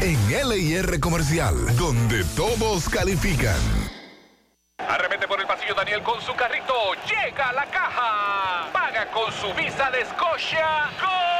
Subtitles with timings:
[0.00, 3.58] en LIR Comercial, donde todos califican.
[4.78, 6.74] Arremete por el pasillo Daniel con su carrito.
[7.06, 8.70] Llega a la caja.
[8.72, 10.04] Paga con su visa de.
[10.04, 11.37] ¡Gol!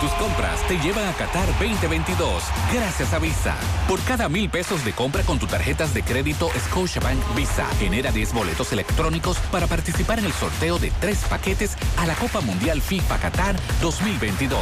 [0.00, 2.42] Tus compras te llevan a Qatar 2022
[2.72, 3.54] gracias a Visa.
[3.86, 8.32] Por cada mil pesos de compra con tus tarjetas de crédito Scotiabank Visa, genera 10
[8.32, 13.18] boletos electrónicos para participar en el sorteo de tres paquetes a la Copa Mundial FIFA
[13.18, 14.58] Qatar 2022.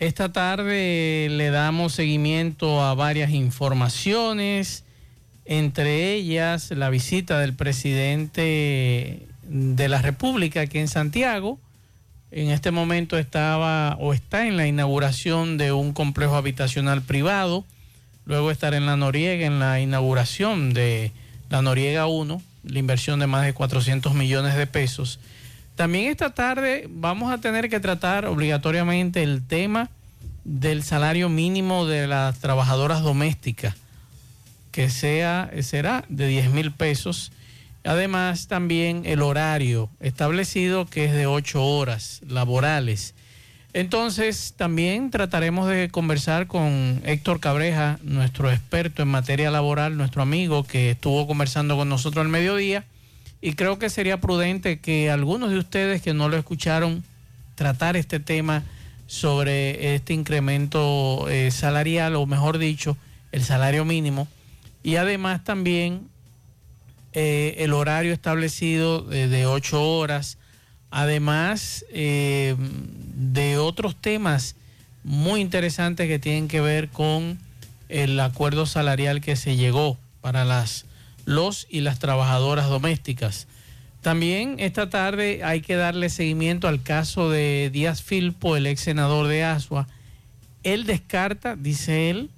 [0.00, 4.84] Esta tarde le damos seguimiento a varias informaciones,
[5.44, 11.58] entre ellas la visita del presidente de la República aquí en Santiago.
[12.30, 17.66] En este momento estaba o está en la inauguración de un complejo habitacional privado.
[18.24, 21.12] Luego estar en la Noriega en la inauguración de
[21.50, 25.18] la Noriega 1 la inversión de más de 400 millones de pesos.
[25.80, 29.88] También esta tarde vamos a tener que tratar obligatoriamente el tema
[30.44, 33.74] del salario mínimo de las trabajadoras domésticas,
[34.72, 37.32] que sea, será de 10 mil pesos.
[37.82, 43.14] Además, también el horario establecido, que es de 8 horas laborales.
[43.72, 50.62] Entonces, también trataremos de conversar con Héctor Cabreja, nuestro experto en materia laboral, nuestro amigo
[50.62, 52.84] que estuvo conversando con nosotros al mediodía.
[53.40, 57.02] Y creo que sería prudente que algunos de ustedes que no lo escucharon
[57.54, 58.62] tratar este tema
[59.06, 62.96] sobre este incremento eh, salarial, o mejor dicho,
[63.32, 64.28] el salario mínimo.
[64.82, 66.08] Y además también
[67.12, 70.38] eh, el horario establecido de, de ocho horas
[70.90, 74.56] además eh, de otros temas
[75.04, 77.38] muy interesantes que tienen que ver con
[77.88, 80.84] el acuerdo salarial que se llegó para las
[81.30, 83.46] los y las trabajadoras domésticas.
[84.00, 89.28] También esta tarde hay que darle seguimiento al caso de Díaz Filpo, el ex senador
[89.28, 89.86] de Asua,
[90.64, 92.30] Él descarta, dice él,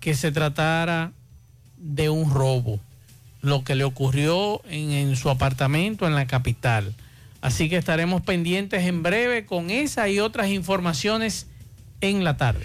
[0.00, 1.12] que se tratara
[1.78, 2.80] de un robo,
[3.40, 6.94] lo que le ocurrió en, en su apartamento en la capital.
[7.40, 11.46] Así que estaremos pendientes en breve con esa y otras informaciones
[12.00, 12.64] en la tarde.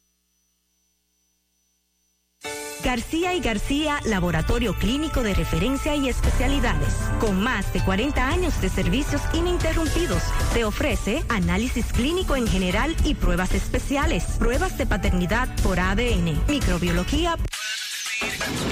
[2.83, 6.93] García y García, laboratorio clínico de referencia y especialidades.
[7.19, 10.23] Con más de 40 años de servicios ininterrumpidos,
[10.53, 17.37] te ofrece análisis clínico en general y pruebas especiales, pruebas de paternidad por ADN, microbiología.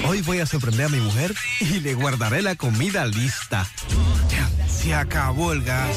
[0.08, 3.66] Hoy voy a sorprender a mi mujer y le guardaré la comida lista.
[4.68, 5.96] Se acabó el gas.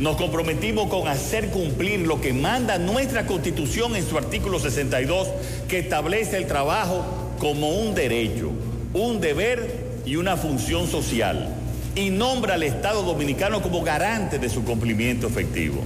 [0.00, 5.28] nos comprometimos con hacer cumplir lo que manda nuestra Constitución en su artículo 62,
[5.68, 7.04] que establece el trabajo
[7.38, 8.50] como un derecho,
[8.94, 11.54] un deber y una función social,
[11.94, 15.84] y nombra al Estado dominicano como garante de su cumplimiento efectivo.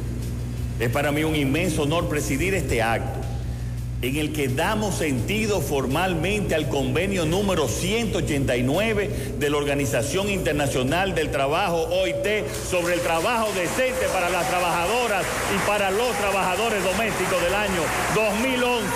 [0.81, 3.21] Es para mí un inmenso honor presidir este acto
[4.01, 11.31] en el que damos sentido formalmente al convenio número 189 de la Organización Internacional del
[11.31, 17.55] Trabajo, OIT, sobre el trabajo decente para las trabajadoras y para los trabajadores domésticos del
[17.55, 17.83] año
[18.15, 18.87] 2011.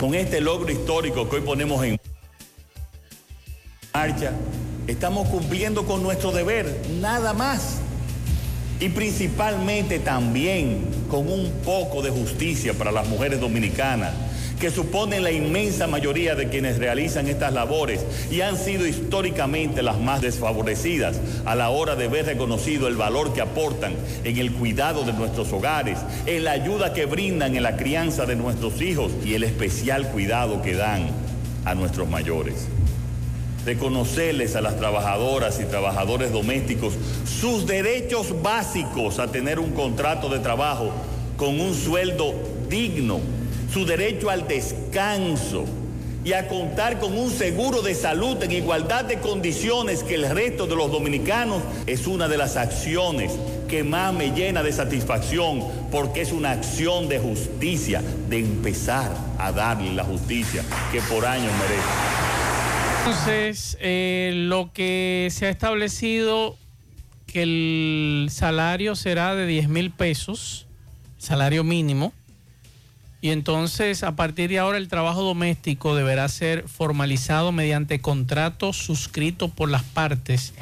[0.00, 2.00] Con este logro histórico que hoy ponemos en
[3.92, 4.32] marcha,
[4.86, 7.80] estamos cumpliendo con nuestro deber, nada más.
[8.78, 14.12] Y principalmente también con un poco de justicia para las mujeres dominicanas,
[14.60, 19.98] que suponen la inmensa mayoría de quienes realizan estas labores y han sido históricamente las
[19.98, 25.04] más desfavorecidas a la hora de ver reconocido el valor que aportan en el cuidado
[25.04, 29.34] de nuestros hogares, en la ayuda que brindan en la crianza de nuestros hijos y
[29.34, 31.08] el especial cuidado que dan
[31.64, 32.66] a nuestros mayores
[33.66, 36.94] reconocerles a las trabajadoras y trabajadores domésticos
[37.40, 40.92] sus derechos básicos a tener un contrato de trabajo
[41.36, 42.32] con un sueldo
[42.70, 43.20] digno,
[43.72, 45.64] su derecho al descanso
[46.24, 50.66] y a contar con un seguro de salud en igualdad de condiciones que el resto
[50.66, 53.32] de los dominicanos es una de las acciones
[53.68, 59.50] que más me llena de satisfacción porque es una acción de justicia, de empezar a
[59.52, 62.35] darle la justicia que por años merece.
[63.06, 66.58] Entonces, eh, lo que se ha establecido
[67.28, 70.66] que el salario será de 10 mil pesos,
[71.16, 72.12] salario mínimo,
[73.20, 79.50] y entonces a partir de ahora el trabajo doméstico deberá ser formalizado mediante contrato suscrito
[79.50, 80.52] por las partes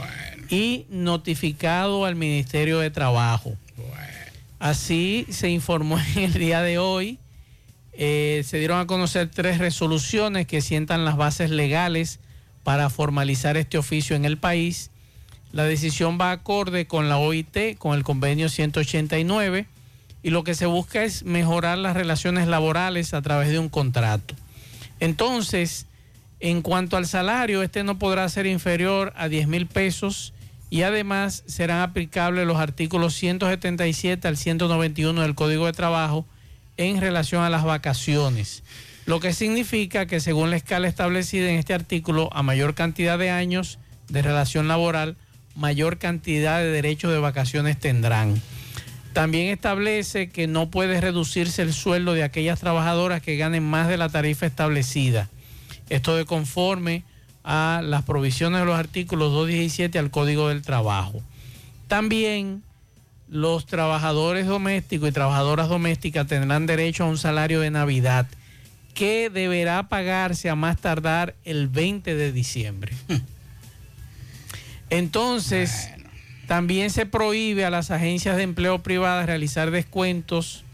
[0.50, 3.56] y notificado al Ministerio de Trabajo.
[4.58, 7.18] Así se informó en el día de hoy.
[7.94, 12.20] Eh, se dieron a conocer tres resoluciones que sientan las bases legales
[12.64, 14.90] para formalizar este oficio en el país.
[15.52, 19.66] La decisión va acorde con la OIT, con el convenio 189,
[20.22, 24.34] y lo que se busca es mejorar las relaciones laborales a través de un contrato.
[24.98, 25.86] Entonces,
[26.40, 30.32] en cuanto al salario, este no podrá ser inferior a 10 mil pesos
[30.70, 36.26] y además serán aplicables los artículos 177 al 191 del Código de Trabajo
[36.76, 38.62] en relación a las vacaciones
[39.06, 43.30] lo que significa que según la escala establecida en este artículo, a mayor cantidad de
[43.30, 45.16] años de relación laboral,
[45.54, 48.40] mayor cantidad de derechos de vacaciones tendrán.
[49.12, 53.96] También establece que no puede reducirse el sueldo de aquellas trabajadoras que ganen más de
[53.96, 55.28] la tarifa establecida.
[55.88, 57.04] Esto de conforme
[57.44, 61.22] a las provisiones de los artículos 217 al Código del Trabajo.
[61.88, 62.62] También
[63.28, 68.26] los trabajadores domésticos y trabajadoras domésticas tendrán derecho a un salario de Navidad
[68.94, 72.92] que deberá pagarse a más tardar el 20 de diciembre.
[74.90, 75.90] Entonces,
[76.46, 80.64] también se prohíbe a las agencias de empleo privadas realizar descuentos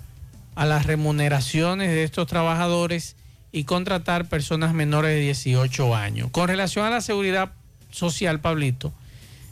[0.54, 3.16] a las remuneraciones de estos trabajadores
[3.52, 6.28] y contratar personas menores de 18 años.
[6.30, 7.52] Con relación a la seguridad
[7.90, 8.92] social, Pablito,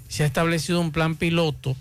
[0.08, 1.76] se ha establecido un plan piloto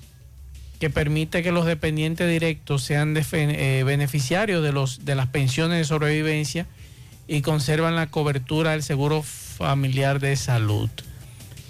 [0.79, 5.85] que permite que los dependientes directos sean eh, beneficiarios de, los, de las pensiones de
[5.85, 6.67] sobrevivencia
[7.27, 10.89] y conservan la cobertura del seguro familiar de salud.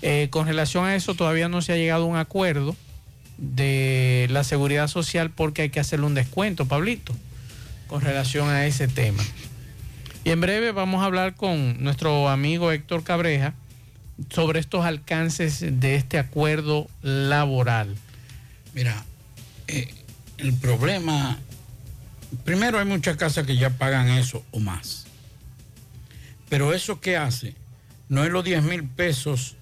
[0.02, 2.76] Eh, con relación a eso todavía no se ha llegado a un acuerdo
[3.38, 7.16] de la seguridad social porque hay que hacerle un descuento, Pablito,
[7.88, 9.24] con relación a ese tema.
[10.24, 13.54] Y en breve vamos a hablar con nuestro amigo Héctor Cabreja
[14.30, 17.96] sobre estos alcances de este acuerdo laboral.
[18.74, 19.06] Mira,
[19.68, 19.94] eh,
[20.38, 21.38] el problema,
[22.44, 25.07] primero hay muchas casas que ya pagan eso o más.
[26.50, 27.56] Pero eso que hace
[28.10, 29.56] no es los 10 mil pesos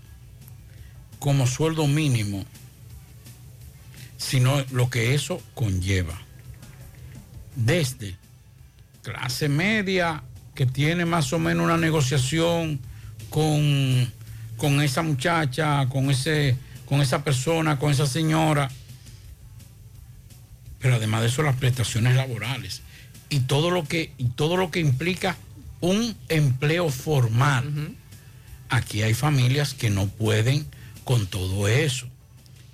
[1.20, 2.46] como sueldo mínimo,
[4.18, 6.20] sino lo que eso conlleva.
[7.56, 8.16] Desde
[9.02, 10.24] clase media
[10.54, 12.80] que tiene más o menos una negociación
[13.30, 14.12] con,
[14.58, 18.70] con esa muchacha, con, ese, con esa persona, con esa señora,
[20.80, 22.84] pero además de eso las prestaciones laborales
[23.30, 25.36] y todo lo que, y todo lo que implica
[25.86, 27.96] un empleo formal.
[28.70, 30.66] Aquí hay familias que no pueden
[31.04, 32.08] con todo eso,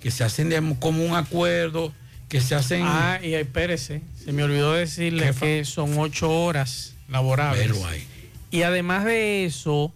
[0.00, 1.92] que se hacen de, como un acuerdo,
[2.28, 2.82] que se hacen...
[2.84, 7.66] Ah, y espérese, se me olvidó decirle que son ocho horas laborables.
[7.66, 8.06] Pero hay.
[8.50, 9.92] Y además de eso,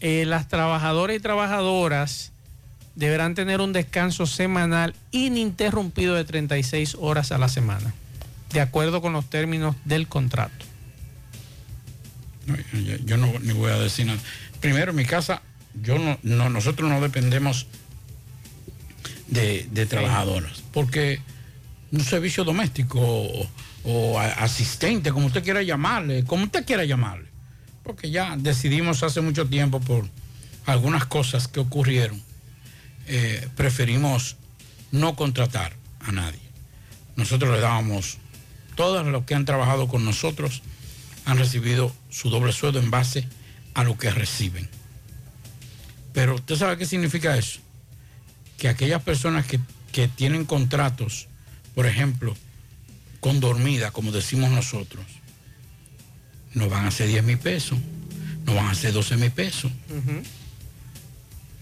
[0.00, 2.32] eh, las trabajadoras y trabajadoras
[2.96, 7.94] deberán tener un descanso semanal ininterrumpido de 36 horas a la semana,
[8.52, 10.64] de acuerdo con los términos del contrato.
[13.04, 14.18] Yo, no ni voy a decir nada.
[14.60, 15.42] Primero, en mi casa,
[15.82, 17.66] yo no, no- nosotros no dependemos
[19.28, 21.20] de, de trabajadoras, porque
[21.92, 23.00] un servicio doméstico
[23.84, 27.28] o, asistente, como usted quiera llamarle, como usted quiera llamarle,
[27.82, 30.08] porque ya decidimos hace mucho tiempo por
[30.66, 32.20] algunas cosas que ocurrieron,
[33.06, 34.36] eh, preferimos
[34.90, 36.40] no contratar a nadie.
[37.16, 38.18] Nosotros le dábamos,
[38.74, 40.62] todos los que han trabajado con nosotros
[41.26, 43.28] han recibido su doble sueldo en base
[43.74, 44.68] a lo que reciben.
[46.14, 47.60] Pero usted sabe qué significa eso.
[48.56, 49.60] Que aquellas personas que,
[49.92, 51.28] que tienen contratos,
[51.74, 52.34] por ejemplo,
[53.20, 55.04] con dormida, como decimos nosotros,
[56.54, 57.78] no van a ser 10 mil pesos,
[58.46, 59.70] no van a ser 12 mil pesos.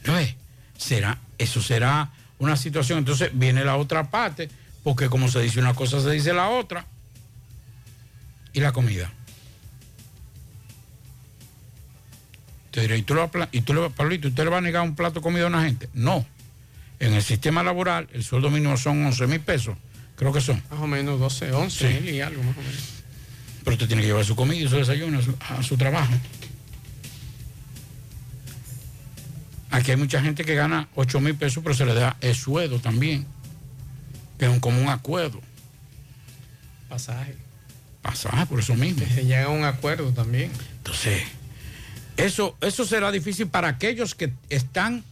[0.05, 0.37] ¿No ve?
[0.77, 2.99] Será, eso será una situación.
[2.99, 4.51] Entonces viene la otra parte,
[4.85, 6.87] porque como se dice una cosa, se dice la otra.
[8.53, 9.11] Y la comida.
[12.75, 14.59] Te diré, ¿y tú, le vas a pla- y tú le Pablito, ¿usted le va
[14.59, 15.89] a negar un plato de comida a una gente?
[15.95, 16.27] No.
[16.99, 19.77] En el sistema laboral, el sueldo mínimo son 11 mil pesos.
[20.17, 20.61] Creo que son.
[20.73, 22.09] Más o menos 12, 11 Sí.
[22.11, 22.83] y algo más o menos.
[23.63, 26.13] Pero usted tiene que llevar su comida y su desayuno a su, a su trabajo.
[29.71, 32.81] Aquí hay mucha gente que gana 8 mil pesos, pero se le da el sueldo
[32.81, 33.25] también.
[34.39, 35.41] Que es un común acuerdo.
[36.89, 37.37] Pasaje.
[38.03, 39.05] Pasaje, por eso mismo.
[39.15, 40.51] Se llega a un acuerdo también.
[40.79, 41.23] Entonces,
[42.17, 45.05] eso, eso será difícil para aquellos que están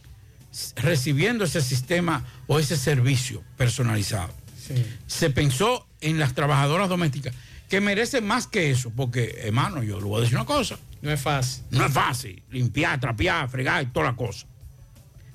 [0.77, 4.33] recibiendo ese sistema o ese servicio personalizado.
[4.59, 4.75] Sí.
[5.07, 7.33] Se pensó en las trabajadoras domésticas,
[7.69, 10.77] que merecen más que eso, porque, hermano, yo le voy a decir una cosa.
[11.01, 11.63] No es fácil.
[11.71, 14.45] No es fácil limpiar, trapear, fregar y toda la cosa.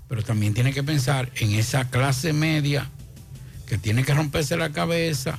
[0.08, 2.88] Pero también tiene que pensar en esa clase media
[3.66, 5.38] que tiene que romperse la cabeza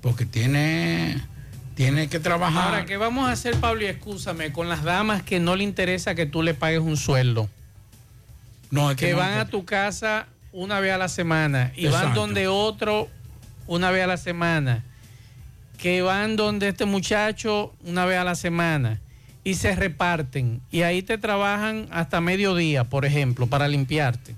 [0.00, 1.20] porque tiene,
[1.78, 2.64] tiene que trabajar.
[2.74, 3.82] Ahora, ¿qué vamos a hacer, Pablo?
[3.84, 7.48] Y excúsame, con las damas que no le interesa que tú le pagues un sueldo?
[8.72, 11.86] No, es que que no- van a tu casa una vez a la semana y
[11.86, 13.08] van donde otro
[13.68, 14.82] una vez a la semana.
[15.78, 18.98] Que van donde este muchacho una vez a la semana
[19.44, 20.60] y se reparten.
[20.72, 24.34] Y ahí te trabajan hasta mediodía, por ejemplo, para limpiarte.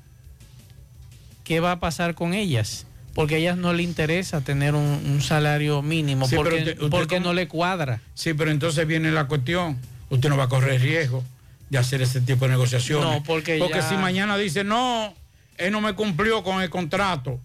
[1.42, 2.84] ¿Qué va a pasar con ellas?
[3.14, 6.90] Porque a ellas no le interesa tener un, un salario mínimo Sí, porque, usted- usted
[6.90, 8.00] porque no le cuadra.
[8.14, 9.78] Sí, pero entonces viene la cuestión.
[10.10, 11.24] Usted no va a correr riesgo
[11.70, 13.04] de hacer ese tipo de negociaciones.
[13.08, 15.12] No, porque ya- si mañana dice, no,
[15.56, 17.38] él no me cumplió con el contrato.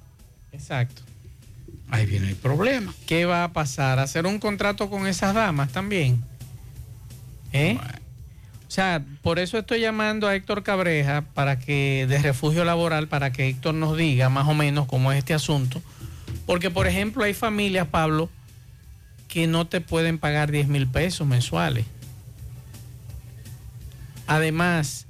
[0.52, 1.02] Exacto.
[1.90, 2.94] Ahí viene el problema.
[3.06, 4.00] ¿Qué va a pasar?
[4.00, 6.24] ¿Hacer un contrato con esas damas también?
[7.54, 7.78] ¿Eh?
[8.68, 13.32] O sea, por eso estoy llamando a Héctor Cabreja para que, de refugio laboral, para
[13.32, 15.82] que Héctor nos diga más o menos cómo es este asunto.
[16.46, 18.30] Porque, por ejemplo, hay familias, Pablo,
[19.28, 21.86] que no te pueden pagar 10 mil pesos mensuales.
[24.28, 25.06] Además,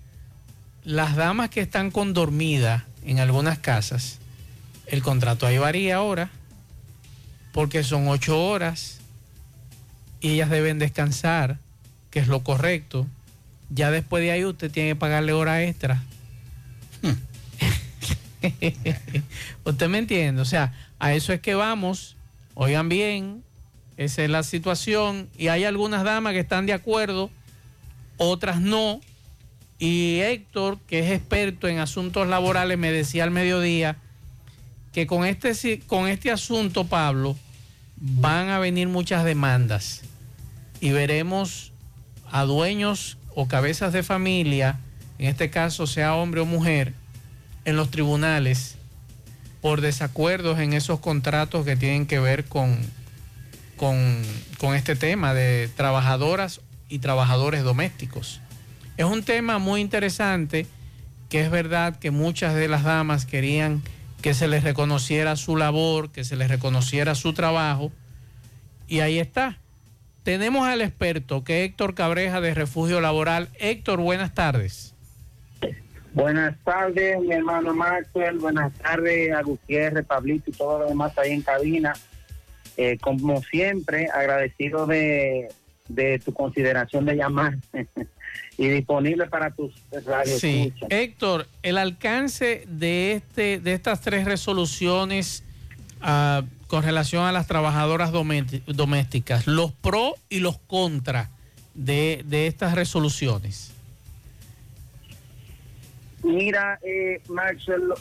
[0.84, 4.20] las damas que están con dormida en algunas casas,
[4.88, 6.30] el contrato ahí varía ahora,
[7.54, 9.00] porque son ocho horas
[10.20, 11.60] y ellas deben descansar,
[12.12, 13.08] que es lo correcto.
[13.70, 16.04] Ya después de ahí usted tiene que pagarle hora extra.
[19.64, 22.16] usted me entiende, o sea, a eso es que vamos.
[22.54, 23.44] Oigan bien,
[23.98, 27.30] esa es la situación y hay algunas damas que están de acuerdo,
[28.18, 29.02] otras no.
[29.78, 33.98] Y Héctor, que es experto en asuntos laborales, me decía al mediodía
[34.94, 37.36] que con este, con este asunto, Pablo,
[37.98, 40.04] van a venir muchas demandas
[40.80, 41.74] y veremos
[42.32, 44.80] a dueños o cabezas de familia,
[45.20, 46.94] en este caso sea hombre o mujer,
[47.66, 48.78] en los tribunales
[49.62, 52.78] por desacuerdos en esos contratos que tienen que ver con,
[53.78, 54.22] con,
[54.58, 58.42] con este tema de trabajadoras y trabajadores domésticos.
[58.98, 60.68] Es un tema muy interesante
[61.30, 63.82] que es verdad que muchas de las damas querían
[64.22, 67.92] que se les reconociera su labor, que se les reconociera su trabajo.
[68.88, 69.60] Y ahí está.
[70.26, 73.48] Tenemos al experto que es Héctor Cabreja de Refugio Laboral.
[73.60, 74.96] Héctor, buenas tardes.
[76.16, 78.40] Buenas tardes, mi hermano Maxwell.
[78.40, 81.94] Buenas tardes a Gutiérrez, Pablito y todo lo demás ahí en cabina.
[82.76, 85.50] Eh, como siempre, agradecido de,
[85.90, 87.58] de tu consideración de llamar
[88.58, 89.76] y disponible para tus
[90.08, 90.40] radios.
[90.40, 95.44] Sí, Héctor, el alcance de este, de estas tres resoluciones
[96.02, 96.42] ah,
[96.76, 101.30] con relación a las trabajadoras domé- domésticas, los pro y los contra,
[101.74, 103.72] de, estas resoluciones?
[106.22, 107.94] Mira, eh, Maxwell,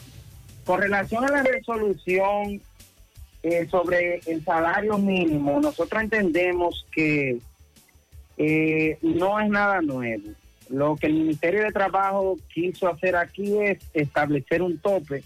[0.65, 2.61] con relación a la resolución
[3.45, 7.39] eh, sobre el salario mínimo, nosotros entendemos que
[8.39, 10.31] eh, no es nada nuevo.
[10.69, 15.23] Lo que el Ministerio de Trabajo quiso hacer aquí es establecer un tope,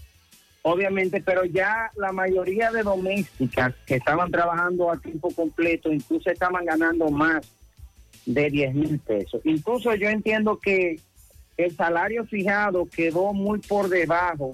[0.71, 6.65] obviamente, pero ya la mayoría de domésticas que estaban trabajando a tiempo completo incluso estaban
[6.65, 7.47] ganando más
[8.27, 9.41] de 10 mil pesos.
[9.45, 11.01] Incluso yo entiendo que
[11.57, 14.53] el salario fijado quedó muy por debajo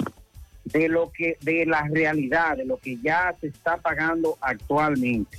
[0.64, 5.36] de lo que de la realidad, de lo que ya se está pagando actualmente.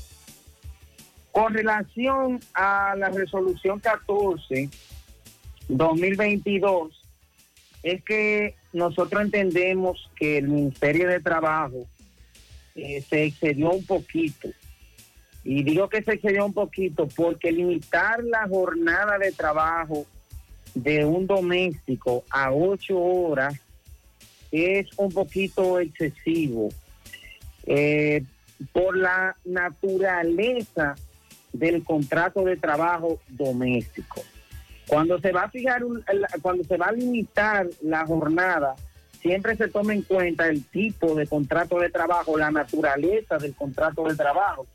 [1.32, 4.70] Con relación a la resolución 14
[5.70, 7.05] 2022
[7.86, 11.86] es que nosotros entendemos que el Ministerio de Trabajo
[12.74, 14.50] eh, se excedió un poquito.
[15.44, 20.08] Y digo que se excedió un poquito porque limitar la jornada de trabajo
[20.74, 23.54] de un doméstico a ocho horas
[24.52, 26.70] es un poquito excesivo
[27.68, 28.24] eh,
[28.74, 30.96] por la naturaleza
[31.54, 34.24] del contrato de trabajo doméstico.
[34.88, 36.04] Cuando se va a fijar, un-
[36.42, 38.76] cuando se va a limitar la jornada,
[39.22, 44.04] siempre se toma en cuenta el tipo de contrato de trabajo, la naturaleza del contrato
[44.08, 44.68] de trabajo.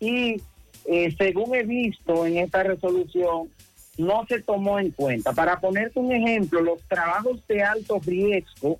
[0.00, 0.40] Y
[0.86, 3.50] eh, según he visto en esta resolución,
[3.98, 5.32] no se tomó en cuenta.
[5.32, 8.78] Para ponerte un ejemplo, los trabajos de alto riesgo,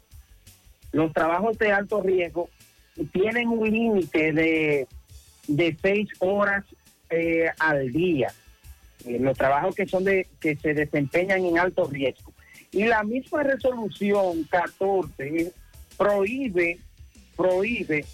[0.92, 2.48] los trabajos de alto riesgo
[3.12, 4.86] tienen un límite de,
[5.48, 6.64] de seis horas
[7.10, 8.28] eh, al día.
[9.06, 12.32] Eh, los trabajos que son de que se desempeñan en alto riesgo.
[12.72, 15.52] Y la misma resolución 14
[15.96, 16.78] prohíbe
[17.36, 18.04] prohíbe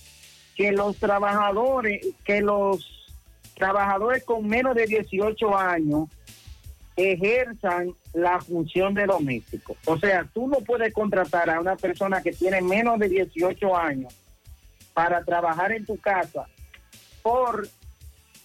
[0.56, 3.12] que los trabajadores que los
[3.54, 6.08] trabajadores con menos de 18 años
[6.96, 9.76] ejerzan la función de doméstico.
[9.86, 14.14] O sea, tú no puedes contratar a una persona que tiene menos de 18 años
[14.92, 16.46] para trabajar en tu casa
[17.22, 17.66] por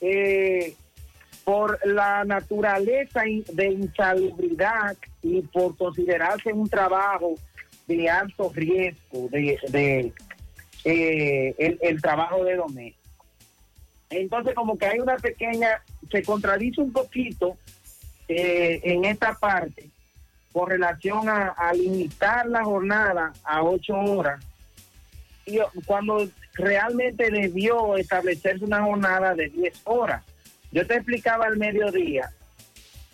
[0.02, 0.76] eh,
[1.48, 3.22] por la naturaleza
[3.54, 7.36] de insalubridad y por considerarse un trabajo
[7.88, 10.14] de alto riesgo, de, de,
[10.84, 13.26] eh, el, trabajo de doméstico.
[14.10, 15.82] Entonces, como que hay una pequeña,
[16.12, 17.56] se contradice un poquito
[18.28, 19.90] eh, en esta parte
[20.52, 24.46] con relación a, limitar la jornada a ocho horas,
[25.86, 30.26] cuando realmente debió establecerse una jornada de 10 horas.
[30.78, 32.30] Yo te explicaba al mediodía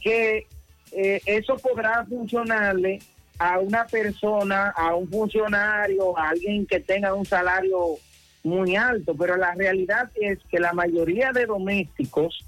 [0.02, 0.48] que
[0.92, 3.00] eh, eso podrá funcionarle
[3.40, 8.00] a una persona, a un funcionario, a alguien que tenga un salario
[8.44, 12.46] muy alto, pero la realidad es que la mayoría de domésticos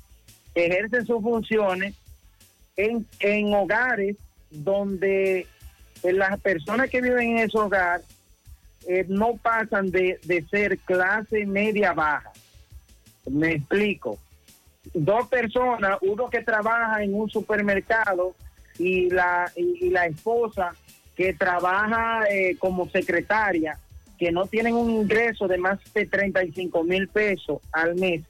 [0.53, 1.95] ejercen sus funciones
[2.75, 4.17] en, en hogares
[4.49, 5.47] donde
[6.03, 8.01] eh, las personas que viven en ese hogar
[8.85, 12.33] eh, no pasan de, de ser clase media baja.
[13.31, 14.19] Me explico.
[14.93, 18.35] Dos personas, uno que trabaja en un supermercado
[18.77, 20.73] y la, y, la esposa
[21.15, 23.79] que trabaja eh, como secretaria,
[24.17, 28.23] que no tienen un ingreso de más de 35 mil pesos al mes,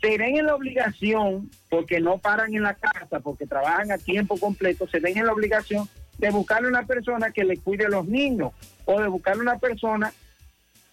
[0.00, 4.36] se ven en la obligación, porque no paran en la casa, porque trabajan a tiempo
[4.36, 5.88] completo, se ven en la obligación
[6.18, 8.52] de buscarle una persona que le cuide a los niños
[8.84, 10.12] o de buscarle una persona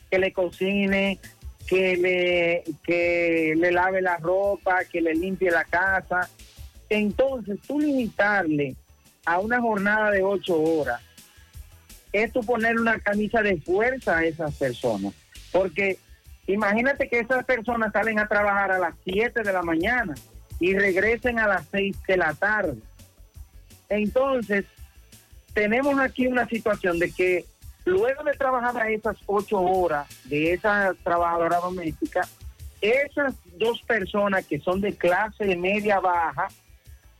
[0.10, 1.20] que le cocine,
[1.72, 6.30] que le, que le lave la ropa, que le limpie la casa.
[6.90, 8.76] Entonces, tú limitarle
[9.26, 11.02] a una jornada de ocho horas
[12.12, 15.14] es tú ponerle una camisa de fuerza a esas personas.
[15.54, 15.98] Porque
[16.46, 20.14] imagínate que esas personas salen a trabajar a las 7 de la mañana
[20.60, 22.82] y regresen a las 6 de la tarde.
[23.88, 24.66] Entonces,
[25.54, 27.46] tenemos aquí una situación de que
[27.86, 32.22] luego de trabajar a esas ocho horas de esa trabajadora doméstica,
[32.80, 36.48] esas dos personas que son de clase media baja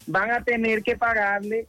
[0.08, 1.68] van a tener que pagarle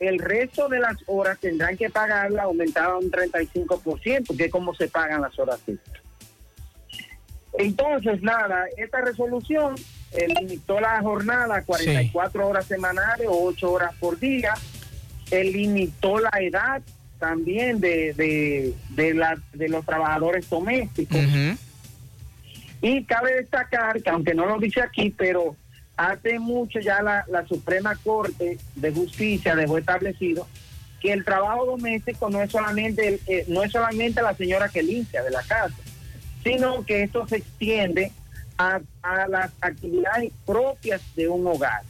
[0.00, 4.88] el resto de las horas tendrán que pagarla aumentada un 35%, que es como se
[4.88, 6.02] pagan las horas extras.
[7.58, 9.74] Entonces, nada, esta resolución
[10.12, 14.54] eh, limitó la jornada a 44 horas semanales o 8 horas por día,
[15.30, 16.82] eh, limitó la edad
[17.20, 21.18] también de, de, de, la- de los trabajadores domésticos.
[22.82, 25.54] Y cabe destacar que, aunque no lo dice aquí, pero
[25.96, 30.48] hace mucho ya la, la Suprema Corte de Justicia dejó establecido
[31.00, 34.82] que el trabajo doméstico no es solamente el- eh, no es solamente la señora que
[34.82, 35.74] limpia de la casa,
[36.42, 38.12] sino que esto se extiende
[38.58, 41.82] a, a las actividades propias de un hogar.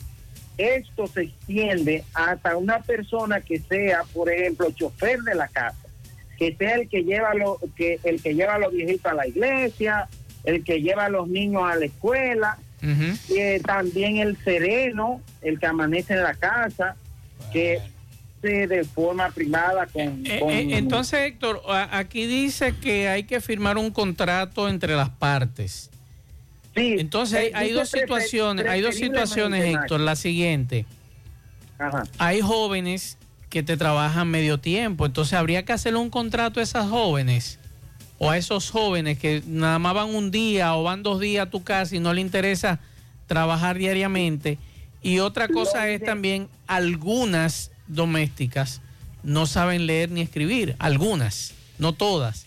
[0.60, 5.76] Esto se extiende hasta una persona que sea, por ejemplo, chofer de la casa,
[6.38, 9.26] que sea el que lleva lo, que el que lleva a los viejitos a la
[9.26, 10.08] iglesia,
[10.44, 12.58] el que lleva a los niños a la escuela,
[13.28, 16.96] y, eh, también el sereno, el que amanece en la casa,
[17.52, 17.78] que
[18.40, 23.42] se de forma privada con, Eh, con- eh, entonces, Héctor, aquí dice que hay que
[23.42, 25.89] firmar un contrato entre las partes.
[26.74, 26.96] Sí.
[26.98, 30.00] Entonces, hay, eh, hay dos situaciones, hay dos situaciones, Héctor.
[30.00, 30.86] La siguiente.
[31.78, 32.04] Ajá.
[32.18, 36.88] Hay jóvenes que te trabajan medio tiempo, entonces habría que hacerle un contrato a esas
[36.88, 37.58] jóvenes
[38.18, 41.50] o a esos jóvenes que nada más van un día o van dos días a
[41.50, 42.78] tu casa y no le interesa
[43.26, 44.58] trabajar diariamente.
[45.02, 48.82] Y otra cosa es también algunas domésticas
[49.22, 52.46] no saben leer ni escribir, algunas, no todas.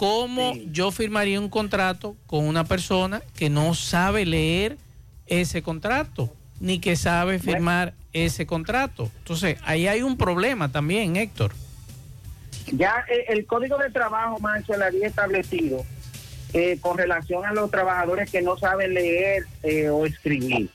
[0.00, 4.78] ¿Cómo yo firmaría un contrato con una persona que no sabe leer
[5.26, 9.10] ese contrato, ni que sabe firmar ese contrato?
[9.18, 11.52] Entonces, ahí hay un problema también, Héctor.
[12.72, 15.84] Ya eh, el código de trabajo, Mancho, le había establecido
[16.54, 20.70] eh, con relación a los trabajadores que no saben leer eh, o escribir.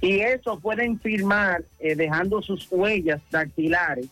[0.00, 4.06] Y eso pueden firmar eh, dejando sus huellas dactilares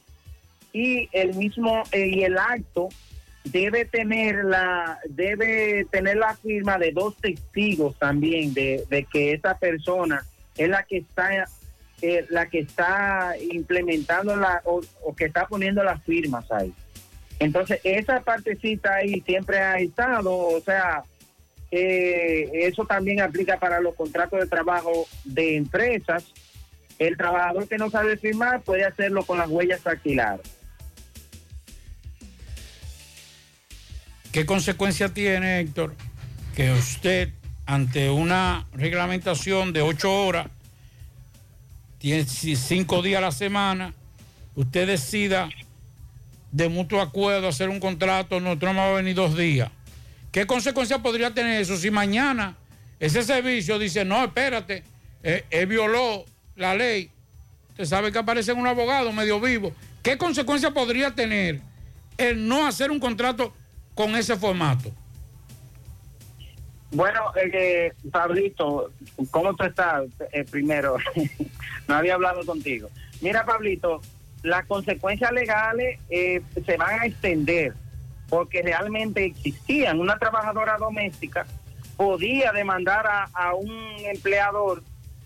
[0.75, 2.91] y el mismo y el acto
[3.45, 9.59] debe tener la debe tener la firma de dos testigos también de, de que esa
[9.59, 10.25] persona
[10.57, 11.45] es la que está
[12.03, 14.81] eh, la que está implementando la o,
[15.17, 16.73] que está poniendo las firmas ahí.
[17.39, 21.03] Entonces esa partecita ahí siempre ha estado o sea
[21.73, 26.33] eh, eso también aplica para los contratos de trabajo de empresas.
[26.99, 30.62] El trabajador que no sabe firmar puede hacerlo con las huellas dactilares
[34.33, 35.95] ¿Qué consecuencia tiene, Héctor,
[36.57, 37.31] que usted,
[37.67, 40.47] ante una reglamentación de ocho horas,
[41.99, 43.93] tiene ci- cinco días a la semana,
[44.55, 45.49] usted decida
[46.51, 49.71] de mutuo acuerdo hacer un contrato, nosotros vamos a venir dos días?
[50.31, 52.57] ¿Qué consecuencia podría tener eso si mañana
[53.01, 54.83] ese servicio dice, no, espérate,
[55.23, 56.25] eh, él violó
[56.57, 57.11] la ley?
[57.71, 59.73] Usted sabe que aparece un abogado medio vivo.
[60.03, 61.61] ¿Qué consecuencia podría tener
[62.17, 63.55] el no hacer un contrato
[63.95, 64.91] con ese formato?
[66.93, 68.91] Bueno, eh, Pablito,
[69.31, 70.05] ¿cómo tú estás?
[70.31, 70.97] Eh, primero,
[71.89, 72.91] no había hablado contigo.
[73.23, 74.03] Mira, Pablito,
[74.43, 77.75] las consecuencias legales eh, se van a extender
[78.29, 80.01] porque realmente existían.
[80.01, 81.47] Una trabajadora doméstica
[81.97, 83.71] podía demandar a, a un
[84.05, 84.83] empleador,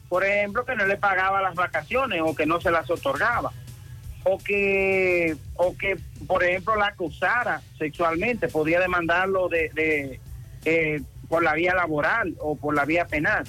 [0.08, 3.52] por ejemplo, que no le pagaba las vacaciones o que no se las otorgaba.
[4.22, 10.20] O que, o que por ejemplo, la acusara sexualmente, podía demandarlo de, de,
[10.64, 13.44] eh, por la vía laboral o por la vía penal.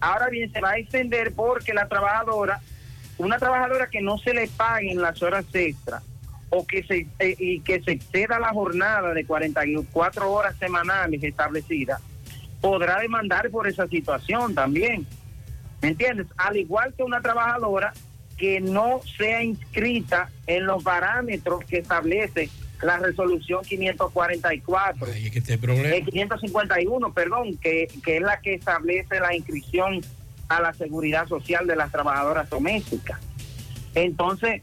[0.00, 2.60] Ahora bien, se va a extender porque la trabajadora,
[3.18, 6.02] una trabajadora que no se le paguen las horas extras
[6.50, 12.00] o que se eh, y que se exceda la jornada de 44 horas semanales establecidas,
[12.60, 15.06] podrá demandar por esa situación también.
[15.82, 16.26] ¿Me entiendes?
[16.36, 17.92] Al igual que una trabajadora
[18.38, 22.48] que no sea inscrita en los parámetros que establece
[22.80, 25.06] la resolución 544.
[25.12, 25.96] Ahí es que este problema.
[25.96, 30.00] Eh, 551, perdón, que, que es la que establece la inscripción
[30.48, 33.20] a la seguridad social de las trabajadoras domésticas.
[33.94, 34.62] Entonces,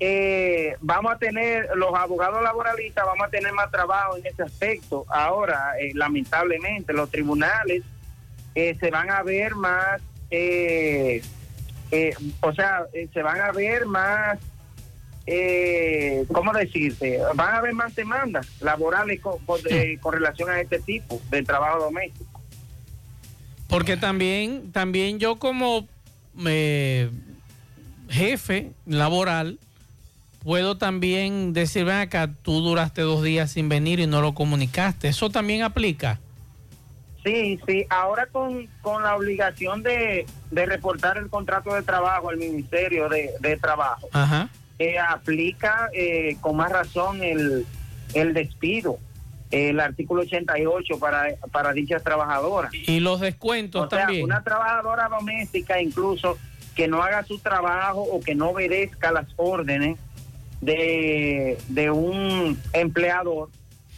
[0.00, 5.06] eh, vamos a tener, los abogados laboralistas, vamos a tener más trabajo en ese aspecto.
[5.08, 7.82] Ahora, eh, lamentablemente, los tribunales
[8.54, 10.02] eh, se van a ver más,
[11.94, 14.38] eh, o sea, eh, se van a ver más,
[15.26, 17.18] eh, ¿cómo decirte?
[17.34, 21.42] Van a haber más demandas laborales con, con- eh, con relación a este tipo de
[21.42, 22.40] trabajo doméstico.
[23.68, 25.88] Porque también, también yo como
[26.46, 27.10] eh,
[28.08, 29.58] jefe laboral
[30.42, 35.08] puedo también decir, ven acá, tú duraste dos días sin venir y no lo comunicaste.
[35.08, 36.20] ¿Eso también aplica?
[37.24, 42.36] Sí, sí, ahora con, con la obligación de, de reportar el contrato de trabajo al
[42.36, 44.48] Ministerio de, de Trabajo, Ajá.
[44.78, 47.64] eh, aplica eh, con más razón el,
[48.12, 48.98] el despido,
[49.50, 52.72] el artículo 88 para, para dichas trabajadoras.
[52.74, 54.24] Y los descuentos O sea, también.
[54.24, 56.36] una trabajadora doméstica incluso
[56.74, 59.96] que no haga su trabajo o que no obedezca las órdenes
[60.60, 63.48] de, de un empleador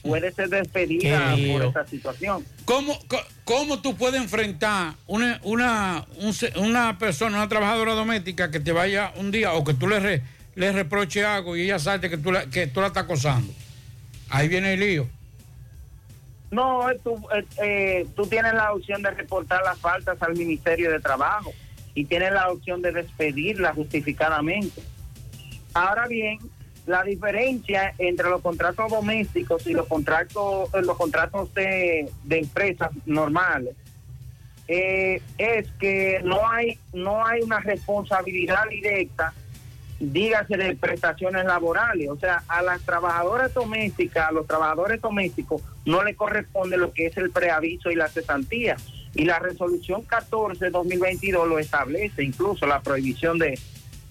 [0.06, 2.44] puede ser despedida por esta situación.
[2.64, 2.98] ¿Cómo,
[3.44, 9.12] cómo tú puedes enfrentar una, una, un una persona, una trabajadora doméstica que te vaya
[9.16, 10.22] un día o que tú le, re-
[10.54, 13.52] le reproche algo y ella sabe que tú, la, que tú la estás acosando?
[14.30, 15.08] Ahí viene el lío.
[16.50, 21.00] No, tú, eh, eh, tú tienes la opción de reportar las faltas al Ministerio de
[21.00, 21.52] Trabajo.
[21.94, 24.82] y tiene la opción de despedirla justificadamente.
[25.72, 26.38] Ahora bien,
[26.86, 33.74] la diferencia entre los contratos domésticos y los contratos, los contratos de, de empresas normales
[34.68, 39.32] eh, es que no hay no hay una responsabilidad directa,
[40.00, 46.02] dígase de prestaciones laborales, o sea, a las trabajadoras domésticas, a los trabajadores domésticos no
[46.02, 48.76] le corresponde lo que es el preaviso y la cesantía.
[49.14, 53.58] Y la resolución 14 de 2022 lo establece, incluso la prohibición de,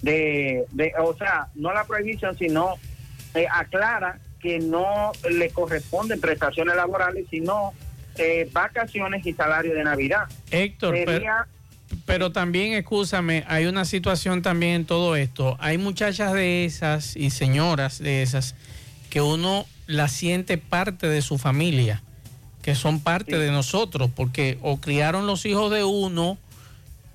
[0.01, 2.75] de, de o sea, no la prohibición, sino
[3.33, 7.73] eh, aclara que no le corresponden prestaciones laborales, sino
[8.17, 10.23] eh, vacaciones y salario de Navidad.
[10.51, 11.47] Héctor, pero, Sería-
[12.05, 15.57] pero también, escúchame, hay una situación también en todo esto.
[15.59, 18.55] Hay muchachas de esas y señoras de esas
[19.09, 22.01] que uno la siente parte de su familia,
[22.61, 26.37] que son parte de nosotros, porque o criaron los hijos de uno,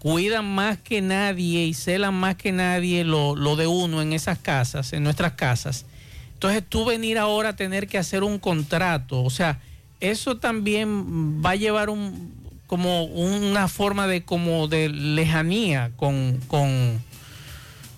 [0.00, 4.38] cuidan más que nadie y celan más que nadie lo, lo de uno en esas
[4.38, 5.84] casas, en nuestras casas.
[6.32, 9.60] Entonces tú venir ahora a tener que hacer un contrato, o sea,
[10.00, 17.02] eso también va a llevar un como una forma de como de lejanía con, con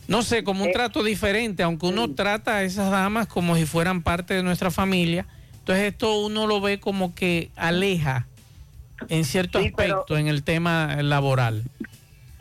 [0.08, 4.02] no sé, como un trato diferente, aunque uno trata a esas damas como si fueran
[4.02, 5.26] parte de nuestra familia.
[5.58, 8.26] Entonces esto uno lo ve como que aleja
[9.08, 11.62] en cierto Sí, aspecto en el tema laboral.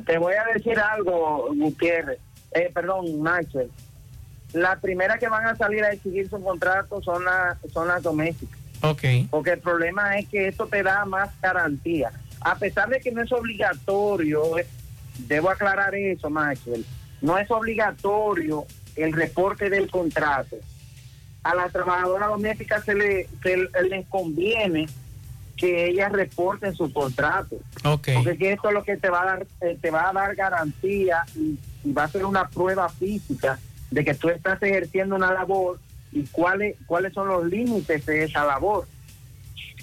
[0.05, 2.19] Te voy a decir algo, Gutiérrez,
[2.53, 3.69] eh, perdón, Maxwell.
[4.53, 8.59] Las primeras que van a salir a exigir su contrato son, las son las domésticas.
[8.81, 9.03] Ok.
[9.29, 12.11] Porque el problema es que esto te da más garantía.
[12.41, 14.41] A pesar de que no es obligatorio,
[15.19, 16.85] debo aclarar eso, Maxwell,
[17.21, 20.57] no es obligatorio el reporte del contrato.
[21.43, 24.87] A la trabajadora doméstica se le, se le- les conviene
[25.61, 27.57] que ellas reporten su contrato.
[27.85, 28.09] Ok.
[28.15, 30.35] Porque que esto es lo que te va a dar, eh, te va a dar
[30.35, 33.59] garantía y, y va a ser una prueba física
[33.91, 35.79] de que tú estás ejerciendo una labor
[36.11, 38.87] y cuáles cuáles son los límites de esa labor.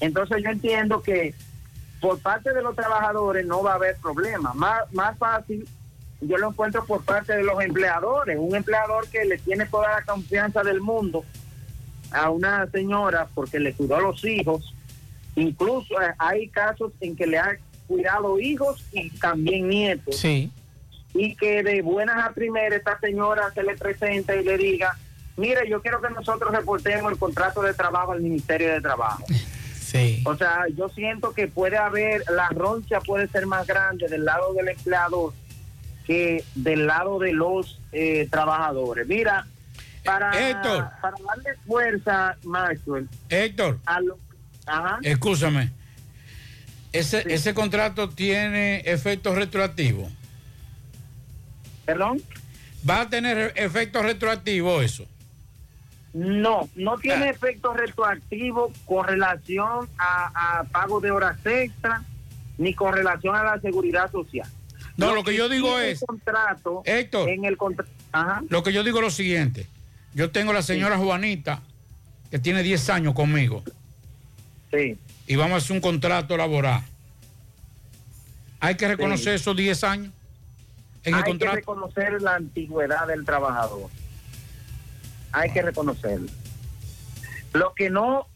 [0.01, 1.33] Entonces yo entiendo que
[2.01, 4.53] por parte de los trabajadores no va a haber problema.
[4.55, 5.65] Más, más fácil
[6.21, 8.37] yo lo encuentro por parte de los empleadores.
[8.37, 11.25] Un empleador que le tiene toda la confianza del mundo
[12.11, 14.75] a una señora porque le cuidó a los hijos.
[15.41, 20.17] Incluso eh, hay casos en que le ha cuidado hijos y también nietos.
[20.17, 20.51] Sí.
[21.15, 24.97] Y que de buenas a primeras esta señora se le presenta y le diga,
[25.37, 29.25] mire, yo quiero que nosotros reportemos el contrato de trabajo al Ministerio de Trabajo.
[29.81, 30.23] Sí.
[30.27, 34.53] O sea, yo siento que puede haber, la roncha puede ser más grande del lado
[34.53, 35.33] del empleador
[36.07, 39.07] que del lado de los eh, trabajadores.
[39.09, 39.47] Mira,
[40.05, 40.89] para, Héctor.
[41.01, 44.19] para darle fuerza, Maxwell, Héctor, a lo-
[44.69, 45.73] ajá, escúchame.
[46.93, 50.11] Ese, ese contrato tiene efectos retroactivos.
[51.85, 52.21] ¿Perdón?
[52.89, 55.07] ¿Va a tener efectos retroactivos eso?
[56.15, 62.03] No, no tiene efecto retroactivo con relación a, a pago de horas extra
[62.57, 64.49] ni con relación a la seguridad social.
[64.97, 67.29] No, lo que yo digo es- contrato Héctor.
[67.29, 69.67] en el contra- ajá, Lo que yo digo es lo siguiente.
[70.15, 71.61] Yo tengo la señora Juanita,
[72.31, 73.63] que tiene 10 años conmigo.
[74.71, 74.99] Sí.
[75.27, 76.83] Y vamos a hacer un contrato laboral.
[78.61, 80.13] Hay que reconocer esos 10 años
[81.05, 81.57] en el hay que contrato.
[81.57, 83.91] reconocer la antigüedad del trabajador.
[85.33, 86.31] Hay que reconocerlo.
[87.53, 88.27] Lo que no,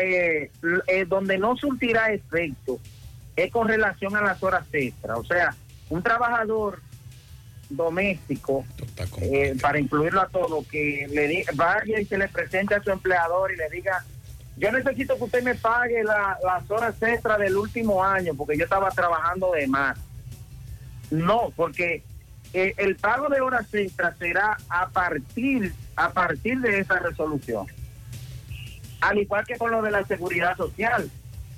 [0.00, 0.50] eh,
[0.86, 2.78] eh, donde no surtirá efecto
[3.36, 5.18] es con relación a las horas extras.
[5.18, 5.54] O sea,
[5.90, 6.80] un trabajador
[7.68, 8.64] doméstico,
[9.20, 13.52] eh, para incluirlo a todo, que le vaya y se le presente a su empleador
[13.52, 14.04] y le diga,
[14.56, 18.64] yo necesito que usted me pague la- las horas extras del último año porque yo
[18.64, 19.98] estaba trabajando de más.
[21.10, 22.02] No, porque
[22.52, 27.66] eh, el pago de horas extras será a partir a partir de esa resolución.
[29.00, 31.10] Al igual que con lo de la seguridad social.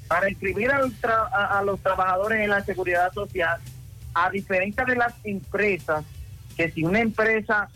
[0.08, 3.58] Para inscribir al tra- a, a los trabajadores en la seguridad social,
[4.12, 6.04] a diferencia de las empresas,
[6.56, 7.68] que si una empresa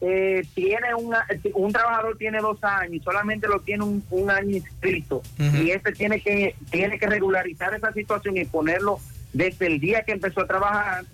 [0.00, 4.56] eh, tiene una, un trabajador tiene dos años y solamente lo tiene un, un año
[4.56, 5.22] inscrito.
[5.38, 9.00] Y este tiene que tiene que regularizar esa situación y ponerlo
[9.32, 11.04] desde el día que empezó a trabajar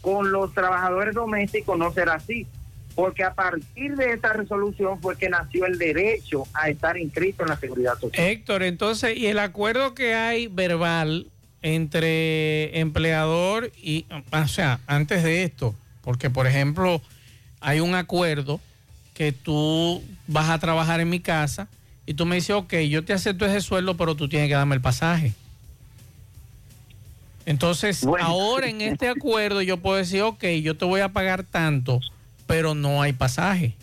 [0.00, 2.46] con los trabajadores domésticos no será así.
[2.94, 7.50] Porque a partir de esta resolución fue que nació el derecho a estar inscrito en
[7.50, 8.26] la seguridad social.
[8.26, 11.28] Héctor, entonces, ¿y el acuerdo que hay verbal
[11.62, 15.74] entre empleador y, o sea, antes de esto?
[16.02, 17.00] Porque, por ejemplo,
[17.60, 18.60] hay un acuerdo
[19.14, 21.68] que tú vas a trabajar en mi casa
[22.06, 24.74] y tú me dices, ok, yo te acepto ese sueldo, pero tú tienes que darme
[24.74, 25.34] el pasaje.
[27.46, 32.00] Entonces, ahora en este acuerdo yo puedo decir, ok, yo te voy a pagar tanto,
[32.46, 33.74] pero no hay pasaje.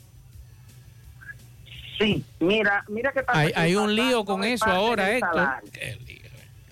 [2.00, 3.40] Sí, mira, mira qué pasa.
[3.40, 5.34] Hay, que hay un lío con es eso ahora, Héctor.
[5.34, 5.70] salario.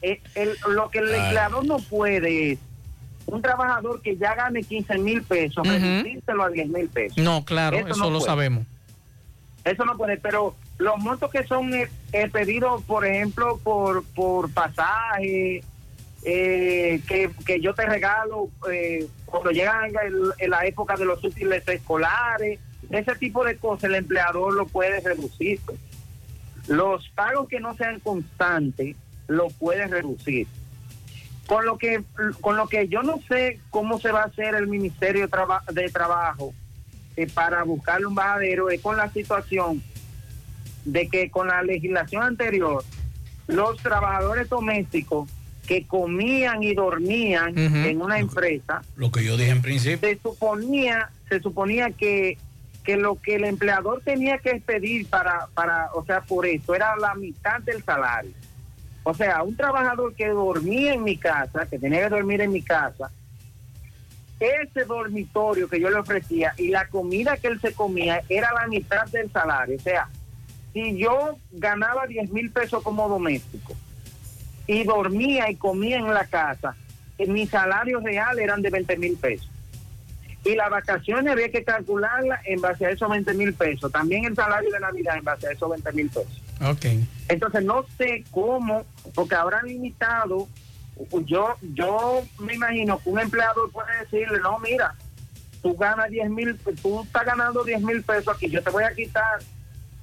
[0.02, 2.60] Eh, el- lo que el empleador no puede es
[3.28, 5.70] un trabajador que ya gane 15 mil pesos, Ujú.
[5.78, 7.18] reducírselo a 10 mil pesos.
[7.18, 8.26] No, claro, eso, no lo puede.
[8.26, 8.66] sabemos.
[9.64, 14.52] Eso no puede, pero los montos que son eh, eh, pedidos, por ejemplo, por, por
[14.52, 15.64] pasaje,
[16.24, 19.92] eh, que, que yo te regalo eh, cuando llegan
[20.38, 22.60] en la época de los útiles escolares,
[22.92, 25.60] ese tipo de cosas el empleador lo puede reducir.
[26.68, 28.96] Los pagos que no sean constantes
[29.28, 30.48] lo puede reducir.
[31.48, 32.04] Con lo que
[32.42, 35.64] con lo que yo no sé cómo se va a hacer el Ministerio de, Traba-
[35.72, 36.54] de Trabajo
[37.16, 39.82] eh, para buscarle un bajadero es con la situación
[40.86, 42.84] de que con la legislación anterior
[43.48, 45.30] los trabajadores domésticos
[45.68, 50.08] que comían y dormían en una empresa Lo que yo dije en principio.
[50.10, 52.38] se suponía se suponía que
[52.84, 56.96] que lo que el empleador tenía que pedir para para o sea por eso era
[56.98, 58.32] la mitad del salario
[59.06, 62.62] o sea un trabajador que dormía en mi casa que tenía que dormir en mi
[62.62, 63.10] casa
[64.38, 68.68] ese dormitorio que yo le ofrecía y la comida que él se comía era la
[68.68, 70.10] mitad del salario o sea
[70.74, 73.74] si yo ganaba 10 mil pesos como doméstico
[74.68, 76.76] y dormía y comía en la casa,
[77.18, 79.50] eh, mi salario real eran de 20 mil pesos.
[80.44, 83.92] Y las vacaciones había que calcularlas en base a esos 20 mil pesos.
[83.92, 86.42] También el salario de Navidad en base a esos 20 mil pesos.
[86.62, 86.86] Ok.
[87.28, 90.48] Entonces no sé cómo, porque ahora han limitado,
[91.26, 94.96] yo, yo me imagino que un empleador puede decirle, no, mira,
[95.62, 98.94] tú ganas 10 mil, tú estás ganando 10 mil pesos aquí, yo te voy a
[98.94, 99.40] quitar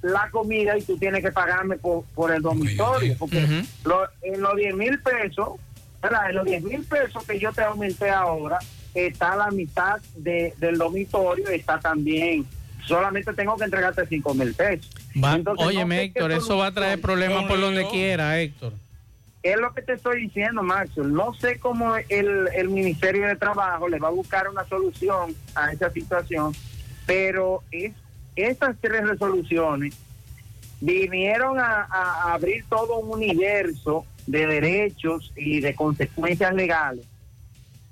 [0.01, 3.39] la comida y tú tienes que pagarme por, por el dormitorio, porque
[3.85, 5.53] lo- en los 10 mil pesos,
[6.01, 6.29] ¿verdad?
[6.29, 8.59] En los 10 mil pesos que yo te aumenté ahora,
[8.93, 12.45] está la mitad de, del dormitorio, está también,
[12.87, 14.89] solamente tengo que entregarte 5 mil pesos.
[15.23, 18.39] Va- Entonces, óyeme, no sé qué Héctor, eso va a traer problemas por donde quiera,
[18.39, 18.73] Héctor.
[19.43, 21.11] es lo que te estoy diciendo, Maxwell.
[21.13, 25.71] No sé cómo el, el Ministerio de Trabajo le va a buscar una solución a
[25.71, 26.53] esa situación,
[27.05, 27.91] pero es,
[28.35, 29.95] estas tres resoluciones
[30.81, 37.05] vinieron a, a abrir todo un universo de derechos y de consecuencias legales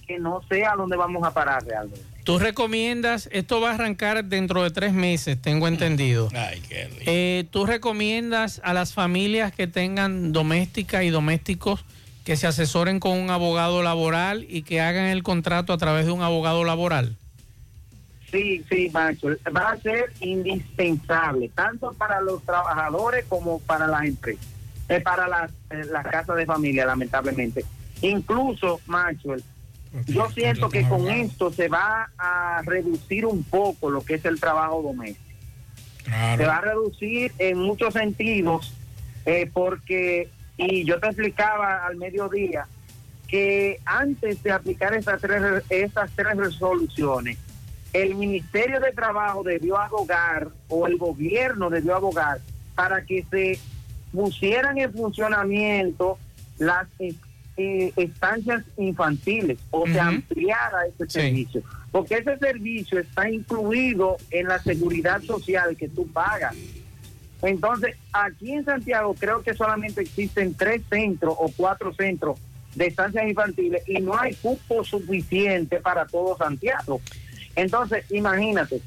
[0.08, 2.02] que no sé a dónde vamos a parar realmente.
[2.24, 6.30] Tú recomiendas, esto va a arrancar dentro de tres meses, tengo entendido.
[6.36, 7.04] Ay, qué rico.
[7.08, 11.84] Eh, ¿Tú recomiendas a las familias que tengan domésticas y domésticos
[12.24, 16.12] que se asesoren con un abogado laboral y que hagan el contrato a través de
[16.12, 17.18] un abogado laboral?
[18.32, 19.40] Sí, sí, Maxwell.
[19.56, 24.46] Va a ser indispensable, tanto para los trabajadores como para las empresas,
[24.88, 27.66] eh, para las, eh, las casas de familia, lamentablemente.
[28.02, 29.44] Incluso, Maxwell,
[30.08, 34.40] yo siento que con esto se va a reducir un poco lo que es el
[34.40, 35.32] trabajo doméstico.
[36.06, 38.74] Se va a reducir en muchos sentidos,
[39.26, 42.68] eh, porque, y yo te explicaba al mediodía,
[43.28, 47.38] que antes de aplicar estas tres, estas tres resoluciones,
[47.94, 52.40] el Ministerio de Trabajo debió abogar, o el gobierno debió abogar,
[52.76, 53.60] para que se
[54.12, 56.18] pusieran en funcionamiento
[56.58, 56.88] las
[57.58, 60.02] eh, estancias infantiles o se Ujú.
[60.02, 61.12] ampliara ese Sí.
[61.20, 61.62] servicio.
[61.92, 66.56] Porque ese servicio está incluido en la seguridad social que tú pagas.
[67.42, 72.40] Entonces, aquí en Santiago creo que solamente existen tres centros o cuatro centros
[72.76, 77.02] de estancias infantiles y no hay cupo suficiente para todo Santiago.
[77.56, 78.80] Entonces, imagínate,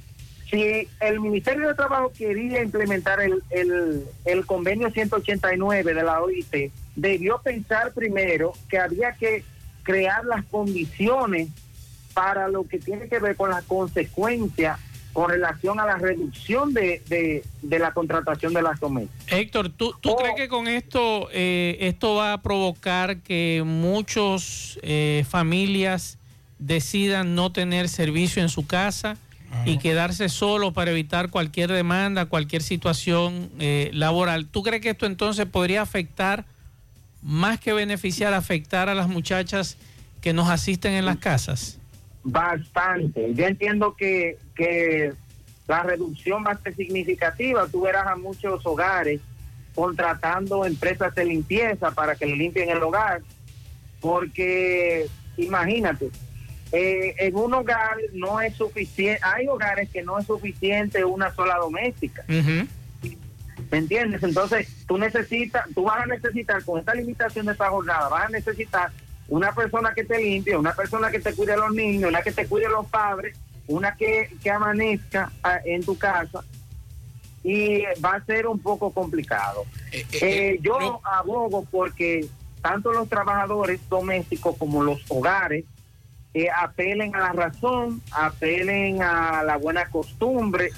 [0.50, 6.70] si el Ministerio de Trabajo quería implementar el, el, el convenio 189 de la OIT,
[6.96, 9.44] debió pensar primero que había que
[9.82, 11.48] crear las condiciones
[12.14, 14.78] para lo que tiene que ver con las consecuencias
[15.12, 19.32] con relación a la reducción de, de, de la contratación de las domésticas.
[19.32, 25.24] Héctor, ¿tú, tú crees que con esto eh, esto va a provocar que muchos eh,
[25.28, 26.18] familias
[26.58, 29.16] decidan no tener servicio en su casa
[29.64, 34.48] y quedarse solo para evitar cualquier demanda, cualquier situación eh, laboral?
[34.48, 36.44] ¿Tú crees que esto entonces podría afectar,
[37.24, 39.76] más que beneficiar, afectar a las muchachas
[40.20, 41.78] que nos asisten en las casas?
[42.22, 43.34] Bastante.
[43.34, 45.12] Yo entiendo que, que
[45.66, 47.66] la reducción va a ser significativa.
[47.66, 49.20] Tú verás a muchos hogares
[49.74, 53.22] contratando empresas de limpieza para que le limpien el hogar,
[54.00, 55.06] porque
[55.36, 56.10] imagínate,
[56.70, 61.56] eh, en un hogar no es suficiente, hay hogares que no es suficiente una sola
[61.56, 62.24] doméstica.
[63.70, 64.22] ¿Me entiendes?
[64.22, 68.28] Entonces, tú necesitas, tú vas a necesitar, con esta limitación de esta jornada, vas a
[68.28, 68.90] necesitar
[69.28, 72.32] una persona que te limpie, una persona que te cuide a los niños, una que
[72.32, 73.36] te cuide a los padres,
[73.66, 76.44] una que, que amanezca ah, en tu casa
[77.42, 79.64] y va a ser un poco complicado.
[79.92, 82.26] Eh, yo abogo porque
[82.62, 85.64] tanto los trabajadores domésticos como los hogares
[86.32, 90.70] eh, apelen a la razón, apelen a la buena costumbre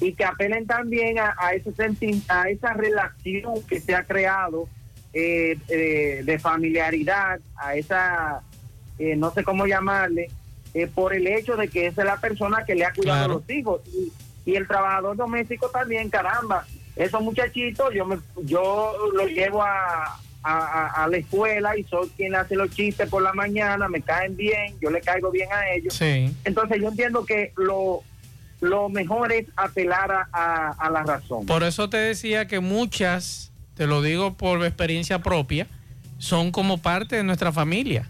[0.00, 4.68] y que apelen también a, a ese senti- a esa relación que se ha creado
[5.12, 8.42] eh, eh, de familiaridad, a esa,
[8.98, 10.28] eh, no sé cómo llamarle,
[10.74, 13.32] eh, por el hecho de que esa es la persona que le ha cuidado Claro.
[13.32, 13.80] a los hijos.
[13.92, 14.12] Y,
[14.52, 20.04] y el trabajador doméstico también, caramba, esos muchachitos yo me, yo los llevo a,
[20.42, 24.00] a, a- a la escuela y soy quien hace los chistes por la mañana, me
[24.02, 25.94] caen bien, yo le caigo bien a ellos.
[25.94, 26.32] Sí.
[26.44, 28.02] Entonces yo entiendo que lo,
[28.60, 31.46] lo mejor es apelar a, a- a la razón.
[31.46, 35.66] Por eso te decía que muchas, te lo digo por experiencia propia,
[36.18, 38.08] son como parte de nuestra familia.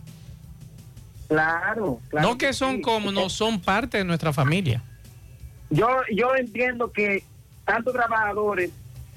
[1.28, 2.28] Claro, claro.
[2.28, 4.82] no que son como, no son parte de nuestra familia.
[5.68, 7.22] Yo, yo entiendo que
[7.66, 8.70] tanto trabajadores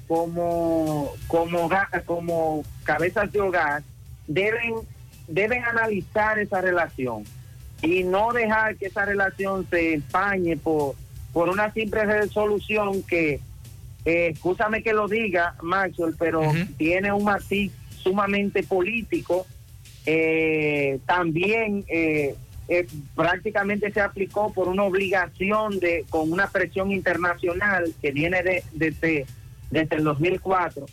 [0.06, 1.70] como, como,
[2.04, 3.82] como cabezas de hogar
[4.26, 4.74] deben,
[5.26, 7.24] deben analizar esa relación
[7.80, 10.94] y no dejar que esa relación se empañe por,
[11.32, 13.40] por una simple resolución que,
[14.04, 16.42] eh, escúchame que lo diga, Maxwell, pero
[16.76, 17.72] tiene un matiz
[18.02, 19.46] sumamente político.
[20.04, 22.34] Eh, también eh,
[22.68, 28.64] eh, prácticamente se aplicó por una obligación de con una presión internacional que viene de,
[28.72, 29.26] desde,
[29.70, 30.86] desde el 2004.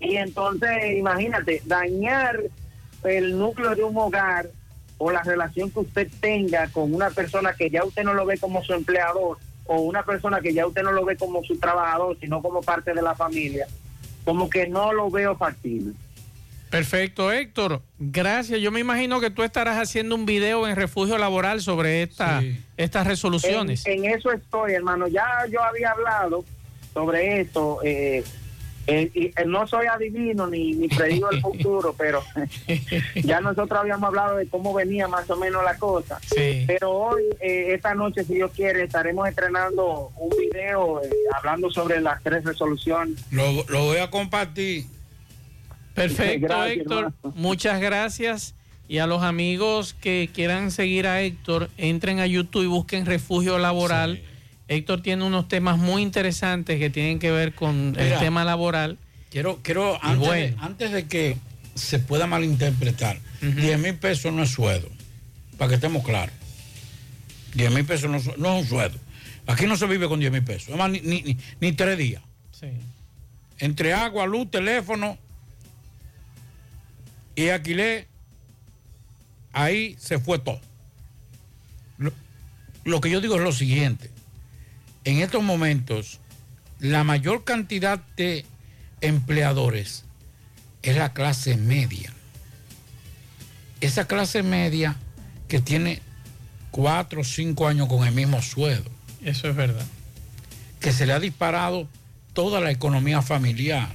[0.00, 2.40] Y entonces, imagínate, dañar
[3.04, 4.50] el núcleo de un hogar
[5.02, 8.36] o la relación que usted tenga con una persona que ya usted no lo ve
[8.36, 12.18] como su empleador o una persona que ya usted no lo ve como su trabajador,
[12.20, 13.66] sino como parte de la familia,
[14.26, 15.94] como que no lo veo factible.
[16.68, 17.80] Perfecto, Héctor.
[17.98, 18.60] Gracias.
[18.60, 22.42] Yo me imagino que tú estarás haciendo un video en refugio laboral sobre esta,
[22.76, 23.86] estas resoluciones.
[23.86, 25.08] En, en eso estoy, hermano.
[25.08, 26.44] Ya yo había hablado
[26.92, 27.78] sobre esto.
[27.82, 28.22] eh,
[28.90, 32.22] eh, y, eh, no soy adivino ni, ni predigo el futuro, pero
[33.14, 36.18] ya nosotros habíamos hablado de cómo venía más o menos la cosa.
[36.66, 42.00] Pero hoy, eh, esta noche, si Dios quiere, estaremos estrenando un video eh, hablando sobre
[42.00, 43.24] las tres resoluciones.
[43.30, 44.84] Lo, lo voy a compartir.
[45.94, 46.98] Perfecto, Gracias, Héctor.
[46.98, 47.34] hermano.
[47.36, 48.54] Muchas gracias.
[48.88, 53.58] Y a los amigos que quieran seguir a Héctor, entren a YouTube y busquen refugio
[53.58, 54.20] laboral.
[54.70, 58.98] Héctor tiene unos temas muy interesantes que tienen que ver con el tema laboral.
[59.30, 60.56] Quiero, quiero antes, bueno.
[60.56, 61.36] de, antes de que
[61.74, 64.88] se pueda malinterpretar, 10 mil pesos no es sueldo,
[65.58, 66.34] para que estemos claros.
[67.54, 68.96] 10 mil pesos no, es- no es un sueldo.
[69.48, 72.22] Aquí no se vive con 10 mil pesos, además ni, ni, ni- ni tres días.
[73.58, 75.18] Entre agua, luz, teléfono
[77.34, 78.06] y alquiler,
[79.52, 80.60] ahí se fue todo.
[81.98, 82.12] Lo,
[82.84, 84.10] lo que yo digo es lo siguiente.
[85.04, 86.20] En estos momentos,
[86.78, 88.44] la mayor cantidad de
[89.00, 90.04] empleadores
[90.82, 92.12] es la clase media.
[93.80, 94.96] Esa clase media
[95.48, 96.02] que tiene
[96.70, 98.90] cuatro o cinco años con el mismo sueldo.
[99.22, 99.86] Eso es verdad.
[100.80, 101.88] Que se le ha disparado
[102.32, 103.88] toda la economía familiar.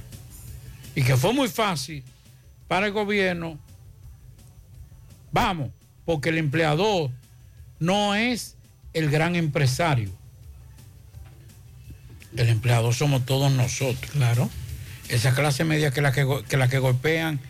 [0.94, 2.02] Y que fue muy fácil
[2.68, 3.58] para el gobierno.
[5.30, 5.70] Vamos,
[6.04, 7.10] porque el empleador
[7.78, 8.56] no es
[8.92, 10.10] el gran empresario.
[12.36, 14.10] El empleador somos todos nosotros.
[14.12, 14.50] Claro.
[15.08, 17.40] Esa clase media que la que, que la que golpean,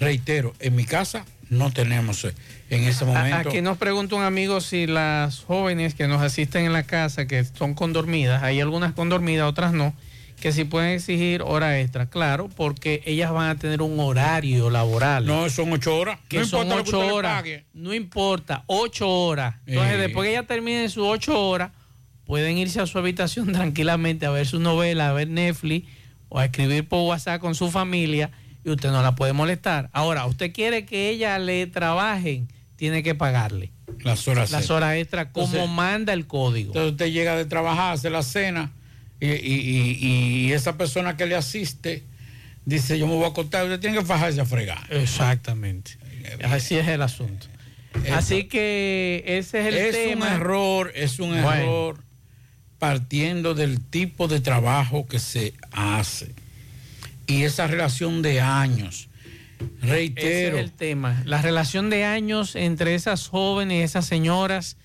[0.00, 2.34] reitero, en mi casa no tenemos eh,
[2.70, 3.48] en ese momento.
[3.50, 7.44] Aquí nos pregunta un amigo si las jóvenes que nos asisten en la casa, que
[7.44, 9.94] son condormidas, hay algunas condormidas, otras no,
[10.40, 12.06] que si pueden exigir hora extra.
[12.06, 15.26] Claro, porque ellas van a tener un horario laboral.
[15.26, 16.18] No, son ocho horas.
[16.28, 17.34] Que No son importa ocho horas.
[17.34, 17.64] pague.
[17.74, 19.56] No importa, ocho horas.
[19.66, 19.98] Entonces, Eh.
[19.98, 21.70] después que ellas terminen sus ocho horas,
[22.32, 25.86] pueden irse a su habitación tranquilamente a ver su novela, a ver Netflix
[26.30, 28.30] o a escribir por WhatsApp con su familia
[28.64, 29.90] y usted no la puede molestar.
[29.92, 33.70] Ahora, usted quiere que ella le trabajen, tiene que pagarle
[34.02, 34.76] Las horas las extra.
[34.76, 36.68] horas extra como Entonces- manda el código.
[36.68, 38.72] Entonces usted llega de trabajar, hace la cena
[39.20, 42.02] y, y- y- y esa persona que le asiste
[42.64, 44.80] dice yo me voy a acostar, usted tiene que fajarse a fregar.
[44.88, 45.98] Exactamente.
[46.44, 47.46] Así es el asunto.
[48.10, 50.28] Así que ese es el es tema.
[50.28, 51.50] un error, es un Bueno.
[51.50, 52.04] error
[52.82, 56.32] partiendo del tipo de trabajo que se hace
[57.28, 59.08] y esa relación de años.
[59.80, 61.22] Ese Reitero, es el tema.
[61.24, 64.76] La relación de años entre esas jóvenes y esas señoras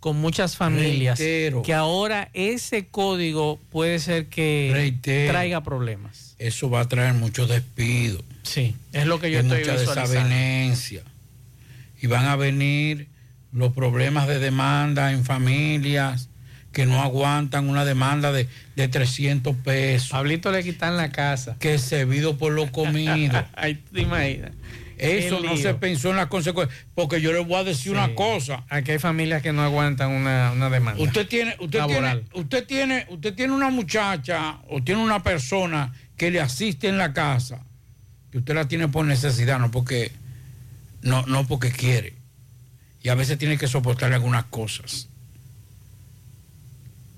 [0.00, 1.20] con muchas familias.
[1.20, 1.62] Reitero.
[1.62, 5.30] Que ahora ese código puede ser que Reitero.
[5.30, 6.34] traiga problemas.
[6.40, 8.20] eso va a traer mucho despido.
[8.42, 10.10] Sí, es lo que yo estoy mucha visualizando.
[10.10, 11.04] desavenencia.
[12.02, 13.06] y van a venir
[13.52, 16.28] los problemas de demanda en familias
[16.74, 20.10] que no aguantan una demanda de, de 300 pesos.
[20.10, 21.56] Pablito le quitan la casa.
[21.58, 23.42] Que servido por lo comido.
[23.54, 24.52] Ahí te imaginas.
[24.98, 26.78] Eso no se pensó en las consecuencias.
[26.94, 28.64] Porque yo les voy a decir una cosa.
[28.68, 31.02] Aquí hay familias que no aguantan una, una demanda.
[31.02, 32.24] Usted tiene, usted Laboral.
[32.24, 36.98] tiene, usted tiene, usted tiene una muchacha o tiene una persona que le asiste en
[36.98, 37.64] la casa,
[38.30, 40.12] que usted la tiene por necesidad, no porque,
[41.02, 42.14] no, no porque quiere.
[43.02, 45.08] Y a veces tiene que soportarle algunas cosas.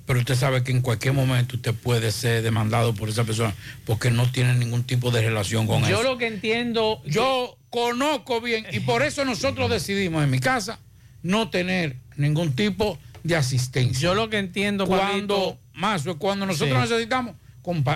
[0.07, 3.54] Pero usted sabe que en cualquier momento usted puede ser demandado por esa persona
[3.84, 6.02] porque no tiene ningún tipo de relación con Yo eso.
[6.04, 7.02] lo que entiendo.
[7.04, 10.78] Yo conozco bien y por eso nosotros decidimos en mi casa
[11.22, 14.00] no tener ningún tipo de asistencia.
[14.00, 16.88] Yo lo que entiendo, cuando más cuando nosotros Sí.
[16.88, 17.34] necesitamos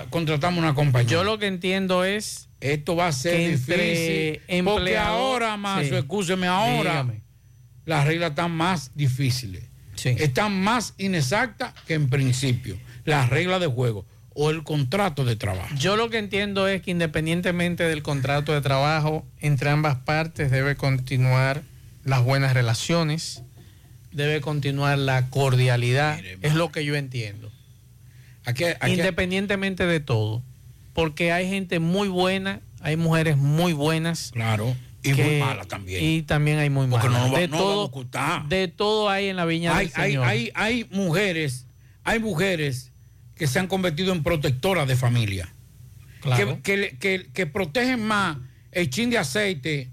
[0.09, 1.09] contratamos una compañía.
[1.09, 5.95] Yo lo que entiendo es esto va a ser difícil porque ahora más, Sí.
[5.95, 7.21] escúcheme ahora, Dígame.
[7.85, 9.63] las reglas están más difíciles.
[10.09, 12.77] Están más inexactas que en principio.
[13.05, 15.73] Las reglas de juego o el contrato de trabajo.
[15.77, 20.75] Yo lo que entiendo es que independientemente del contrato de trabajo, entre ambas partes debe
[20.75, 21.63] continuar
[22.05, 23.43] las buenas relaciones,
[24.11, 27.51] debe continuar la cordialidad, es lo que yo entiendo.
[28.45, 30.43] Aquí- aquí- independientemente de todo,
[30.93, 34.31] porque hay gente muy buena, hay mujeres muy buenas.
[34.31, 36.03] Claro, y muy malas también.
[36.03, 37.91] Y también hay muy no, va- de, no todo,
[38.47, 40.25] de todo hay en la viña hay, del hay, Señor.
[40.27, 41.67] hay, hay mujeres,
[42.03, 42.91] hay mujeres
[43.35, 45.53] que se han convertido en protectoras de familia.
[46.21, 46.59] Claro.
[46.61, 48.37] Que, que protegen más
[48.71, 49.89] el chin de aceite,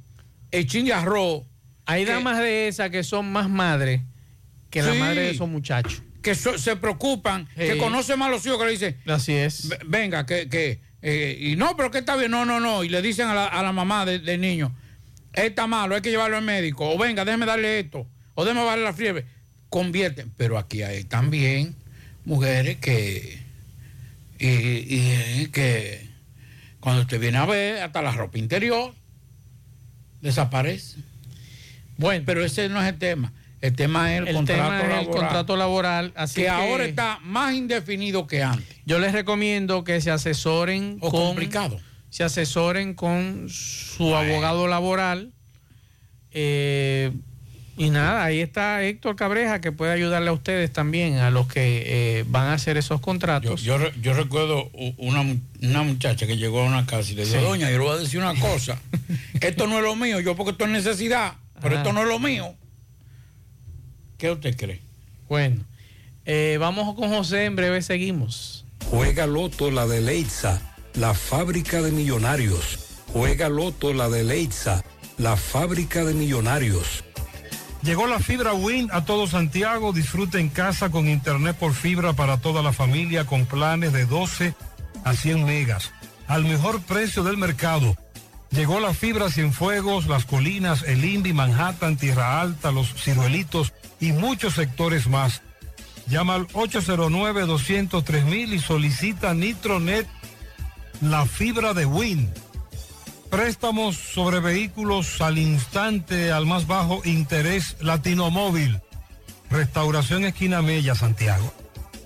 [0.51, 1.45] el chin de arroz.
[1.87, 4.03] Hay damas de esas que son más madres
[4.69, 4.99] que la Sí.
[4.99, 6.03] madre de esos muchachos.
[6.21, 9.69] Que so- se preocupan, que conocen más a los hijos que le dicen, Así es.
[9.69, 12.85] "Ve- venga, que, que eh, y no, pero que está bien, no, no, no.
[12.85, 14.75] Y le dicen a la, a la mamá de- del niño,
[15.47, 18.85] está malo, hay que llevarlo al médico, o venga, déjeme darle esto, o déjeme darle
[18.85, 19.25] la fiebre.
[19.71, 21.75] Convierten, pero aquí hay también
[22.25, 23.39] mujeres que,
[24.39, 26.09] y, y que
[26.81, 28.95] cuando usted viene a ver, hasta la ropa interior
[30.21, 30.97] desaparece.
[31.97, 33.33] Bueno, pero ese no es el tema.
[33.61, 35.07] El tema es el, El contrato tema es el laboral.
[35.21, 38.77] contrato laboral, así que, que- ahora está más indefinido que antes.
[38.87, 41.81] Yo les recomiendo que se asesoren O con complicado.
[42.11, 45.33] Se asesoren con su abogado laboral.
[46.33, 47.13] eh,
[47.81, 51.85] y nada, ahí está Héctor Cabreja que puede ayudarle a ustedes también, a los que
[52.19, 53.63] eh, van a hacer esos contratos.
[53.63, 55.25] yo, yo recuerdo una,
[55.63, 57.45] una muchacha que llegó a una casa y le dijo, Sí.
[57.45, 58.81] doña, yo le voy a decir una cosa.
[59.41, 61.83] esto no es lo mío, yo porque esto es necesidad, pero Ajá.
[61.85, 62.53] esto no es lo mío.
[64.19, 64.81] ¿Qué usted cree?
[65.29, 65.65] Bueno,
[66.25, 68.65] eh, vamos con José, en breve seguimos.
[68.91, 70.61] Juega Loto la de Leitza,
[70.95, 72.79] la fábrica de millonarios.
[73.13, 74.85] Juega Loto la de Leitza,
[75.17, 77.05] la fábrica de millonarios.
[77.83, 79.93] Llegó la fibra Win a todo Santiago.
[79.93, 84.55] Disfruta en casa con internet por fibra para toda la familia con planes de 12
[85.05, 85.93] a 100 megas.
[86.27, 87.97] Al mejor precio del mercado.
[88.51, 94.55] Llegó la fibra Cienfuegos, Las Colinas, El Indy, Manhattan, Tierra Alta, Los Ciruelitos y muchos
[94.55, 95.43] sectores más.
[96.09, 100.09] Llama al 809-203 y solicita Nitronet,
[101.01, 102.33] la fibra de Win.
[103.31, 108.81] Préstamos sobre vehículos al instante, al más bajo interés, Latino Móvil.
[109.51, 111.53] Restauración Esquina Mella, Santiago.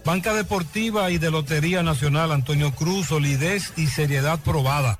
[0.04, 4.98] Banca Deportiva y de Lotería Nacional Antonio Cruz, solidez y seriedad probada.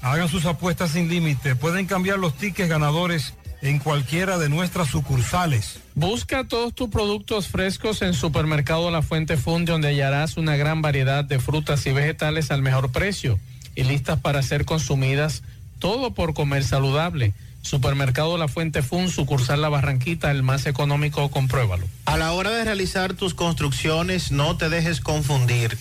[0.00, 1.56] Hagan sus apuestas sin límite.
[1.56, 3.34] Pueden cambiar los tickets ganadores
[3.64, 5.78] en cualquiera de nuestras sucursales.
[5.94, 11.24] Busca todos tus productos frescos en Supermercado La Fuente Fun, donde hallarás una gran variedad
[11.24, 13.40] de frutas y vegetales al mejor precio
[13.74, 15.42] y listas para ser consumidas,
[15.78, 17.32] todo por comer saludable.
[17.62, 21.86] Supermercado La Fuente Fun, sucursal La Barranquita, el más económico, compruébalo.
[22.04, 25.78] A la hora de realizar tus construcciones, no te dejes confundir.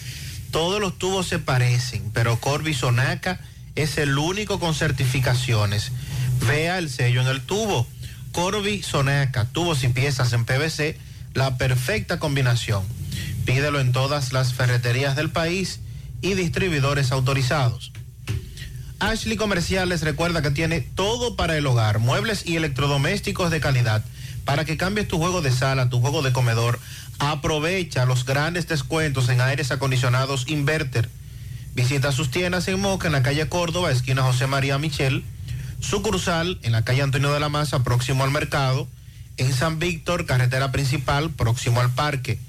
[0.51, 3.41] Todos los tubos se parecen, pero Corby Sonaca
[3.75, 5.91] es el único con certificaciones.
[6.47, 7.87] Vea el sello en el tubo.
[8.31, 10.97] Corby Sonaca, tubos y piezas en PVC,
[11.33, 12.83] la perfecta combinación.
[13.45, 15.79] Pídelo en todas las ferreterías del país
[16.21, 17.91] y distribuidores autorizados.
[18.99, 24.03] Ashley Comerciales recuerda que tiene todo para el hogar, muebles y electrodomésticos de calidad.
[24.45, 26.79] Para que cambies tu juego de sala, tu juego de comedor,
[27.19, 31.09] aprovecha los grandes descuentos en aires acondicionados Inverter.
[31.75, 35.23] Visita sus tiendas en Moca, en la calle Córdoba, esquina José María Michel,
[35.87, 38.87] sucursal en la calle Antonio de la Maza, próximo al mercado,
[39.37, 42.39] en San Víctor, carretera principal, próximo al parque.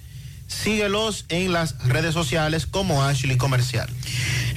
[0.47, 3.89] Síguelos en las redes sociales como Ashley Comercial.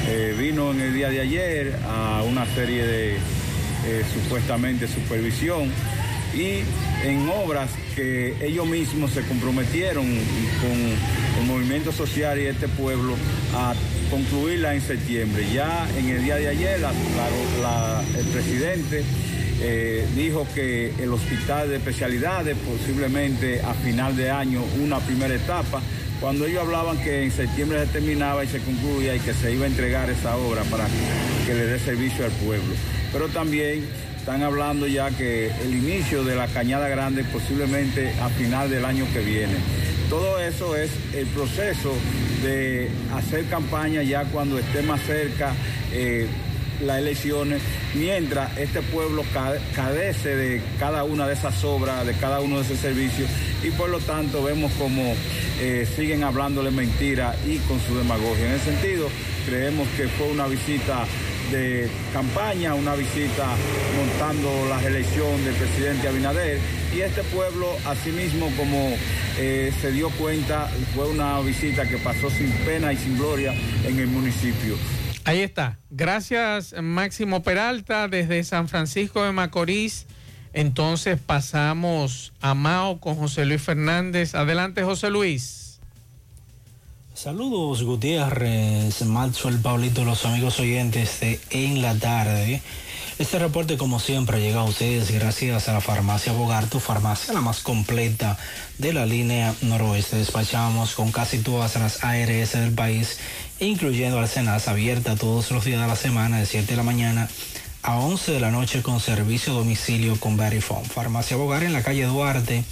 [0.07, 5.71] Eh, vino en el día de ayer a una serie de eh, supuestamente supervisión
[6.35, 6.63] y
[7.03, 13.15] en obras que ellos mismos se comprometieron con el movimiento social y este pueblo
[13.55, 13.73] a
[14.09, 15.47] concluirla en septiembre.
[15.53, 19.03] Ya en el día de ayer el presidente
[19.61, 25.81] eh, dijo que el hospital de especialidades posiblemente a final de año una primera etapa,
[26.19, 29.65] cuando ellos hablaban que en septiembre se terminaba y se concluía y que se iba
[29.65, 30.85] a entregar esa obra para
[31.45, 32.73] que le dé servicio al pueblo.
[33.13, 33.85] Pero también
[34.25, 39.05] están hablando ya que el inicio de la Cañada Grande posiblemente a final del año
[39.13, 39.53] que viene.
[40.09, 41.93] Todo eso es el proceso
[42.43, 45.53] de hacer campaña ya cuando esté más cerca
[45.93, 46.25] eh,
[46.81, 47.61] las elecciones,
[47.93, 52.63] mientras este pueblo ca- carece de cada una de esas obras, de cada uno de
[52.63, 53.29] esos servicios,
[53.63, 55.13] y por lo tanto vemos como
[55.61, 58.47] eh, siguen hablándole mentira y con su demagogia.
[58.47, 59.07] En ese sentido,
[59.45, 61.05] creemos que fue una visita
[61.51, 63.47] de campaña, una visita
[63.97, 66.59] montando la reelección del presidente Abinader
[66.95, 68.95] y este pueblo, asimismo como
[69.37, 73.53] eh, se dio cuenta, fue una visita que pasó sin pena y sin gloria
[73.85, 74.75] en el municipio.
[75.25, 75.79] Ahí está.
[75.89, 80.05] Gracias, Máximo Peralta, desde San Francisco de Macorís.
[80.53, 84.35] Entonces pasamos a Mao con José Luis Fernández.
[84.35, 85.64] Adelante, José Luis.
[87.15, 92.61] Saludos Gutiérrez, Maxwell, Pablito, los amigos oyentes de En la Tarde.
[93.17, 97.39] Este reporte como siempre llega a ustedes gracias a la farmacia Bogar, tu farmacia la
[97.39, 98.37] más completa
[98.79, 100.17] de la línea noroeste.
[100.17, 103.17] Despachamos con casi todas las ARS del país,
[103.61, 107.29] incluyendo Alcenas, abierta todos los días de la semana de 7 de la mañana
[107.81, 110.83] a 11 de la noche con servicio domicilio con Verifone.
[110.83, 112.65] Farmacia Bogar en la calle Duarte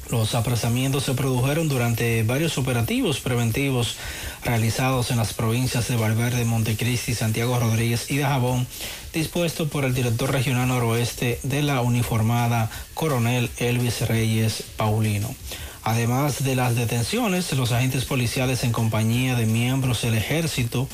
[0.10, 3.98] Los apresamientos se produjeron durante varios operativos preventivos
[4.44, 8.66] realizados en las provincias de Valverde, Montecristi, Santiago Rodríguez y Dajabón,
[9.14, 15.36] dispuesto por el director regional noroeste de la uniformada Coronel Elvis Reyes Paulino.
[15.84, 20.88] Además de las detenciones, los agentes policiales en compañía de miembros del ejército,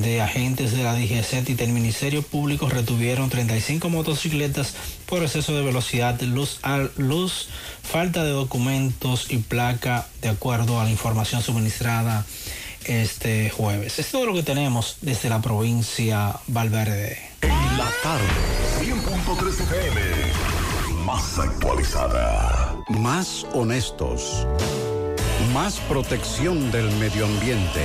[0.00, 4.74] de agentes de la DGCET y del Ministerio Público retuvieron 35 motocicletas
[5.06, 6.60] por exceso de velocidad, luz,
[6.96, 7.48] luz,
[7.82, 12.24] falta de documentos y placa de acuerdo a la información suministrada
[12.84, 13.98] este jueves.
[13.98, 17.18] Es todo lo que tenemos desde la provincia Valverde.
[17.42, 18.24] En la tarde,
[18.80, 20.00] 100.3 FM,
[21.04, 22.76] más actualizada.
[22.88, 24.46] Más honestos.
[25.52, 27.84] Más protección del medio ambiente.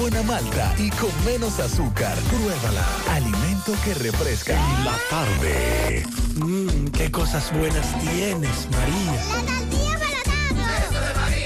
[0.00, 2.16] Buena malta y con menos azúcar.
[2.30, 2.84] Pruébala.
[3.10, 4.54] Alimento que refresca.
[4.84, 6.04] La tarde.
[6.36, 9.22] Mmm, qué cosas buenas tienes, María.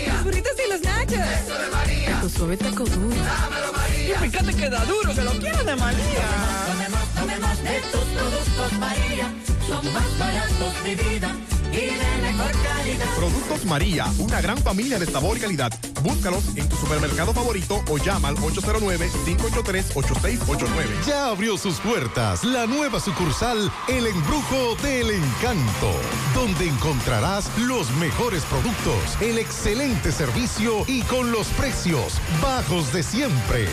[0.07, 1.18] Los burritos y los nachos.
[1.18, 2.20] Eso de María.
[2.20, 3.16] Tu suave taco duro.
[3.16, 4.14] Dámelo, María.
[4.14, 6.26] Y fíjate que da duro, que lo quiero de María.
[6.66, 9.34] Tomemos, tomemos de tus productos María.
[9.66, 11.34] Son más baratos de vida
[11.74, 13.14] y de mejor calidad.
[13.16, 15.72] Productos María, una gran familia de sabor y calidad.
[16.02, 21.06] Búscalos en tu supermercado favorito o llama al 809-583-8689.
[21.06, 25.90] Ya abrió sus puertas la nueva sucursal El Embrujo del Encanto,
[26.34, 33.66] donde encontrarás los mejores productos, el excelente servicio y con los precios bajos de siempre.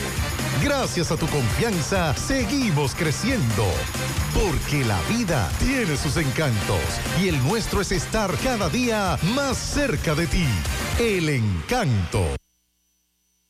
[0.63, 3.65] Gracias a tu confianza, seguimos creciendo.
[4.33, 6.79] Porque la vida tiene sus encantos
[7.19, 10.45] y el nuestro es estar cada día más cerca de ti.
[10.99, 12.35] El encanto.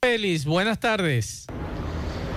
[0.02, 1.48] Feliz, buenas tardes.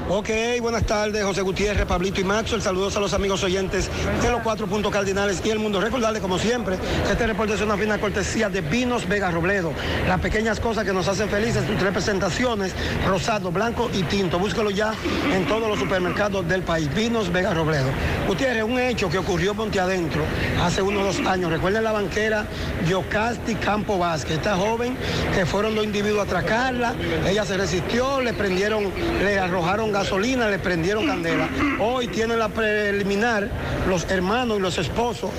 [0.07, 0.28] Ok,
[0.61, 2.61] buenas tardes, José Gutiérrez, Pablito y Maxwell.
[2.61, 3.88] Saludos a los amigos oyentes
[4.20, 5.80] de los cuatro puntos cardinales y el mundo.
[5.80, 6.76] Recordarles, como siempre,
[7.07, 9.72] que este reporte es una fina cortesía de Vinos Vega Robledo.
[10.07, 12.74] Las pequeñas cosas que nos hacen felices, sus tres presentaciones,
[13.09, 14.38] rosado, blanco y tinto.
[14.38, 14.92] Búsquelo ya
[15.32, 16.94] en todos los supermercados del país.
[16.94, 17.88] Vinos Vega Robledo.
[18.28, 20.22] Gutiérrez, un hecho que ocurrió Ponte Adentro
[20.62, 21.50] hace unos dos años.
[21.50, 22.44] Recuerden la banquera
[22.86, 24.36] Yocasti Campo Vázquez.
[24.36, 24.98] Esta joven
[25.34, 26.94] que fueron dos individuos a atracarla.
[27.26, 28.92] Ella se resistió, le prendieron,
[29.22, 31.49] le arrojaron gasolina, le prendieron candela.
[31.80, 33.49] Hoy tienen la preliminar
[33.88, 35.30] los hermanos y los esposos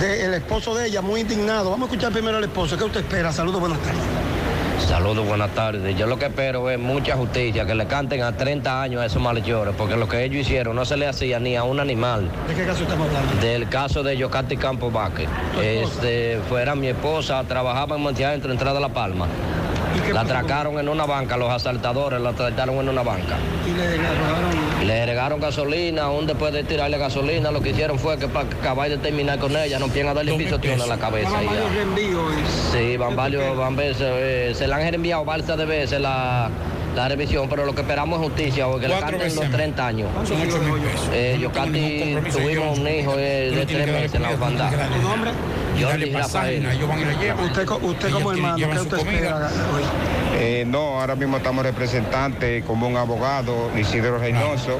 [0.00, 1.70] del esposo de ella, muy indignados.
[1.70, 2.76] Vamos a escuchar primero al esposo.
[2.76, 3.32] ¿Qué usted espera?
[3.32, 4.02] Saludos, buenas tardes.
[4.88, 5.96] Saludos, buenas tardes.
[5.96, 9.22] Yo lo que espero es mucha justicia, que le canten a 30 años a esos
[9.22, 12.28] malhechores, porque lo que ellos hicieron no se le hacía ni a un animal.
[12.48, 13.46] ¿De qué caso estamos hablando?
[13.46, 15.28] Del caso de Yocati Campo Vázquez.
[15.62, 19.28] Este, fuera mi esposa, trabajaba en Montevideo entre entrada La Palma.
[20.12, 23.36] La atracaron en una banca, los asaltadores la atracaron en una banca.
[23.66, 24.86] Y le arrojaron.
[24.86, 28.88] Le agregaron gasolina, aún después de tirarle gasolina, lo que hicieron fue que para acabar
[28.88, 31.30] de terminar con ella, no empiezan a darle pisoteón en la cabeza.
[31.30, 31.66] Van varios.
[32.72, 36.48] Sí, van varios, van veces, eh, se le han enviado balsa de veces la,
[36.94, 40.08] la revisión, pero lo que esperamos es justicia, porque le canten los 30 años.
[40.26, 41.08] Son ocho mil pesos.
[41.12, 44.70] Eh, Yo casi tuvimos un hijo eh, de tres meses en la orfandad.
[45.86, 47.44] Pasaje, ellos van y la llevan.
[47.44, 49.36] Usted, usted como hermano, ¿qué usted espera
[49.74, 49.82] hoy?
[50.38, 54.78] Eh, no, ahora mismo estamos representantes como un abogado, Isidro Reynoso,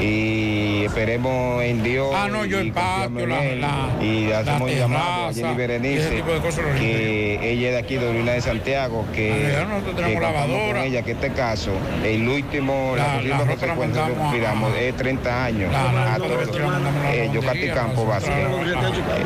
[0.00, 2.08] y esperemos en Dios.
[2.14, 4.76] Ah, no, yo y el confiamos patio, en la- él, la- y la hacemos un
[4.78, 6.22] llamado a Jenny Berenice,
[6.78, 10.66] que ella es de aquí de Orina de Santiago, que, Ah, nosotros que lavadora.
[10.68, 11.72] con ella, que este caso,
[12.04, 15.92] el último, La- la, la consecuencia que mandamos a- sufriramos es 30 30 años La-
[15.92, 16.48] la- a la- todos.
[17.12, 18.32] Eh, Yocati Campo Vázquez.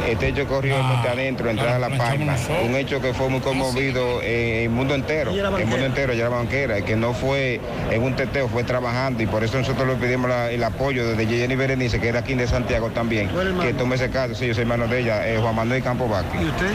[0.09, 2.37] Este hecho ocurrió en adentro, entrada a La Palma.
[2.65, 6.37] Un hecho que fue muy conmovido en el mundo entero, el mundo entero, ya la
[6.37, 7.61] banquera, que no fue
[7.91, 11.27] en un teteo, fue trabajando y por eso nosotros le pedimos la- el apoyo desde
[11.27, 13.31] Jenny Berenice, que era aquí de Santiago también,
[13.63, 14.35] que tome ese caso.
[14.35, 16.41] Sí, yo soy hermano de ella, eh, Juan Manuel Campo Vázquez.
[16.43, 16.67] ¿Y usted?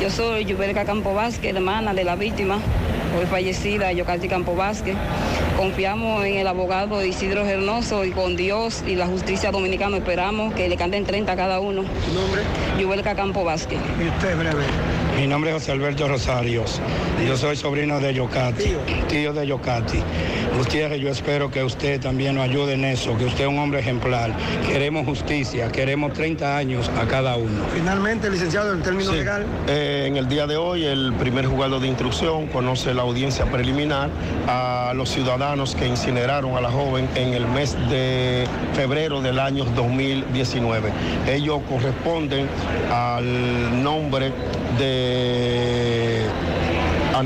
[0.00, 2.58] Yo soy Yubelka Campo Vázquez, hermana de la víctima,
[3.16, 4.96] hoy fallecida, Yocati Campo Vázquez.
[5.56, 10.68] Confiamos en el abogado Isidro Hernoso y con Dios y la justicia dominicana esperamos que
[10.68, 11.82] le canten 30 a cada uno.
[12.14, 12.42] nombre?
[12.78, 13.78] Yubelka Campo Vázquez.
[14.00, 14.64] Y usted, breve.
[15.18, 16.80] Mi nombre es José Alberto Rosarios.
[17.26, 18.76] Yo soy sobrino de Yocati,
[19.08, 19.98] tío de Yocati.
[20.56, 23.80] Gutiérrez, yo espero que usted también nos ayude en eso, que usted es un hombre
[23.80, 24.32] ejemplar.
[24.64, 27.64] Queremos justicia, queremos 30 años a cada uno.
[27.74, 29.18] Finalmente, licenciado, en términos Sí.
[29.18, 29.44] legal.
[29.66, 34.10] Eh, en el día de hoy, el primer juzgado de instrucción conoce la audiencia preliminar
[34.46, 38.44] a los ciudadanos que incineraron a la joven en el mes de
[38.74, 40.92] febrero del año 2019.
[41.26, 42.46] Ellos corresponden
[42.92, 44.32] al nombre
[44.78, 46.26] de eh,
[47.14, 47.22] a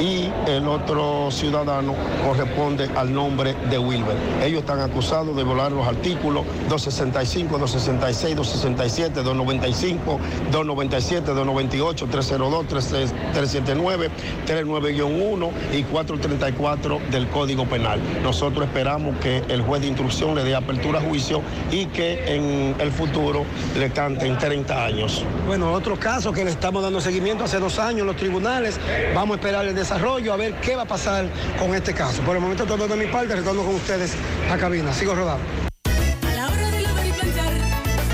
[0.00, 1.94] y el otro ciudadano
[2.24, 4.16] corresponde al nombre de Wilber.
[4.42, 10.20] Ellos están acusados de violar los artículos 265, 266, 267, 295,
[10.50, 14.10] 297, 298, 302, 379,
[14.46, 18.00] 39-1 y 434 del Código Penal.
[18.22, 22.74] Nosotros esperamos que el juez de instrucción le dé apertura a juicio y que en
[22.80, 23.44] el futuro
[23.78, 25.24] le canten 30 años.
[25.46, 28.78] Bueno, otro caso que le estamos dando seguimiento hace dos años en los tribunales.
[29.14, 31.26] Vamos a esperar el desarrollo, a ver qué va a pasar
[31.58, 32.20] con este caso.
[32.20, 34.14] Por el momento todo de mi parte, retorno con ustedes
[34.50, 34.92] a cabina.
[34.92, 35.42] Sigo rodando.
[35.86, 37.52] A la hora de lavar y planchar,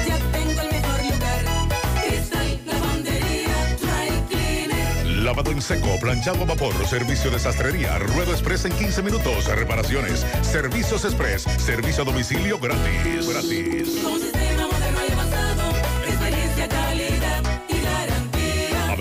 [0.06, 1.44] ya tengo el mejor lugar.
[2.00, 5.06] Cristal, lavandería, dry cleaner.
[5.24, 10.24] Lavado en seco, planchado a vapor, servicio de sastrería, ruedo express en 15 minutos, reparaciones,
[10.42, 13.28] servicios express, servicio a domicilio gratis.
[13.28, 14.63] Gratis.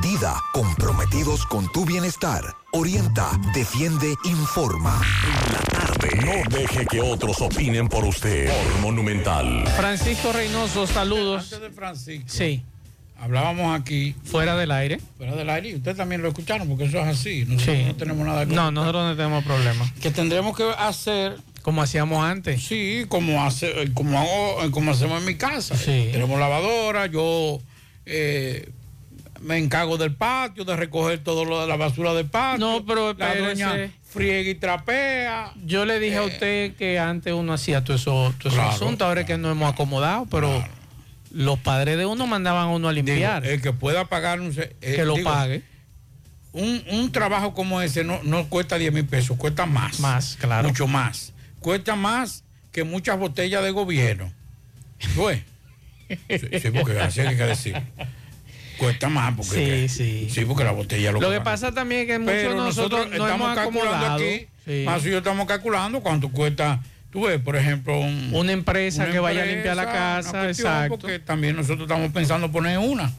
[0.00, 2.42] Dida, comprometidos con tu bienestar.
[2.72, 5.00] Orienta, defiende, informa.
[6.24, 8.48] No deje que otros opinen por usted.
[8.50, 9.66] Por Monumental.
[9.76, 11.42] Francisco Reynoso, saludos.
[11.44, 12.24] Antes de Francisco.
[12.28, 12.62] Sí.
[13.20, 14.14] Hablábamos aquí.
[14.24, 14.98] Fuera del aire.
[15.18, 15.68] Fuera del aire.
[15.70, 17.44] Y ustedes también lo escucharon porque eso es así.
[17.44, 17.84] Nosotros Sí.
[17.84, 19.92] no tenemos nada que No, nosotros no tenemos problema.
[20.00, 21.36] Que tendremos que hacer.
[21.60, 22.64] Como hacíamos antes.
[22.64, 25.76] Sí, como, hace, como, hago- como hacemos en mi casa.
[25.76, 27.60] Tenemos lavadora, yo
[28.04, 28.68] eh,
[29.42, 32.64] me encargo del patio, de recoger todo lo de la basura del patio.
[32.66, 35.52] No, pero la doña friega y trapea.
[35.64, 39.22] Yo le dije a usted que antes uno hacía todo eso, todo Claro, asuntos, ahora
[39.22, 40.64] es que nos hemos acomodado, pero
[41.30, 43.42] los padres de uno mandaban a uno a limpiar.
[43.42, 44.52] Digo, el que pueda pagar un...
[44.56, 45.62] eh, Que lo digo, pague.
[46.52, 50.00] Un, un trabajo como ese no, no cuesta 10 mil pesos, cuesta más.
[50.00, 50.68] Más, claro.
[50.68, 51.32] Mucho más.
[51.60, 54.32] Cuesta más que muchas botellas de gobierno.
[55.14, 55.42] ¿Fue?
[56.28, 57.74] Sí, sí, porque así hay que decir.
[58.82, 60.28] Cuesta más porque Sí, sí.
[60.28, 63.20] sí, porque la botella lo, Lo que pasa también es que muchos Pero nosotros, nos
[63.20, 64.82] estamos calculando aquí, Sí.
[64.84, 66.80] más y yo estamos calculando cuánto cuesta,
[67.12, 70.98] tú ves, por ejemplo, un- Una empresa una que vaya a limpiar la casa, exacto.
[70.98, 73.12] Porque también nosotros estamos pensando poner una.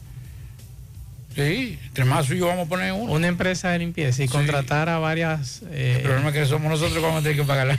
[1.34, 3.10] Sí, entre más y yo vamos a poner una.
[3.12, 5.62] Una empresa de limpieza y contratar a varias.
[5.70, 7.68] eh, El problema es que somos nosotros que vamos a tener que pagar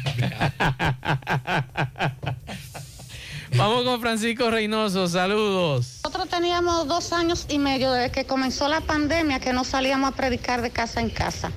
[3.55, 5.94] Vamos con Francisco Reynoso, saludos.
[6.36, 10.61] Teníamos dos años y medio desde que comenzó la pandemia que no salíamos a predicar
[10.61, 11.49] de casa en casa.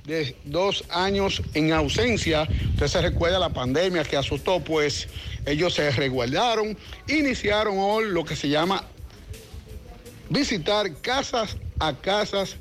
[0.05, 2.47] de dos años en ausencia.
[2.75, 5.09] Usted se recuerda la pandemia que asustó, pues
[5.47, 6.77] ellos se resguardaron,
[7.09, 8.85] iniciaron hoy lo que se llama
[10.29, 12.57] visitar casas a casas,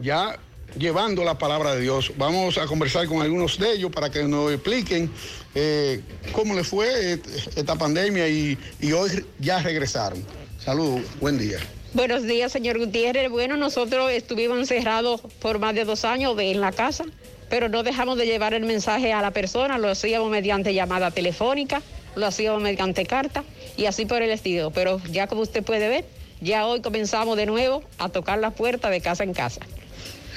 [0.00, 0.38] ya
[0.78, 2.12] llevando la palabra de Dios.
[2.16, 5.10] Vamos a conversar con algunos de ellos para que nos expliquen
[5.54, 6.00] eh,
[6.32, 7.20] cómo le fue
[7.56, 10.24] esta pandemia y, y hoy ya regresaron.
[10.58, 11.58] Saludos, buen día.
[11.94, 13.30] Buenos días, señor Gutiérrez.
[13.30, 17.04] Bueno, nosotros estuvimos encerrados por más de dos años en la casa,
[17.48, 21.82] pero no dejamos de llevar el mensaje a la persona, lo hacíamos mediante llamada telefónica,
[22.16, 23.44] lo hacíamos mediante carta
[23.76, 24.72] y así por el estilo.
[24.72, 26.04] Pero ya como usted puede ver,
[26.40, 29.60] ya hoy comenzamos de nuevo a tocar la puerta de casa en casa.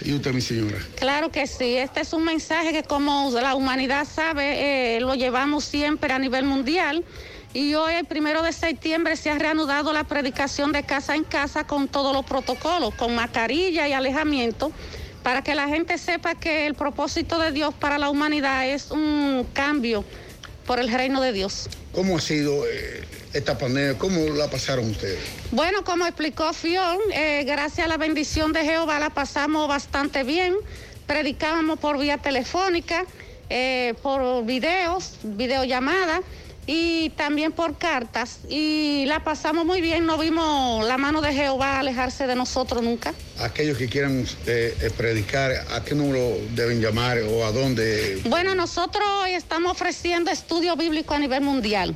[0.06, 0.78] ¿Y usted, mi señora?
[1.00, 5.66] Claro que sí, este es un mensaje que como la humanidad sabe, eh, lo llevamos
[5.66, 7.04] siempre a nivel mundial
[7.54, 11.66] y hoy, el primero de septiembre, se ha reanudado la predicación de casa en casa
[11.66, 14.72] con todos los protocolos, con mascarilla y alejamiento,
[15.24, 19.48] para que la gente sepa que el propósito de Dios para la humanidad es un
[19.54, 20.04] cambio
[20.66, 21.70] por el reino de Dios.
[21.94, 23.98] ¿Cómo ha sido eh, esta pandemia?
[23.98, 25.20] ¿Cómo la pasaron ustedes?
[25.52, 30.54] Bueno, como explicó Fion, eh, gracias a la bendición de Jehová la pasamos bastante bien.
[31.08, 33.06] Predicábamos por vía telefónica,
[33.50, 36.22] eh, por videos, videollamadas
[36.68, 41.80] y también por cartas y la pasamos muy bien, no vimos la mano de Jehová
[41.80, 43.14] alejarse de nosotros nunca.
[43.40, 48.22] Aquellos que quieran eh, eh, predicar, ¿a qué número deben llamar o a dónde?
[48.26, 51.96] Bueno, nosotros hoy estamos ofreciendo estudio bíblico a nivel mundial.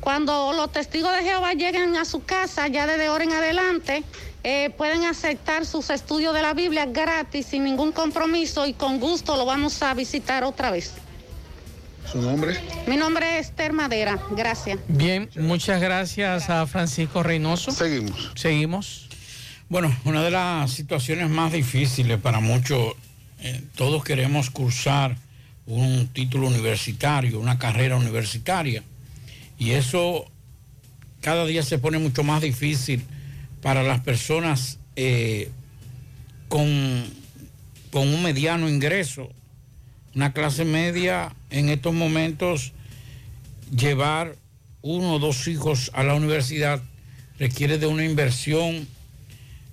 [0.00, 4.02] Cuando los testigos de Jehová lleguen a su casa, ya desde ahora en adelante,
[4.44, 9.36] eh, pueden aceptar sus estudios de la Biblia gratis, sin ningún compromiso y con gusto
[9.36, 10.92] lo vamos a visitar otra vez.
[12.12, 12.60] ¿Su nombre?
[12.86, 14.20] Mi nombre es Esther Madera.
[14.32, 14.78] Gracias.
[14.86, 17.70] Bien, muchas gracias a Francisco Reynoso.
[17.70, 18.32] Seguimos.
[18.34, 19.08] Seguimos.
[19.70, 22.94] Bueno, una de las situaciones más difíciles para muchos,
[23.40, 25.16] eh, todos queremos cursar
[25.64, 28.82] un título universitario, una carrera universitaria.
[29.58, 30.26] Y eso
[31.22, 33.02] cada día se pone mucho más difícil
[33.62, 35.50] para las personas eh,
[36.48, 37.04] con,
[37.90, 39.30] con un mediano ingreso
[40.14, 42.72] una clase media en estos momentos
[43.74, 44.36] llevar
[44.82, 46.82] uno o dos hijos a la universidad
[47.38, 48.86] requiere de una inversión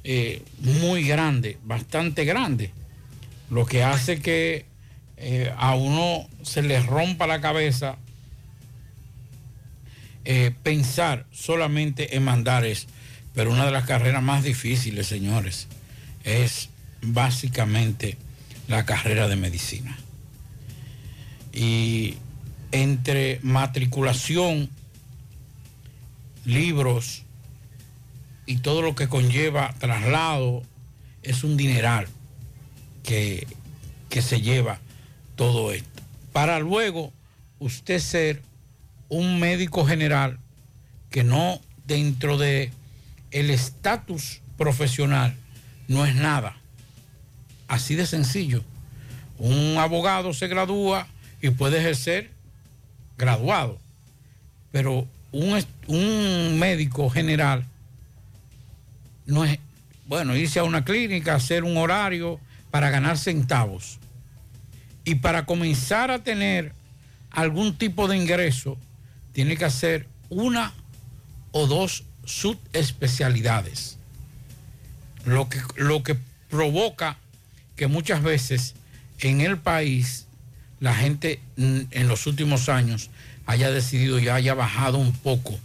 [0.04, 2.72] eh, muy grande, bastante grande,
[3.50, 4.66] lo que hace que
[5.18, 7.98] eh, a uno se le rompa la cabeza
[10.24, 12.88] eh, pensar solamente en mandar eso.
[13.34, 15.68] Pero una de las carreras más difíciles, señores,
[16.24, 16.70] es
[17.02, 18.18] básicamente
[18.68, 19.98] la carrera de medicina
[21.54, 22.18] y
[22.72, 24.70] entre matriculación,
[26.46, 27.24] libros
[28.46, 30.64] y todo lo que conlleva traslado,
[31.24, 32.08] es un dineral
[33.04, 33.48] que,
[34.10, 34.80] que se lleva
[35.36, 36.02] todo esto.
[36.32, 37.12] Para luego
[37.60, 38.42] usted ser
[39.10, 40.40] un médico general
[41.10, 42.72] que no dentro de
[43.32, 45.36] el estatus profesional
[45.88, 46.58] no es nada.
[47.68, 48.64] Así de sencillo.
[49.38, 51.08] Un abogado se gradúa
[51.42, 52.32] y puede ejercer
[53.18, 53.80] graduado.
[54.72, 57.66] Pero un, un médico general
[59.26, 59.60] no es,
[60.08, 62.40] bueno, irse a una clínica, hacer un horario
[62.72, 64.00] para ganar centavos.
[65.04, 66.74] Y para comenzar a tener
[67.32, 68.78] algún tipo de ingreso,
[69.34, 70.74] tiene que hacer una
[71.52, 73.98] o dos subespecialidades.
[75.26, 76.16] Lo que, lo que
[76.50, 77.18] provoca
[77.76, 78.76] que muchas veces
[79.20, 80.26] en el país
[80.80, 83.10] la gente en los últimos años
[83.46, 85.60] haya decidido y haya bajado un poco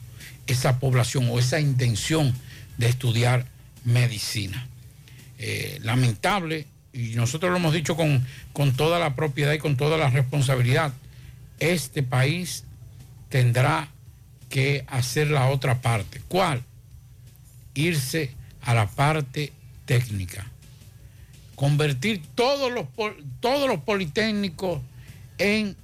[0.46, 2.34] esa población o esa intención
[2.78, 3.46] de estudiar
[3.84, 4.66] medicina.
[5.38, 9.98] Eh, lamentable, y nosotros lo hemos dicho con, con toda la propiedad y con toda
[9.98, 10.92] la responsabilidad,
[11.58, 12.64] este país
[13.28, 13.88] tendrá
[14.48, 16.22] que hacer la otra parte.
[16.28, 16.62] ¿Cuál?
[17.74, 18.30] Irse
[18.62, 19.52] a la parte
[19.84, 20.46] técnica.
[21.54, 22.86] Convertir todos los,
[23.40, 24.80] todos los politécnicos
[25.38, 25.76] en,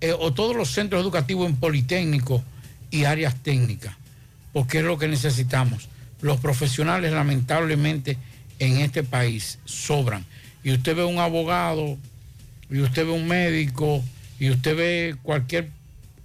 [0.00, 2.42] eh, o todos los centros educativos en politécnicos
[2.90, 3.96] y áreas técnicas,
[4.52, 5.88] porque es lo que necesitamos.
[6.20, 8.18] Los profesionales lamentablemente
[8.58, 10.24] en este país sobran.
[10.62, 11.98] Y usted ve un abogado,
[12.70, 14.02] y usted ve un médico,
[14.38, 15.70] y usted ve cualquier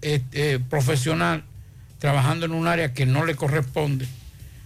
[0.01, 1.43] eh, eh, profesional
[1.99, 4.07] trabajando en un área que no le corresponde,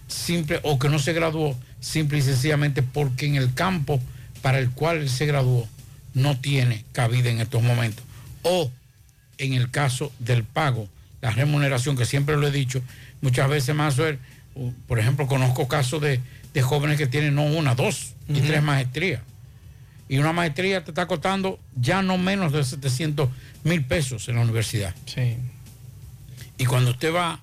[0.06, 4.00] simple o que no se graduó, simple y sencillamente porque en el campo
[4.40, 5.68] para el cual él se graduó
[6.14, 8.04] no tiene cabida en estos momentos.
[8.42, 8.70] O
[9.38, 10.88] en el caso del pago,
[11.20, 12.80] la remuneración, que siempre lo he dicho,
[13.20, 13.96] muchas veces más,
[14.86, 16.20] por ejemplo, conozco casos de,
[16.52, 19.20] de jóvenes que tienen no una, dos y tres maestrías.
[20.08, 23.28] Y una maestría te está costando ya no menos de 700
[23.64, 24.94] mil pesos en la universidad.
[25.06, 25.36] Sí.
[26.58, 27.40] Y cuando usted va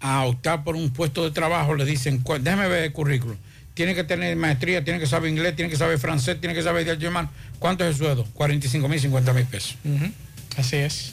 [0.00, 3.36] a optar por un puesto de trabajo, le dicen, "Cu- déjeme ver el currículum.
[3.76, 6.88] Tiene que tener maestría, tiene que saber inglés, tiene que saber francés, tiene que saber
[6.88, 7.28] alemán.
[7.58, 8.24] ¿Cuánto es el sueldo?
[8.32, 9.76] 45 mil, 50 mil pesos.
[10.56, 11.12] Así es.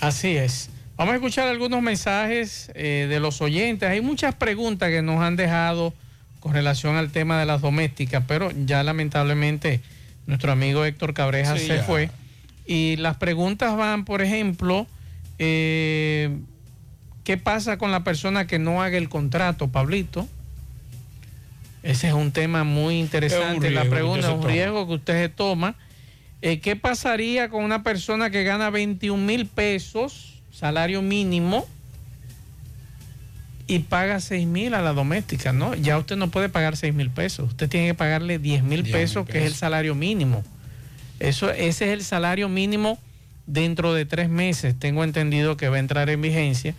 [0.00, 0.68] Así es.
[0.96, 3.88] Vamos a escuchar algunos mensajes eh, de los oyentes.
[3.88, 5.94] Hay muchas preguntas que nos han dejado
[6.40, 9.80] con relación al tema de las domésticas, pero ya lamentablemente
[10.26, 11.82] nuestro amigo Héctor Cabreja Sí, se ya.
[11.84, 12.10] fue.
[12.66, 14.88] Y las preguntas van, por ejemplo,
[15.38, 16.36] eh,
[17.22, 20.28] ¿qué pasa con la persona que no haga el contrato, Pablito?
[21.82, 23.70] Ese es un tema muy interesante.
[23.70, 25.74] La riesgo pregunta es un riesgo que usted se toma.
[26.40, 31.66] Eh, ¿Qué pasaría con una persona que gana 21 mil pesos, salario mínimo,
[33.66, 35.52] y paga 6 mil a la doméstica?
[35.52, 35.74] ¿no?
[35.74, 37.50] Ya usted no puede pagar 6 mil pesos.
[37.50, 40.44] Usted tiene que pagarle 10 mil 10.000 pesos, que es el salario mínimo.
[41.20, 42.98] Eso, ese es el salario mínimo
[43.46, 44.76] dentro de tres meses.
[44.78, 46.74] Tengo entendido que va a entrar en vigencia.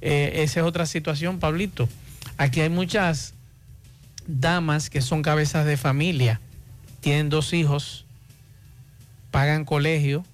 [0.00, 1.88] Eh, esa es otra situación, Pablito.
[2.36, 3.34] Aquí hay muchas
[4.28, 6.40] damas que son cabezas de familia,
[7.00, 8.04] tienen dos hijos,
[9.30, 10.24] pagan colegio,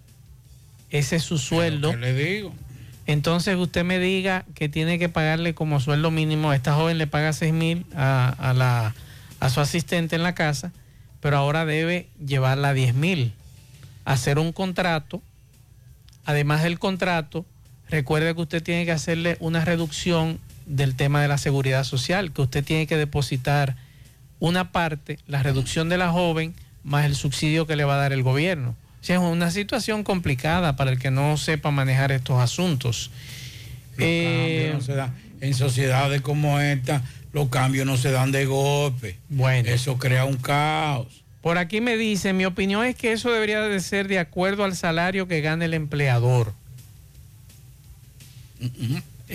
[0.90, 1.92] ese es su sueldo.
[1.92, 2.52] ¿Qué le digo?
[3.06, 7.32] Entonces usted me diga que tiene que pagarle como sueldo mínimo, esta joven le paga
[7.32, 8.94] 6 mil a, a la-
[9.40, 10.72] a su asistente en la casa,
[11.20, 13.32] pero ahora debe llevarla a 10 mil,
[14.04, 15.22] hacer un contrato,
[16.24, 17.44] además del contrato,
[17.90, 22.40] recuerde que usted tiene que hacerle una reducción del tema de la seguridad social, que
[22.42, 23.76] usted tiene que depositar
[24.44, 28.12] una parte, la reducción de la joven, más el subsidio que le va a dar
[28.12, 28.76] el gobierno.
[29.00, 33.10] O sea, es una situación complicada para el que no sepa manejar estos asuntos.
[33.98, 35.14] Eh, Cambios no se dan.
[35.40, 37.02] En sociedades como esta,
[37.32, 39.18] los cambios no se dan de golpe.
[39.28, 39.68] Bueno.
[39.68, 41.22] Eso crea un caos.
[41.40, 44.76] Por aquí me dice, mi opinión es que eso debería de ser de acuerdo al
[44.76, 46.52] salario que gane el empleador.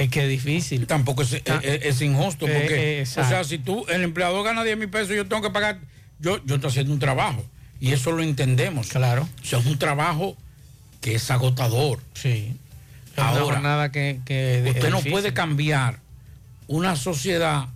[0.04, 0.88] Es que es difícil.
[0.88, 4.64] Tampoco es, es- es injusto, Eh, porque, eh, o sea, si tú, el empleador gana
[4.64, 5.80] 10 mil pesos, yo tengo que pagar,
[6.20, 7.46] yo, yo estoy haciendo un trabajo,
[7.82, 8.88] y eso lo entendemos.
[8.90, 9.28] Claro.
[9.42, 10.36] O sea, es un trabajo
[11.02, 12.00] que es agotador.
[12.14, 12.56] Sí.
[13.14, 16.00] Es Ahora, jornada que, que es usted no puede cambiar
[16.68, 17.68] una sociedad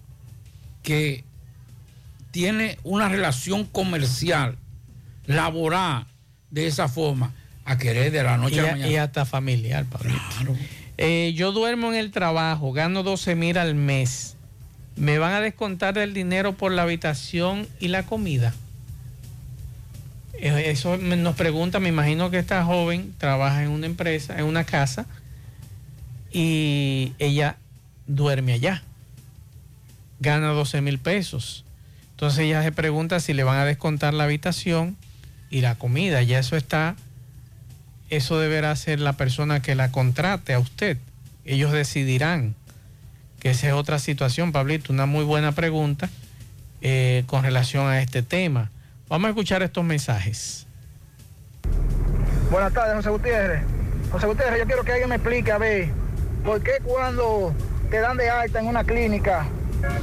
[0.83, 1.23] que
[2.31, 4.57] tiene una relación comercial,
[5.25, 6.05] laboral,
[6.51, 7.33] de esa forma,
[7.65, 8.87] a querer de la noche y, a la mañana.
[8.91, 10.19] y hasta familiar, Pablito.
[11.05, 14.37] Eh, yo duermo en el trabajo, gano 12 mil al mes.
[14.95, 18.53] ¿Me van a descontar del dinero por la habitación y la comida?
[20.35, 24.63] Eh, Eso nos pregunta, me imagino que esta joven trabaja en una empresa, en una
[24.63, 25.05] casa,
[26.31, 27.57] y ella
[28.07, 28.81] duerme allá.
[30.21, 31.65] Gana 12 mil pesos.
[32.11, 34.95] Entonces ella se pregunta si le van a descontar la habitación
[35.49, 36.23] y la comida.
[36.23, 36.95] Ya eso está
[38.15, 40.97] eso deberá ser la persona que la contrate a usted.
[41.45, 42.55] Ellos decidirán
[43.39, 44.93] que esa es otra situación, Pablito.
[44.93, 46.09] Una muy buena pregunta
[46.81, 48.71] eh, con relación a este tema.
[49.09, 50.65] Vamos a escuchar estos mensajes.
[52.49, 53.61] Buenas tardes, José Gutiérrez.
[54.11, 55.89] José Gutiérrez, yo quiero que alguien me explique, a ver,
[56.45, 57.53] ¿por qué cuando
[57.89, 59.45] te dan de alta en una clínica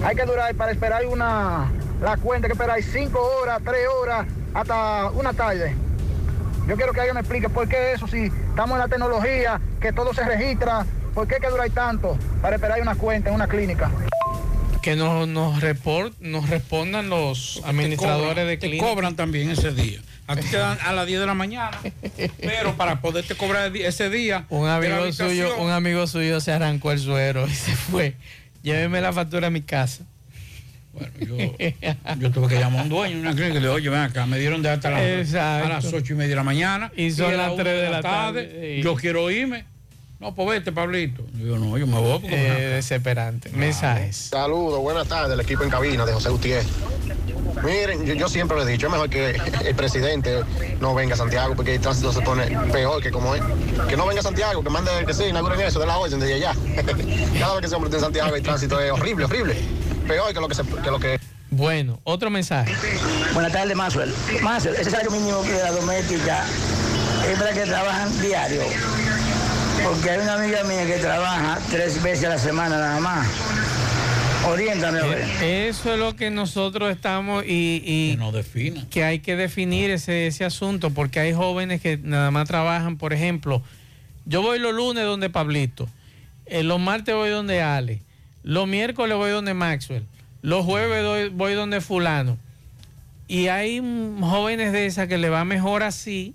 [0.04, 1.70] hay que durar para esperar una,
[2.02, 5.74] la cuenta, que esperar cinco horas, tres horas, hasta una tarde?
[6.70, 9.92] Yo quiero que alguien me explique por qué eso, si estamos en la tecnología, que
[9.92, 13.48] todo se registra, ¿por qué hay que durar tanto para esperar una cuenta en una
[13.48, 13.90] clínica?
[14.80, 18.86] Que nos, nos, report, nos respondan los administradores de te clínica.
[18.86, 20.00] cobran también ese día.
[20.28, 21.76] Aquí te dan a las 10 de la mañana,
[22.40, 24.46] pero para poderte cobrar ese día.
[24.48, 28.14] Un amigo suyo, un amigo suyo se arrancó el suero y se fue.
[28.62, 30.04] Lléveme la factura a mi casa.
[32.18, 34.26] Yo tuve que llamar a un dueño una clínica y le dije, oye, ven acá,
[34.26, 36.92] me dieron de hasta a las, a las ocho y media de la mañana.
[36.96, 38.82] Y son a las tres de la tarde, sí.
[38.82, 39.64] Yo quiero irme.
[40.18, 41.24] No, pues vete, Pablito.
[41.34, 42.18] Yo no, yo me voy.
[42.20, 43.48] porque Eh, desesperante.
[43.54, 44.28] Mensajes.
[44.30, 46.66] Saludos, buenas tardes, el equipo en cabina de José Gutiérrez.
[47.64, 49.30] Miren, yo, yo siempre lo he dicho, es mejor que
[49.64, 50.40] el presidente
[50.78, 53.42] no venga a Santiago porque el tránsito se pone peor que como es.
[53.88, 56.34] Que no venga a Santiago, que mande que se inauguren eso de la orden desde
[56.34, 56.52] allá.
[57.38, 59.56] Cada vez que se hombre en Santiago el tránsito es horrible, horrible.
[60.10, 61.20] Peor que lo que se, que lo que
[61.50, 62.74] Bueno, otro mensaje.
[63.32, 64.12] Buenas tardes, Maxwell.
[64.42, 66.44] Maxwell, ese salario mínimo que de la doméstica
[67.30, 68.62] es para que trabajan diario.
[69.84, 73.24] Porque hay una amiga mía que trabaja tres veces a la semana nada más.
[74.48, 75.28] Oriéntame, a ver.
[75.42, 78.18] Eh, Eso es lo que nosotros estamos y, y
[78.90, 83.12] que hay que definir ese, ese asunto porque hay jóvenes que nada más trabajan, por
[83.12, 83.62] ejemplo,
[84.24, 85.88] yo voy los lunes donde Pablito,
[86.46, 88.02] eh, los martes voy donde Ale,
[88.42, 90.04] los miércoles voy donde Maxwell,
[90.42, 92.38] los jueves doy- voy donde fulano.
[93.28, 93.78] Y hay
[94.20, 96.34] jóvenes de esas que le va mejor así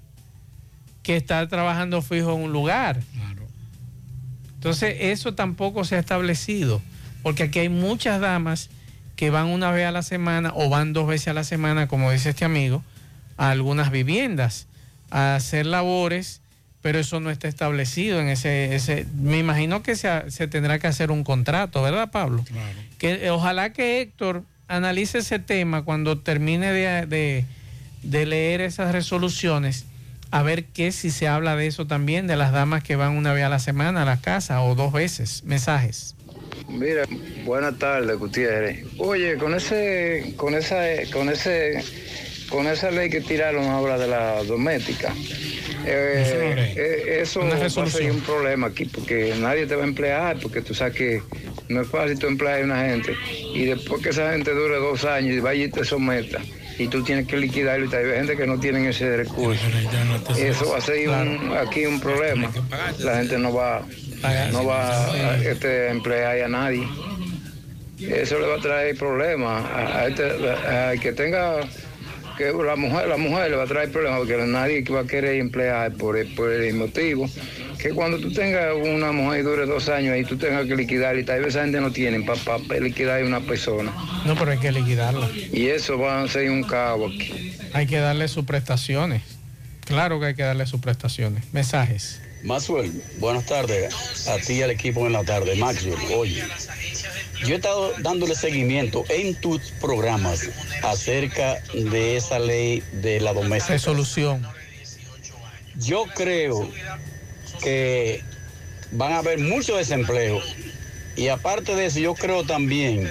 [1.03, 3.01] que estar trabajando fijo en un lugar.
[4.55, 6.81] Entonces, eso tampoco se ha establecido,
[7.21, 8.69] porque aquí hay muchas damas
[9.15, 12.11] que van una vez a la semana o van dos veces a la semana, como
[12.11, 12.83] dice este amigo,
[13.37, 14.67] a algunas viviendas
[15.11, 16.41] a hacer labores,
[16.85, 18.75] pero eso no está establecido en ese...
[18.75, 22.45] ese me imagino que se, se tendrá que hacer un contrato, ¿verdad, Pablo?
[22.99, 27.45] Que, eh, ojalá que Héctor analice ese tema cuando termine de, de-
[28.03, 29.85] de leer esas resoluciones,
[30.29, 33.33] a ver qué si se habla de eso también, de las damas que van una
[33.33, 35.41] vez a la semana a la casa o dos veces.
[35.43, 36.13] Mensajes.
[36.69, 37.05] Mira,
[37.45, 38.85] buenas tardes, Gutiérrez.
[38.99, 41.83] Oye, con ese, con esa, con ese,
[42.49, 45.11] con esa ley que tiraron ahora de la doméstica,
[45.87, 46.34] eh,
[46.75, 50.61] eh, eso va a ser un problema aquí porque nadie te va a emplear, porque
[50.61, 51.21] tú sabes que
[51.69, 53.15] no es fácil tú emplear a una gente
[53.53, 56.39] y después que esa gente dure dos años y vaya y te someta
[56.77, 59.61] y tú tienes que liquidarlo y hay gente que no tienen ese recurso.
[60.37, 62.51] Eso va a ser un- aquí un problema.
[62.99, 63.81] La gente no va,
[64.51, 66.85] no va a este, emplear a nadie.
[67.99, 71.61] Eso le va a traer problemas a, a este- que tenga
[72.37, 75.35] que la mujer, la mujer le va a traer problemas porque nadie va a querer
[75.35, 77.29] emplear por, el- por el motivo
[77.79, 81.17] que cuando tú tengas una mujer y dure dos años y tú tengas que liquidar
[81.17, 82.39] y tal vez esa gente no tienen para
[82.79, 83.91] liquidar a una persona
[84.25, 85.29] No, pero hay que liquidarla.
[85.51, 87.53] y eso va a ser un caos aquí.
[87.73, 89.21] Hay que darle sus prestaciones.
[89.85, 91.43] Claro que hay que darle sus prestaciones.
[91.53, 92.21] Mensajes.
[92.43, 94.27] Maxwell, buenas tardes.
[94.27, 95.55] A ti y al equipo en la tarde.
[95.55, 96.43] Maxwell, oye,
[97.41, 100.49] yo he estado dándole seguimiento en tus programas
[100.83, 103.73] acerca de esa ley de la doméstica.
[103.73, 104.45] Resolución.
[105.77, 106.69] Yo creo
[107.61, 108.23] que
[108.91, 110.41] van a haber mucho desempleo.
[111.15, 113.09] Y aparte de eso, yo creo también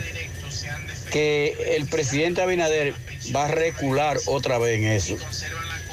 [1.11, 2.95] que el presidente Abinader
[3.35, 5.17] va a recular otra vez en eso.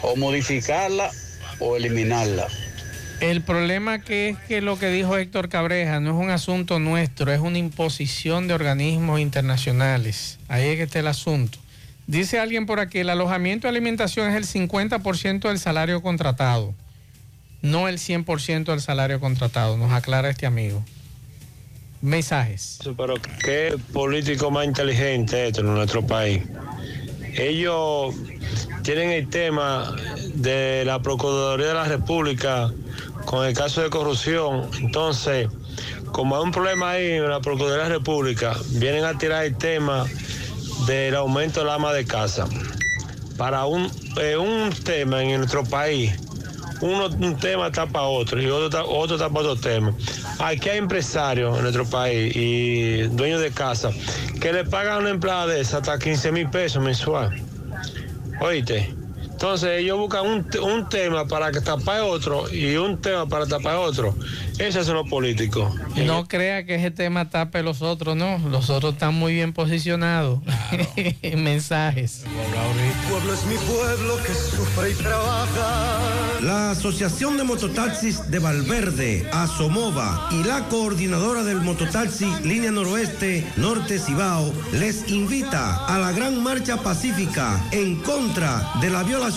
[0.02, 1.12] O modificarla
[1.60, 2.48] o eliminarla.
[3.22, 7.32] El problema que es que lo que dijo Héctor Cabreja no es un asunto nuestro,
[7.32, 10.40] es una imposición de organismos internacionales.
[10.48, 11.60] Ahí es que está el asunto.
[12.08, 16.74] Dice alguien por aquí, el alojamiento y alimentación es el 50% del salario contratado,
[17.62, 20.84] no el 100% del salario contratado, nos aclara este amigo.
[22.02, 22.80] Mensajes.
[22.98, 26.42] Pero qué político más inteligente esto en nuestro país.
[27.36, 28.16] Ellos
[28.82, 29.96] tienen el tema
[30.34, 32.74] de la Procuraduría de la República
[33.26, 34.70] con el caso de corrupción.
[34.80, 35.48] Entonces,
[36.12, 39.56] como hay un problema ahí en la Procuraduría de la República, vienen a tirar el
[39.56, 40.06] tema
[40.86, 42.48] del aumento del ama de casa.
[43.38, 43.90] Para un,
[44.20, 46.14] eh, un tema en nuestro país,
[46.82, 49.94] uno, un tema tapa otro y otro, otro tapa otro tema.
[50.40, 53.92] Aquí hay empresarios en nuestro país y dueños de casa
[54.40, 57.42] que le pagan a una empleada de esa hasta 15 mil pesos mensual.
[58.42, 59.01] Oíste.
[59.42, 63.78] Entonces ellos buscan un, un tema para que tapar otro y un tema para tapar
[63.78, 64.16] otro.
[64.60, 65.74] Esos son los políticos.
[65.96, 70.42] No crea que ese tema tape los otros, no, los otros están muy bien posicionados.
[71.36, 72.24] Mensajes.
[73.10, 75.98] pueblo es mi pueblo que sufre y trabaja.
[76.42, 83.98] La Asociación de Mototaxis de Valverde, Asomova y la coordinadora del Mototaxi Línea Noroeste, Norte
[83.98, 89.31] Cibao, les invita a la gran marcha pacífica en contra de la violación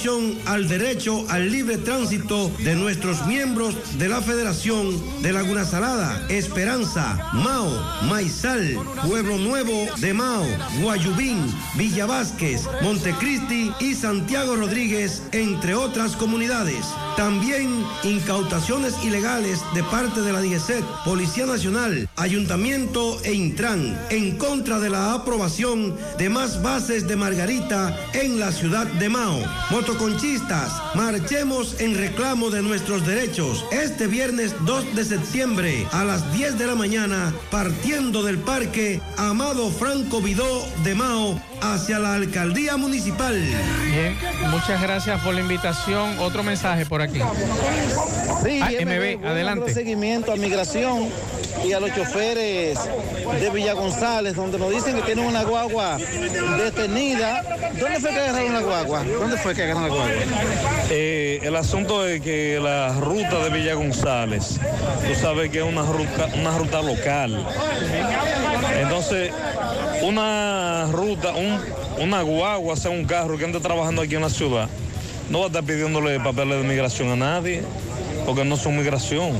[0.46, 7.30] al derecho al libre tránsito de nuestros miembros de la Federación de Laguna Salada, Esperanza,
[7.32, 7.70] Mao,
[8.08, 8.76] Maizal,
[9.06, 10.44] Pueblo Nuevo de Mao,
[10.80, 11.38] Guayubín,
[11.76, 16.84] Villa Vázquez, Montecristi y Santiago Rodríguez, entre otras comunidades.
[17.16, 24.80] También incautaciones ilegales de parte de la DGCET, Policía Nacional, Ayuntamiento e Intran en contra
[24.80, 29.40] de la aprobación de más bases de Margarita en la ciudad de Mao.
[29.86, 33.66] Motoconchistas, marchemos en reclamo de nuestros derechos.
[33.70, 39.70] Este viernes 2 de septiembre a las 10 de la mañana partiendo del Parque Amado
[39.70, 43.34] Franco Vidó de Mao hacia la alcaldía municipal.
[43.36, 44.16] Bien,
[44.50, 46.18] muchas gracias por la invitación.
[46.18, 47.20] Otro mensaje por aquí.
[48.44, 49.72] Sí, Ah, MB, MB, bueno, adelante.
[49.74, 51.08] seguimiento a migración
[51.64, 52.78] y a los choferes
[53.40, 55.96] de Villa González, donde nos dicen que tienen una guagua
[56.58, 57.42] detenida.
[57.80, 59.04] ¿Dónde fue que agarraron la guagua?
[59.04, 60.12] ¿Dónde fue que agarraron la guagua?
[60.90, 64.58] Eh, el asunto es que la ruta de Villa González,
[65.06, 67.46] tú sabes que es una ruta, una ruta local.
[68.80, 69.30] Entonces,
[70.02, 71.43] una ruta, un-
[71.98, 74.68] una guagua, sea un carro que ande trabajando aquí en la ciudad,
[75.30, 77.62] no va a estar pidiéndole papeles de migración a nadie,
[78.26, 79.32] porque no son migración,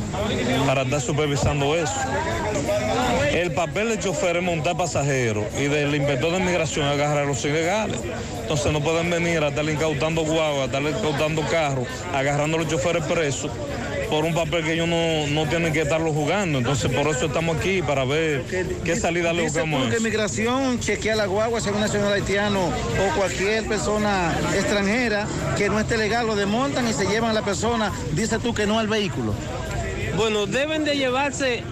[0.67, 1.95] para estar supervisando eso.
[3.33, 7.45] El papel del chofer es montar pasajeros y del inspector de migración agarrar a los
[7.45, 7.99] ilegales.
[8.43, 12.69] Entonces no pueden venir a estar incautando guagua, a estar incautando carros, agarrando a los
[12.69, 13.51] choferes presos
[14.11, 16.59] por un papel que ellos no, no tienen que estarlo jugando.
[16.59, 18.43] Entonces por eso estamos aquí, para ver
[18.85, 19.93] qué salida le Dice buscamos.
[19.95, 25.27] que migración chequea la guagua, sea un nacional haitiano o cualquier persona extranjera
[25.57, 28.67] que no esté legal, lo desmontan y se llevan a la persona, dice tú que
[28.67, 29.35] no al vehículo.
[30.17, 31.63] Bueno, deben de llevarse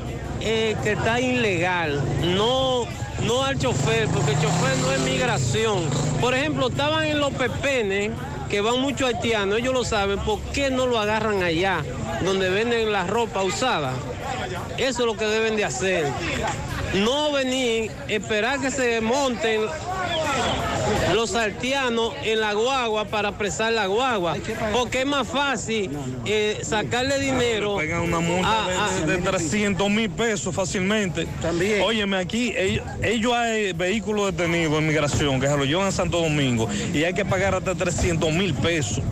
[0.41, 2.01] eh, que está ilegal,
[2.35, 2.85] no,
[3.25, 5.85] no al chofer, porque el chofer no es migración.
[6.21, 8.11] Por ejemplo, estaban en los pepenes,
[8.53, 11.83] que van muchos haitianos, ellos lo saben, ¿por qué no lo agarran allá,
[12.23, 13.95] donde venden la ropa usada?
[14.77, 16.07] Eso es lo que deben de hacer.
[16.93, 19.63] No venir, esperar que se monten
[21.15, 24.37] los haitianos en la guagua para apresar la guagua,
[24.73, 25.91] porque es más fácil
[26.25, 27.77] eh, sacarle dinero.
[27.77, 28.67] Pegan una multa
[29.05, 31.27] de, de- de 300 mil pesos fácilmente.
[31.41, 31.83] También.
[31.83, 36.21] Óyeme, aquí ellos, ellos hay vehículos detenidos en migración que se lo llevan a Santo
[36.21, 39.03] Domingo y hay que pagar hasta 300 mil pesos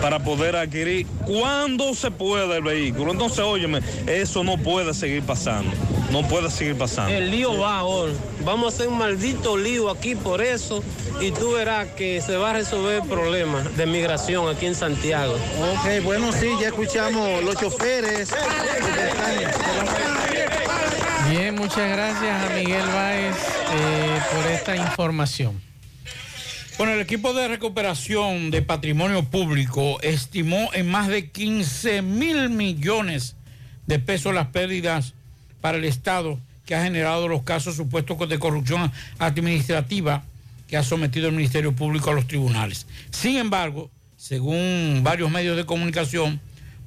[0.00, 3.12] para poder adquirir cuando se pueda el vehículo.
[3.12, 5.70] Entonces, óyeme, eso no puede seguir pasando.
[6.14, 7.12] No puede seguir pasando.
[7.12, 8.12] El lío va ahora.
[8.44, 10.80] Vamos a hacer un maldito lío aquí por eso
[11.20, 15.34] y tú verás que se va a resolver el problema de migración aquí en Santiago.
[15.34, 18.32] Ok, bueno, sí, ya escuchamos los choferes.
[21.30, 23.36] Bien, muchas gracias a Miguel Báez
[23.72, 25.60] eh, por esta información.
[26.78, 33.34] Bueno, el equipo de recuperación de patrimonio público estimó en más de 15 mil millones
[33.88, 35.14] de pesos las pérdidas
[35.64, 40.22] para el Estado que ha generado los casos supuestos de corrupción administrativa
[40.68, 42.86] que ha sometido el Ministerio Público a los tribunales.
[43.10, 46.38] Sin embargo, según varios medios de comunicación,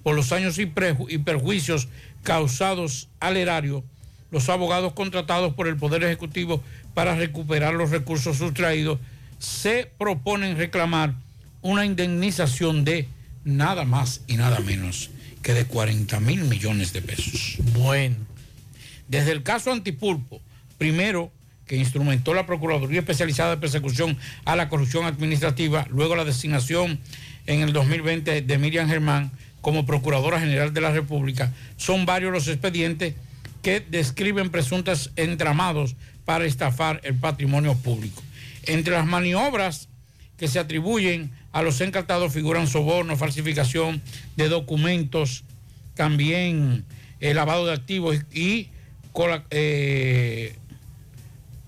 [0.04, 1.88] por los años y, perjuicios
[2.22, 3.84] causados al erario,
[4.30, 6.62] los abogados contratados por el Poder Ejecutivo
[6.94, 9.00] para recuperar los recursos sustraídos
[9.40, 11.16] se proponen reclamar
[11.64, 13.10] una indemnización de
[13.44, 15.10] nada más y nada menos
[15.42, 17.58] que de 40 mil millones de pesos.
[17.74, 18.37] Bueno.
[19.08, 20.42] Desde el caso Antipulpo,
[20.78, 21.32] primero
[21.66, 27.00] que instrumentó la Procuraduría Especializada de Persecución a la Corrupción Administrativa, luego la designación
[27.46, 29.32] en el 2020 de Miriam Germán
[29.62, 33.16] como Procuradora General de la República, son varios los expedientes
[33.62, 38.24] que describen presuntos entramados para estafar el patrimonio público.
[38.64, 39.90] Entre las maniobras
[40.38, 44.02] que se atribuyen a los encartados figuran soborno, falsificación
[44.36, 45.44] de documentos,
[45.96, 46.86] también
[47.20, 48.70] el lavado de activos y
[49.50, 50.56] eh,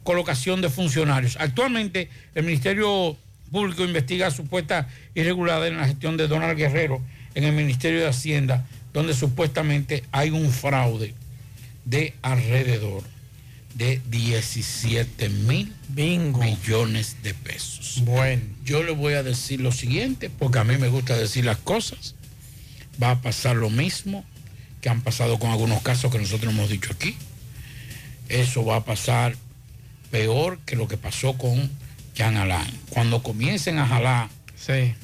[0.04, 1.38] colocación de funcionarios.
[1.40, 3.18] Actualmente el Ministerio
[3.52, 7.02] Público investiga supuestas irregularidades en la gestión de Donald Guerrero
[7.36, 11.14] en el Ministerio de Hacienda, donde supuestamente hay un fraude
[11.86, 13.04] de alrededor
[13.76, 18.02] de 17 mil millones de pesos.
[18.04, 18.42] Bueno.
[18.66, 22.16] Yo le voy a decir lo siguiente, porque a mí me gusta decir las cosas.
[23.02, 24.26] Va a pasar lo mismo
[24.82, 27.16] que han pasado con algunos casos que nosotros hemos dicho aquí.
[28.30, 29.36] Eso va a pasar
[30.12, 31.70] peor que lo que pasó con
[32.16, 32.80] Jean Alain.
[32.90, 34.30] Cuando comiencen a jalar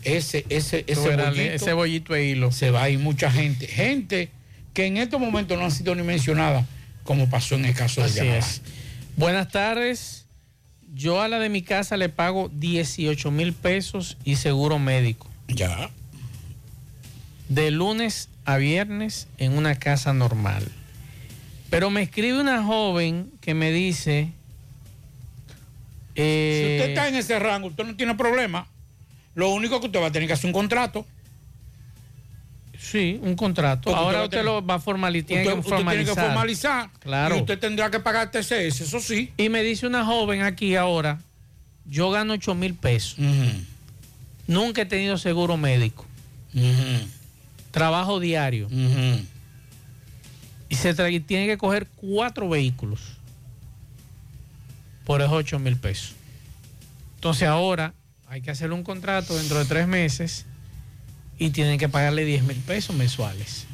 [0.04, 2.52] ese, ese, ese, bollito de hilo.
[2.52, 3.68] se va a ir mucha gente.
[3.68, 4.30] Gente
[4.74, 6.66] que en estos momentos no han sido ni mencionada,
[7.04, 8.62] como pasó en el caso de Jean es.
[9.16, 10.26] Buenas tardes.
[10.94, 15.30] Yo a la de mi casa le pago 18 mil pesos y seguro médico.
[15.48, 15.90] Ya.
[17.50, 20.72] De lunes a viernes en una casa normal.
[21.70, 24.32] Pero me escribe una joven que me dice...
[26.16, 28.68] eh, Si usted está en ese rango, usted no tiene problema.
[29.34, 31.06] Lo único que usted va a tener que hacer un contrato.
[32.80, 33.90] Sí, un contrato.
[33.90, 35.38] Porque Ahora usted lo va a formalizar.
[35.58, 36.90] Usted, tiene que formalizar.
[37.00, 37.36] Claro.
[37.36, 39.32] Y usted tendrá que pagar TCS, eso sí.
[39.38, 41.20] Y me dice una joven aquí ahora,
[41.86, 43.18] yo gano 8 mil pesos.
[44.48, 46.06] Nunca he tenido seguro médico.
[47.72, 48.68] Trabajo diario.
[50.70, 53.02] Y se tiene que coger cuatro vehículos
[55.06, 56.14] por esos 8 mil pesos.
[57.16, 57.94] Entonces ahora
[58.28, 60.46] hay que hacerle un contrato dentro de tres meses
[61.38, 63.66] y tienen que pagarle 10 mil pesos mensuales.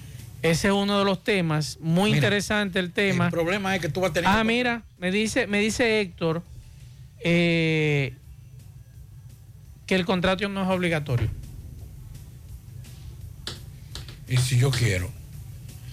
[0.42, 3.26] Ese es uno de los temas, muy Mira, interesante el tema.
[3.26, 6.44] El problema es que tú vas a tener Ah, mira, me dice, me dice Héctor
[7.24, 8.16] eh,
[9.86, 11.30] que el contrato no es obligatorio.
[14.28, 15.21] Y si yo quiero.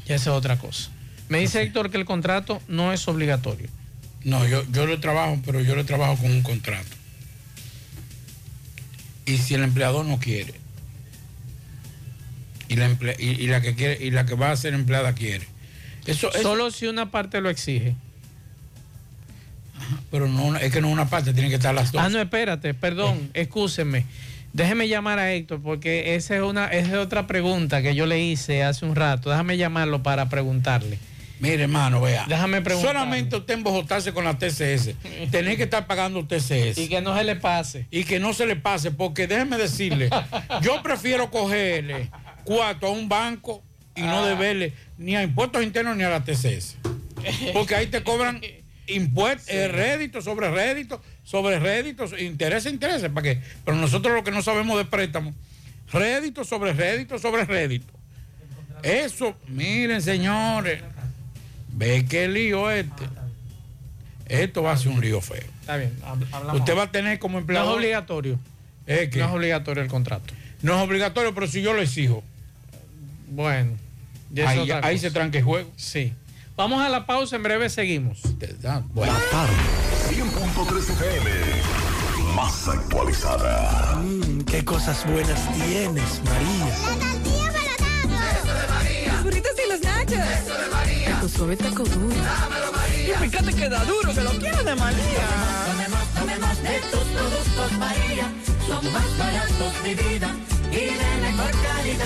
[0.08, 0.90] Ya esa es otra cosa.
[1.28, 3.68] Me dice Héctor que el contrato no es obligatorio.
[4.24, 6.88] No, yo, yo lo trabajo, pero yo lo trabajo con un contrato.
[9.26, 10.54] Y si el empleador no quiere,
[12.68, 15.14] y la, emple- y, y la que quiere, y la que va a ser empleada
[15.14, 15.46] quiere.
[16.06, 17.94] Eso, eso- Solo si una parte lo exige.
[20.10, 22.02] pero no es que no una parte, tiene que estar las dos.
[22.02, 24.06] Ah, no, espérate, perdón, excúseme.
[24.52, 28.20] Déjeme llamar a Héctor porque esa es una esa es otra pregunta que yo le
[28.20, 29.30] hice hace un rato.
[29.30, 30.98] Déjame llamarlo para preguntarle.
[31.40, 32.24] Mire, hermano, vea.
[32.28, 32.94] Déjame preguntar.
[32.94, 34.94] Solamente usted embojotarse con la TCS.
[35.30, 36.78] Tener que estar pagando TCS.
[36.78, 37.86] Y que no se le pase.
[37.92, 40.10] Y que no se le pase, porque déjeme decirle,
[40.62, 42.10] yo prefiero cogerle
[42.42, 43.62] cuarto a un banco
[43.94, 44.26] y no Ah.
[44.26, 46.76] deberle ni a impuestos internos ni a la TCS.
[47.52, 48.40] Porque ahí te cobran
[48.88, 53.42] impuestos, eh, réditos sobre réditos, sobre réditos, intereses, intereses, ¿para qué?
[53.62, 55.34] Pero nosotros lo que no sabemos de préstamo,
[55.92, 57.94] réditos sobre réditos sobre réditos.
[58.82, 60.82] Eso, miren señores,
[61.68, 63.04] ve qué lío este.
[64.24, 65.44] Esto va a ser un lío feo.
[65.60, 65.94] Está bien,
[66.32, 66.60] hablamos.
[66.60, 67.72] Usted va a tener como No empleado.
[67.72, 68.38] es obligatorio.
[68.86, 69.18] ¿Es que?
[69.18, 70.32] No es obligatorio el contrato.
[70.62, 72.24] No es obligatorio, pero si yo lo exijo.
[73.28, 73.76] Bueno,
[74.82, 75.70] ahí, se tranca el juego.
[75.76, 76.14] Sí.
[76.56, 78.22] Vamos a la pausa, en breve seguimos.
[78.94, 79.12] Bueno.
[79.12, 79.97] 100.3
[80.66, 81.30] FM.
[82.34, 83.94] Más actualizada.
[84.02, 86.68] Mm, qué cosas buenas tienes, María.
[88.32, 89.12] Eso de María.
[89.12, 90.18] Los burritos y los nachos.
[90.18, 91.14] Eso de María.
[91.14, 92.16] Taco suave, taco duro.
[92.16, 93.14] Dámelo, María.
[93.14, 95.28] Y fíjate que da duro, que lo quiero de María.
[95.66, 98.32] Tomemos, tomemos de tus productos, María.
[98.66, 100.34] Son más baratos de vida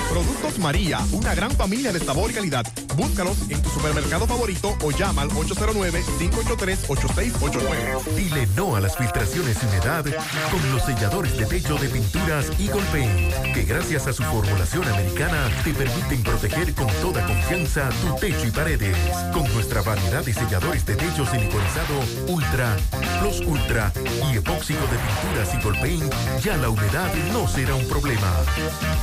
[0.08, 2.66] Productos María, una gran familia de sabor y calidad.
[2.96, 8.04] Búscalos en tu supermercado favorito o llama al 809-583-8689.
[8.14, 10.04] Dile no a las filtraciones y humedad
[10.50, 15.48] con los selladores de techo de pinturas Eagle Paint, que gracias a su formulación americana
[15.64, 18.98] te permiten proteger con toda confianza tu techo y paredes.
[19.32, 21.98] Con nuestra variedad de selladores de techo siliconizado
[22.28, 22.76] Ultra,
[23.20, 23.92] Plus Ultra
[24.30, 26.12] y epóxico de pinturas Eagle Paint,
[26.44, 28.30] ya la humedad no será un problema.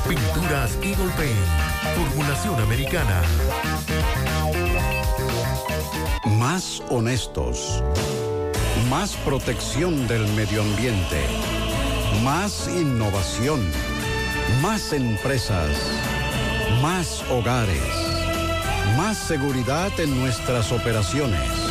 [0.07, 1.37] Pinturas Eagle Paint,
[1.95, 3.21] formulación americana.
[6.37, 7.83] Más honestos.
[8.89, 11.25] Más protección del medio ambiente.
[12.23, 13.61] Más innovación.
[14.61, 15.69] Más empresas.
[16.81, 17.83] Más hogares.
[18.97, 21.68] Más seguridad en nuestras operaciones.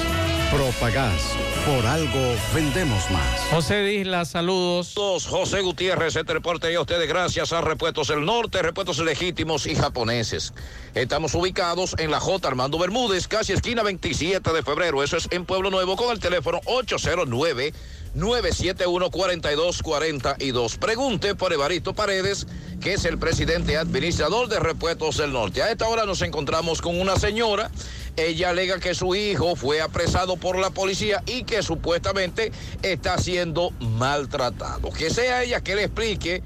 [0.51, 1.37] Propagás.
[1.67, 3.41] Por algo vendemos más.
[3.51, 4.95] José Disla, saludos.
[5.29, 10.55] José Gutiérrez, este reporte a ustedes gracias a Repuestos del Norte, Repuestos Legítimos y Japoneses.
[10.95, 12.49] Estamos ubicados en la J.
[12.49, 15.03] Armando Bermúdez, casi esquina 27 de febrero.
[15.03, 17.75] Eso es en Pueblo Nuevo con el teléfono 809
[18.15, 20.79] 971-4242.
[20.79, 22.47] Pregunte por Evaristo Paredes,
[22.81, 25.63] que es el presidente administrador de Repuestos del Norte.
[25.63, 27.71] A esta hora nos encontramos con una señora.
[28.17, 32.53] Ella alega que su hijo fue apresado por la policía y que supuestamente
[32.83, 34.91] está siendo maltratado.
[34.91, 36.43] Que sea ella que le explique.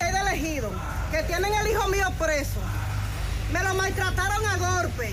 [0.00, 0.70] de elegido,
[1.10, 2.60] que tienen el hijo mío preso.
[3.52, 5.12] Me lo maltrataron a golpe.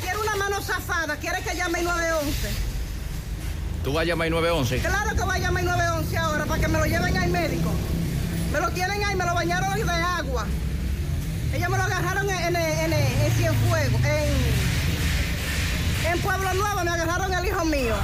[0.00, 2.71] Tiene una mano zafada, quiere que llame el 911.
[3.84, 4.78] Tú vas a llamar 911.
[4.78, 7.70] Claro que voy a llamar el 911 ahora para que me lo lleven al médico.
[8.52, 10.46] Me lo tienen ahí, me lo bañaron de agua.
[11.52, 14.28] Ellos me lo agarraron en, en, en, en Cienfuegos, en,
[16.12, 17.96] en Pueblo Nuevo, me agarraron el hijo mío.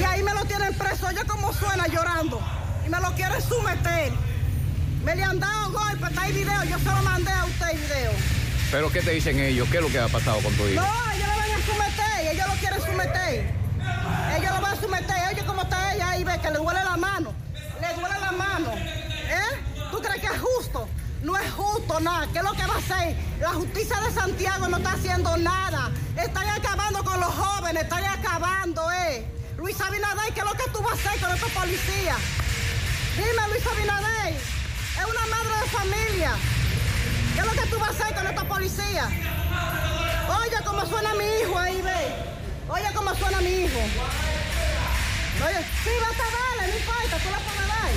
[0.00, 2.40] Y ahí me lo tienen preso, oye cómo suena llorando.
[2.86, 4.12] Y me lo quieren someter.
[5.04, 7.78] Me le han dado golpes, está el video, yo se lo mandé a usted el
[7.78, 8.12] video.
[8.70, 9.68] ¿Pero qué te dicen ellos?
[9.70, 10.80] ¿Qué es lo que ha pasado con tu hijo?
[10.80, 13.61] No, ellos lo van a someter, ellos lo quieren someter.
[14.82, 17.32] Lo a someter, oye cómo está ella ahí, ve que le duele la mano.
[17.80, 18.70] Le duele la mano.
[18.72, 19.90] ¿Eh?
[19.90, 20.88] ¿Tú crees que es justo?
[21.22, 22.26] No es justo nada.
[22.32, 23.16] ¿Qué es lo que va a hacer?
[23.40, 25.90] La justicia de Santiago no está haciendo nada.
[26.16, 29.24] Están acabando con los jóvenes, están acabando, ¿eh?
[29.56, 32.18] Luis Abinader, ¿qué es lo que tú vas a hacer con estos policías?
[33.16, 34.34] Dime, Luis Abinader.
[34.34, 36.32] Es una madre de familia.
[37.34, 39.08] ¿Qué tú vas a hacer con esta policía?
[40.40, 42.16] Oye cómo suena mi hijo ahí, ve.
[42.68, 44.41] Oye cómo suena mi hijo.
[45.46, 47.90] Oye, sí, vas a darle, no importa, tú la puedes dar.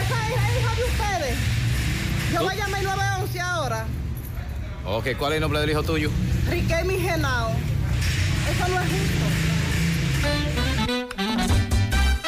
[0.00, 1.36] Esa es hija de ustedes.
[2.32, 3.86] Yo voy a llamar al 911 ahora.
[4.86, 6.10] Ok, ¿cuál es el nombre del hijo tuyo?
[6.48, 7.50] Riquelme Genao.
[7.50, 9.53] Eso no es justo.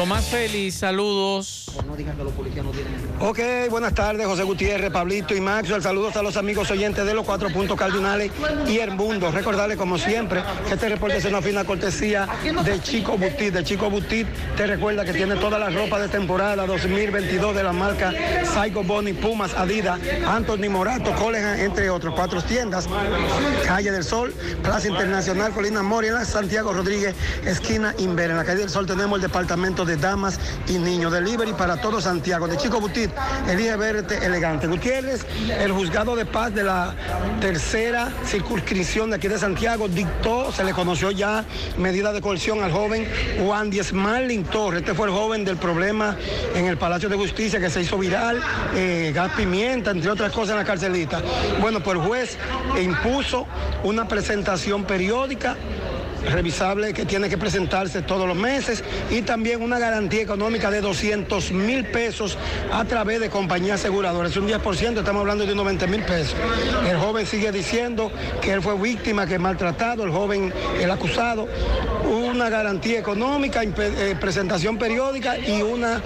[0.00, 1.66] Tomás Félix, saludos.
[3.20, 3.38] Ok,
[3.68, 5.82] buenas tardes, José Gutiérrez, Pablito y Maxwell.
[5.82, 8.32] Saludos a los amigos oyentes de los cuatro puntos cardinales
[8.66, 9.30] y el mundo.
[9.30, 12.26] Recordarles, como siempre, que este reporte es una fina cortesía
[12.64, 13.52] de Chico Butit.
[13.52, 14.26] De Chico Butit
[14.56, 18.12] te recuerda que tiene toda la ropa de temporada 2022 de la marca
[18.44, 22.14] Saigo Boni, Pumas, Adidas, Anthony Morato, Colegan, entre otros.
[22.14, 22.88] Cuatro tiendas,
[23.66, 24.32] Calle del Sol,
[24.62, 27.14] Plaza Internacional, Colina Moria, Santiago Rodríguez,
[27.44, 28.30] esquina Inver.
[28.30, 31.12] En la Calle del Sol tenemos el departamento de damas y niños.
[31.12, 32.48] Delivery para todo Santiago.
[32.48, 33.10] De Chico Butit,
[33.48, 34.66] elige verte elegante.
[34.66, 36.92] Gutiérrez, el juzgado de paz de la
[37.40, 41.44] tercera circunscripción de aquí de Santiago, dictó, se le conoció ya
[41.78, 43.08] medida de coerción al joven
[43.44, 44.80] Juan Diez Marlin Torres.
[44.80, 46.16] Este fue el joven del problema
[46.54, 48.42] en el Palacio de Justicia que se hizo viral,
[48.74, 51.22] eh, gas pimienta, entre otras cosas en la carcelita.
[51.60, 52.38] Bueno, pues el juez
[52.82, 53.46] impuso
[53.84, 55.56] una presentación periódica
[56.24, 61.52] revisable que tiene que presentarse todos los meses y también una garantía económica de 200
[61.52, 62.36] mil pesos
[62.72, 64.36] a través de compañías aseguradoras.
[64.36, 66.36] Un 10%, estamos hablando de 90 mil pesos.
[66.88, 68.10] El joven sigue diciendo
[68.40, 71.48] que él fue víctima, que maltratado, el joven, el acusado,
[72.04, 75.98] una garantía económica, eh, presentación periódica y una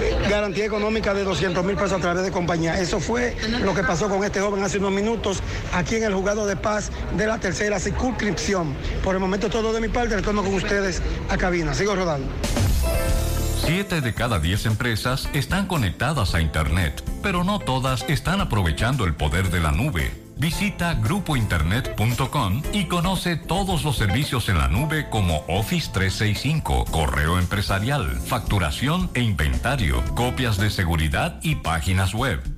[0.00, 2.78] eh, garantía económica de 200 mil pesos a través de compañía.
[2.80, 6.46] Eso fue lo que pasó con este joven hace unos minutos aquí en el juzgado
[6.46, 8.74] de paz de la tercera circunscripción.
[9.02, 11.74] Por el momento todo de mi parte, retorno con ustedes a cabina.
[11.74, 12.28] Sigo rodando.
[13.64, 19.14] Siete de cada diez empresas están conectadas a Internet, pero no todas están aprovechando el
[19.14, 20.10] poder de la nube.
[20.38, 28.20] Visita grupointernet.com y conoce todos los servicios en la nube como Office 365, correo empresarial,
[28.20, 32.57] facturación e inventario, copias de seguridad y páginas web.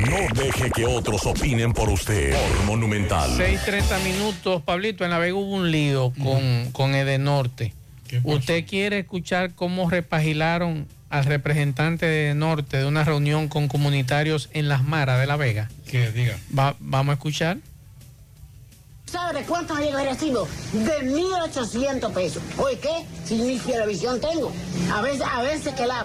[0.00, 2.32] No deje que otros opinen por usted.
[2.32, 3.30] Por Monumental.
[3.38, 7.72] 6.30 minutos, Pablito, en La Vega hubo un lío con, con Edenorte.
[8.22, 14.68] ¿Usted quiere escuchar cómo repagilaron al representante de Norte de una reunión con comunitarios en
[14.68, 15.68] Las Maras de La Vega?
[15.90, 16.36] Que diga.
[16.56, 17.58] Va- vamos a escuchar.
[19.16, 20.46] ¿Sabe de cuánto me llega el recibo?
[20.74, 22.42] De 1.800 pesos.
[22.58, 23.06] Oye, ¿qué?
[23.24, 24.52] Si ni televisión tengo.
[24.92, 26.04] A veces, a veces que la...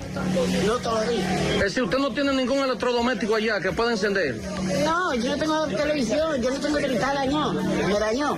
[0.66, 1.42] No todos los días.
[1.56, 4.40] Es decir, usted no tiene ningún electrodoméstico allá que pueda encender.
[4.86, 6.42] No, yo no tengo televisión.
[6.42, 7.52] Yo no tengo que está dañó.
[7.52, 8.38] Me dañó.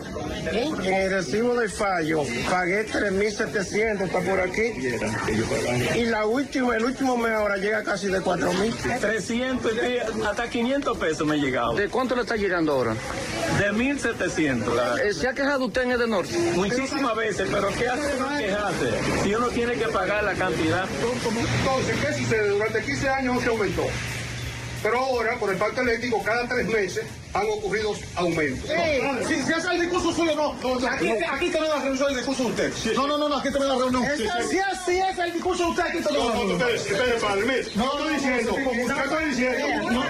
[0.51, 0.71] ¿Eh?
[0.83, 4.73] En el recibo del fallo, pagué 3.700, está por aquí.
[5.95, 8.99] Y la última, el último mes ahora llega casi de 4.000.
[8.99, 9.71] 300,
[10.25, 11.75] hasta 500 pesos me ha llegado.
[11.75, 12.95] ¿De cuánto le está llegando ahora?
[13.59, 14.62] De 1700.
[15.03, 16.37] Eh, ¿Se ha quejado usted en el de norte?
[16.55, 18.89] Muchísimas veces, pero ¿qué hace uno quejarse?
[19.23, 20.85] Si uno tiene que pagar la cantidad.
[21.01, 22.49] Entonces, ¿qué sucede?
[22.49, 23.83] Durante 15 años no se aumentó.
[24.81, 28.69] Pero ahora, por el pacto eléctrico, cada tres meses han ocurrido aumentos.
[29.27, 30.53] Si, si hace el discurso suyo, no.
[30.55, 32.93] no, aquí, aquí tenemos la reunión del discurso de usted.
[32.95, 34.03] No, no, no, no, aquí tenemos la reunión.
[34.17, 34.47] Sí, sí.
[34.49, 36.69] Si es, si es el discurso de usted, aquí tenemos la No, no, reunión.
[36.75, 39.91] espere, espere, No, no, diciendo, no, no, yo estoy diciendo.
[39.91, 40.03] no,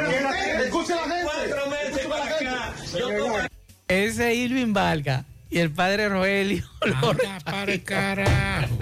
[0.64, 1.24] Escuche la gente.
[1.24, 2.74] Cuatro meses para acá.
[3.88, 6.64] Ese es Irving Valga y el padre Rogelio.
[6.86, 8.78] lo para el carajo.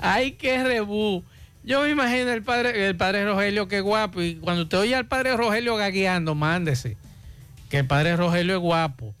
[0.00, 1.24] Ay, qué rebú.
[1.62, 4.20] Yo me imagino el padre, el padre Rogelio, qué guapo.
[4.20, 6.96] Y cuando usted oye al padre Rogelio gagueando, mándese.
[7.70, 9.14] Que el padre Rogelio es guapo.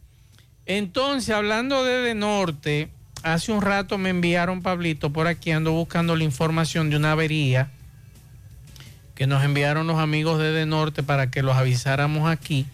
[0.66, 2.90] Entonces, hablando de De Norte,
[3.22, 7.70] hace un rato me enviaron, Pablito, por aquí ando buscando la información de una avería
[9.14, 12.66] que nos enviaron los amigos de De Norte para que los avisáramos aquí.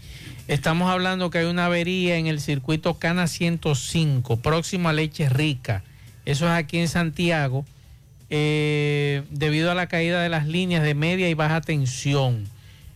[0.50, 5.84] Estamos hablando que hay una avería en el circuito Cana 105, próximo a Leche Rica.
[6.26, 7.64] Eso es aquí en Santiago,
[8.30, 12.48] eh, debido a la caída de las líneas de media y baja tensión.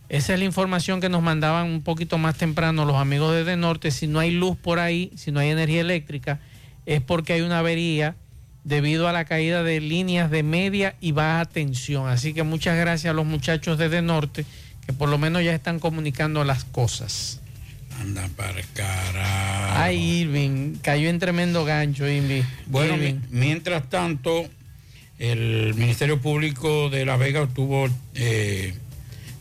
[0.09, 3.55] Esa es la información que nos mandaban un poquito más temprano los amigos de De
[3.55, 3.91] Norte.
[3.91, 6.41] Si no hay luz por ahí, si no hay energía eléctrica,
[6.85, 8.17] es porque hay una avería
[8.65, 12.09] debido a la caída de líneas de media y baja tensión.
[12.09, 14.45] Así que muchas gracias a los muchachos de De Norte
[14.85, 17.39] que por lo menos ya están comunicando las cosas.
[18.01, 19.73] Anda para carajo.
[19.79, 22.43] Ay, Irving, cayó en tremendo gancho, Irving.
[22.67, 23.19] Bueno, Irving.
[23.29, 24.45] mientras tanto,
[25.19, 28.73] el Ministerio Público de La Vega obtuvo eh,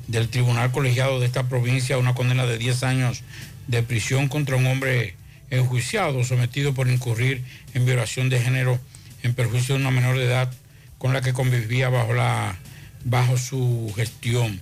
[0.07, 3.23] del Tribunal Colegiado de esta provincia una condena de 10 años
[3.67, 5.15] de prisión contra un hombre
[5.51, 7.43] enjuiciado, sometido por incurrir
[7.75, 8.79] en violación de género
[9.23, 10.53] en perjuicio de una menor de edad
[10.99, 12.57] con la que convivía bajo, la,
[13.05, 14.61] bajo su gestión.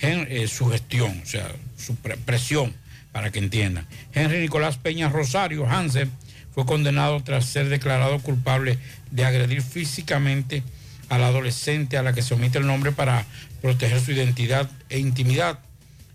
[0.00, 2.72] Hen- eh, su gestión, o sea, su pre- presión,
[3.12, 3.86] para que entiendan.
[4.12, 6.10] Henry Nicolás Peña Rosario Hansen
[6.54, 8.78] fue condenado tras ser declarado culpable
[9.10, 10.62] de agredir físicamente
[11.08, 13.26] a la adolescente a la que se omite el nombre para
[13.60, 15.58] proteger su identidad e intimidad.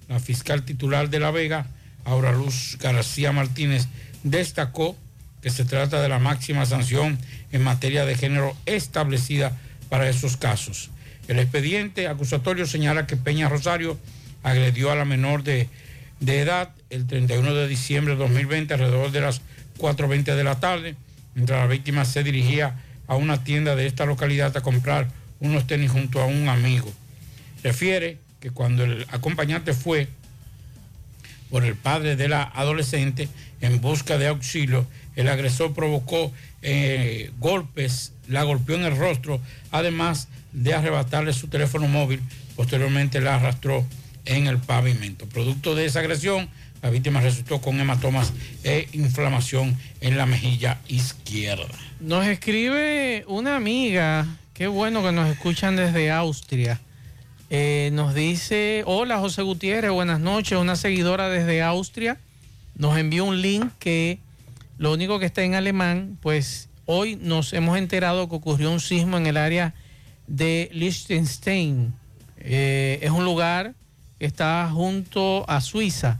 [0.07, 1.67] La fiscal titular de La Vega,
[2.05, 3.87] Aura Luz García Martínez,
[4.23, 4.97] destacó
[5.41, 7.17] que se trata de la máxima sanción
[7.51, 9.51] en materia de género establecida
[9.89, 10.89] para esos casos.
[11.27, 13.99] El expediente acusatorio señala que Peña Rosario
[14.43, 15.69] agredió a la menor de,
[16.19, 19.41] de edad el 31 de diciembre de 2020 alrededor de las
[19.77, 20.95] 4.20 de la tarde,
[21.35, 22.75] mientras la víctima se dirigía
[23.07, 25.07] a una tienda de esta localidad a comprar
[25.39, 26.91] unos tenis junto a un amigo.
[27.63, 30.09] Refiere que cuando el acompañante fue
[31.49, 33.29] por el padre de la adolescente
[33.61, 34.85] en busca de auxilio,
[35.15, 36.31] el agresor provocó
[36.61, 39.39] eh, golpes, la golpeó en el rostro,
[39.71, 42.21] además de arrebatarle su teléfono móvil,
[42.55, 43.85] posteriormente la arrastró
[44.27, 45.25] en el pavimento.
[45.27, 46.49] Producto de esa agresión,
[46.81, 48.33] la víctima resultó con hematomas
[48.63, 51.65] e inflamación en la mejilla izquierda.
[51.99, 56.79] Nos escribe una amiga, qué bueno que nos escuchan desde Austria.
[57.49, 62.19] Eh, nos dice, hola José Gutiérrez, buenas noches, una seguidora desde Austria.
[62.75, 64.19] Nos envió un link que
[64.77, 69.17] lo único que está en alemán, pues hoy nos hemos enterado que ocurrió un sismo
[69.17, 69.73] en el área
[70.27, 71.93] de Liechtenstein.
[72.37, 73.73] Eh, es un lugar
[74.19, 76.19] está junto a Suiza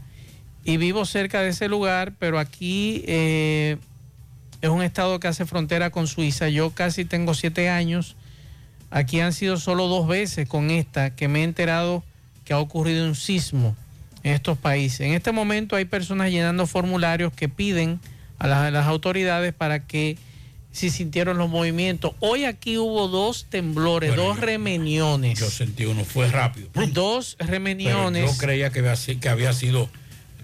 [0.64, 3.78] y vivo cerca de ese lugar, pero aquí eh,
[4.60, 6.48] es un estado que hace frontera con Suiza.
[6.48, 8.16] Yo casi tengo siete años.
[8.90, 12.02] Aquí han sido solo dos veces con esta que me he enterado
[12.44, 13.76] que ha ocurrido un sismo
[14.22, 15.00] en estos países.
[15.00, 18.00] En este momento hay personas llenando formularios que piden
[18.38, 20.16] a las, a las autoridades para que
[20.78, 22.12] si sintieron los movimientos.
[22.20, 25.38] Hoy aquí hubo dos temblores, Bueno, dos remeniones.
[25.38, 26.68] Yo sentí uno, fue rápido.
[26.92, 28.30] Dos Pero remeniones.
[28.30, 29.88] yo creía que había, si- que había sido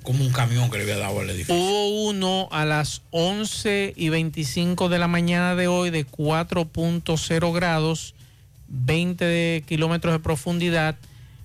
[0.02, 1.54] como un camión que le había dado al edificio.
[1.54, 8.14] Hubo uno a las 11 y 25 de la mañana de hoy de 4.0 grados,
[8.68, 10.96] 20 de kilómetros de profundidad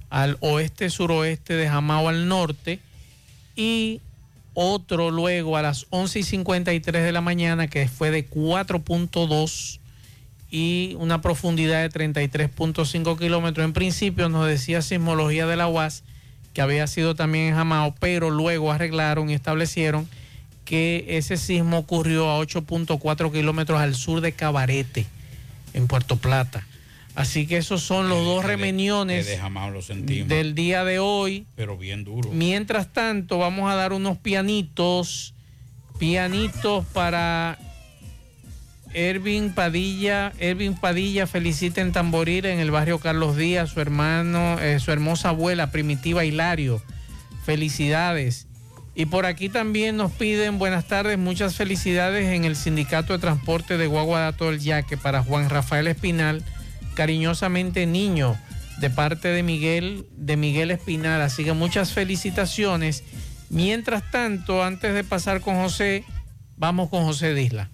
[0.10, 2.80] al oeste-suroeste de Jamao al norte
[3.56, 4.02] y
[4.54, 9.80] otro luego a las 11 y 53 de la mañana que fue de 4.2
[10.52, 13.66] y una profundidad de 33.5 kilómetros.
[13.66, 16.04] En principio nos decía sismología de la UAS
[16.54, 20.08] que había sido también en Jamao, pero luego arreglaron y establecieron
[20.66, 25.06] que ese sismo ocurrió a 8.4 kilómetros al sur de Cabarete,
[25.74, 26.66] en Puerto Plata.
[27.20, 31.46] Así que esos son los dos remeniones de del día de hoy.
[31.54, 32.30] Pero bien duro.
[32.32, 35.34] Mientras tanto, vamos a dar unos pianitos,
[35.98, 37.60] pianitos para
[38.94, 40.32] Ervin Padilla.
[40.40, 45.28] Ervin Padilla felicita en Tamboril en el barrio Carlos Díaz, su hermano, eh, su hermosa
[45.28, 46.82] abuela Primitiva Hilario.
[47.44, 48.48] Felicidades.
[48.96, 53.78] Y por aquí también nos piden buenas tardes, muchas felicidades en el Sindicato de Transporte
[53.78, 56.46] de Guaguadato del Yaque para Juan Rafael Espinal,
[57.00, 58.38] cariñosamente niño,
[58.82, 61.22] de parte de Miguel, de Miguel Espinal.
[61.22, 63.06] Así que muchas felicitaciones.
[63.50, 66.04] Mientras tanto, antes de pasar con José,
[66.58, 67.72] vamos con José Disla.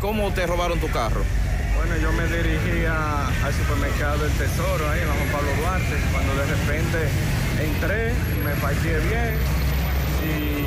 [0.00, 1.22] ¿Cómo te robaron tu carro?
[1.76, 3.15] Bueno, yo me dirigía
[3.46, 6.98] al supermercado El Tesoro, ahí en la Juan Pablo Duarte, cuando de repente
[7.62, 8.10] entré,
[8.42, 9.38] me parqué bien
[10.26, 10.66] y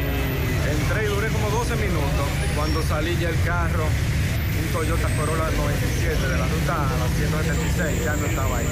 [0.64, 2.28] entré y duré como 12 minutos.
[2.56, 8.06] Cuando salí ya el carro, un Toyota Corolla 97 de la ruta a las 176,
[8.06, 8.68] ya no estaba ahí.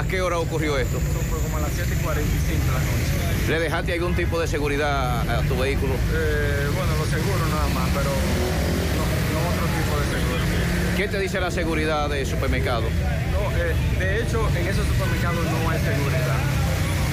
[0.00, 0.96] ¿A qué hora ocurrió esto?
[0.96, 3.52] Eso fue como a las 7 y 45 de la noche.
[3.52, 5.92] ¿Le dejaste algún tipo de seguridad a tu vehículo?
[5.92, 10.81] Eh, bueno, lo seguro nada más, pero no, no otro tipo de seguro.
[10.96, 12.82] ¿Qué te dice la seguridad del supermercado?
[12.82, 16.36] No, eh, de hecho, en esos supermercados no hay seguridad.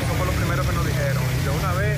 [0.04, 1.24] Eso fue lo primero que nos dijeron.
[1.24, 1.98] Y de una vez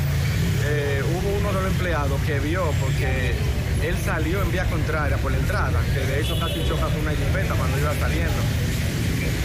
[0.64, 3.34] eh, hubo uno de los empleados que vio porque
[3.82, 7.12] él salió en vía contraria por la entrada, que de hecho casi choca con una
[7.12, 8.42] jipeta cuando iba saliendo.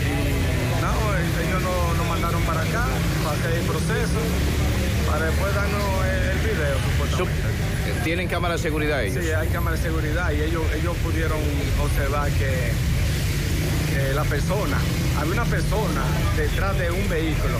[0.04, 0.92] Y no,
[1.40, 2.84] ellos nos, nos mandaron para acá,
[3.24, 4.20] para hacer el proceso,
[5.08, 7.55] para después darnos el, el video, supuestamente.
[8.04, 9.24] ¿Tienen cámara de seguridad ellos?
[9.24, 11.38] Sí, hay cámara de seguridad y ellos, ellos pudieron
[11.82, 12.70] observar que,
[13.92, 14.78] que la persona,
[15.18, 16.02] había una persona
[16.36, 17.58] detrás de un vehículo,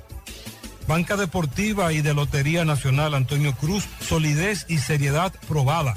[0.88, 5.96] Banca Deportiva y de Lotería Nacional Antonio Cruz, solidez y seriedad probada.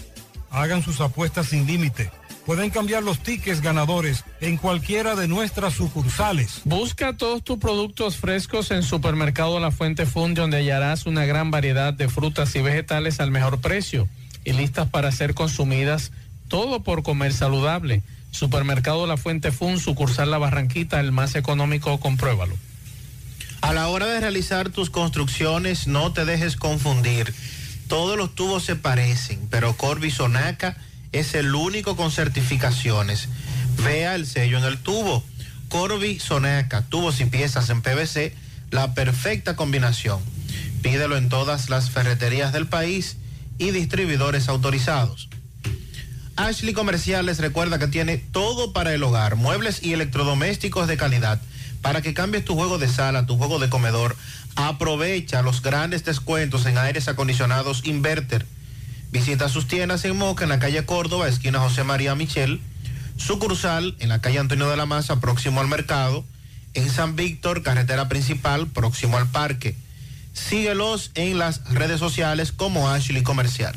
[0.51, 2.11] Hagan sus apuestas sin límite.
[2.45, 6.63] Pueden cambiar los tickets ganadores en cualquiera de nuestras sucursales.
[6.65, 11.93] Busca todos tus productos frescos en Supermercado La Fuente Fund, donde hallarás una gran variedad
[11.93, 14.09] de frutas y vegetales al mejor precio
[14.45, 16.13] y listas para ser consumidas,
[16.49, 18.03] todo por comer saludable.
[18.33, 22.57] Supermercado La Fuente Fund, sucursal La Barranquita, el más económico, compruébalo.
[23.61, 27.35] A la hora de realizar tus construcciones, no te dejes confundir.
[27.91, 30.77] Todos los tubos se parecen, pero Corby Sonaca
[31.11, 33.29] es el único con certificaciones.
[33.83, 35.25] Vea el sello en el tubo.
[35.69, 38.33] Corby Sonaca, tubos y piezas en PVC,
[38.71, 40.21] la perfecta combinación.
[40.83, 43.17] Pídelo en todas las ferreterías del país
[43.59, 45.29] y distribuidores autorizados.
[46.37, 51.43] Ashley Comerciales recuerda que tiene todo para el hogar, muebles y electrodomésticos de calidad.
[51.83, 54.15] Para que cambies tu juego de sala, tu juego de comedor,
[54.57, 58.47] aprovecha los grandes descuentos en aires acondicionados Inverter.
[59.13, 62.61] Visita sus tiendas en Moca, en la calle Córdoba, esquina José María Michel,
[63.17, 66.25] sucursal en la calle Antonio de la Maza, próximo al mercado,
[66.75, 69.75] en San Víctor, carretera principal, próximo al parque.
[70.33, 73.75] Síguelos en las redes sociales como Ashley Comercial.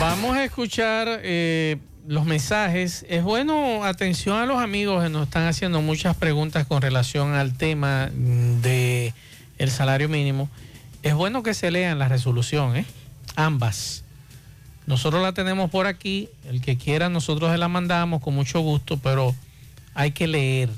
[0.00, 3.04] Vamos a escuchar eh, los mensajes.
[3.08, 7.56] Es bueno, atención a los amigos que nos están haciendo muchas preguntas con relación al
[7.56, 9.12] tema de
[9.58, 10.48] el salario mínimo.
[11.02, 12.86] Es bueno que se lean la resolución, ¿eh?
[13.36, 14.04] ambas.
[14.86, 18.98] Nosotros la tenemos por aquí, el que quiera nosotros se la mandamos con mucho gusto,
[18.98, 19.34] pero
[19.94, 20.70] hay que leer,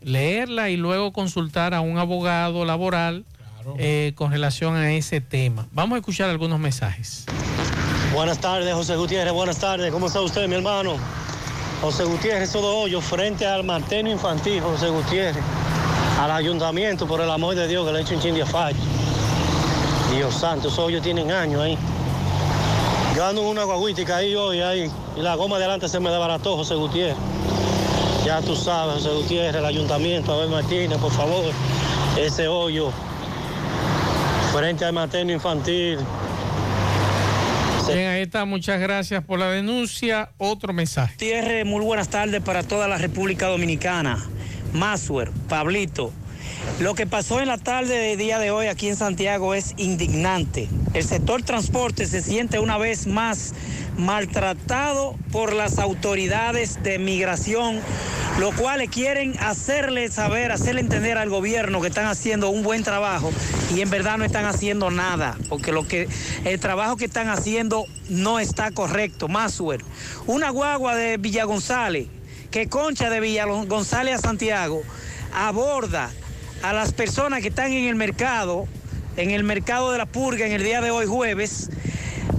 [0.00, 3.24] leerla y luego consultar a un abogado laboral
[3.78, 5.66] eh, con relación a ese tema.
[5.72, 7.26] Vamos a escuchar algunos mensajes.
[8.12, 9.32] Buenas tardes, José Gutiérrez.
[9.32, 9.92] Buenas tardes.
[9.92, 10.96] ¿Cómo está usted, mi hermano?
[11.80, 15.42] José Gutiérrez, todo hoyo frente al mantenio infantil, José Gutiérrez.
[16.20, 18.76] Al ayuntamiento, por el amor de Dios, que le he hecho un chin de fallo.
[20.12, 21.78] Dios santo, esos hoyos tienen años ahí.
[23.14, 26.10] Yo ando en una guaguítica ahí hoy, ahí, y la goma de adelante se me
[26.10, 27.16] desbarató, José Gutiérrez.
[28.26, 31.44] Ya tú sabes, José Gutiérrez, el ayuntamiento, Abel Martínez, por favor,
[32.18, 32.90] ese hoyo
[34.52, 36.00] frente al mantenio infantil.
[37.92, 40.30] Bien, ahí está, muchas gracias por la denuncia.
[40.38, 41.14] Otro mensaje.
[41.14, 44.18] Gutiérrez, muy buenas tardes para toda la República Dominicana.
[44.72, 46.12] Maswer, Pablito.
[46.78, 50.68] Lo que pasó en la tarde de día de hoy aquí en Santiago es indignante.
[50.94, 53.54] El sector transporte se siente una vez más
[54.00, 57.80] maltratado por las autoridades de migración,
[58.38, 63.30] lo cual quieren hacerle saber, hacerle entender al gobierno que están haciendo un buen trabajo
[63.74, 66.08] y en verdad no están haciendo nada, porque lo que
[66.44, 69.28] el trabajo que están haciendo no está correcto.
[69.28, 69.84] Maswer,
[70.26, 72.08] una guagua de Villa González,
[72.50, 74.82] que concha de Villa González a Santiago,
[75.32, 76.10] aborda
[76.62, 78.66] a las personas que están en el mercado,
[79.16, 81.70] en el mercado de la purga en el día de hoy jueves.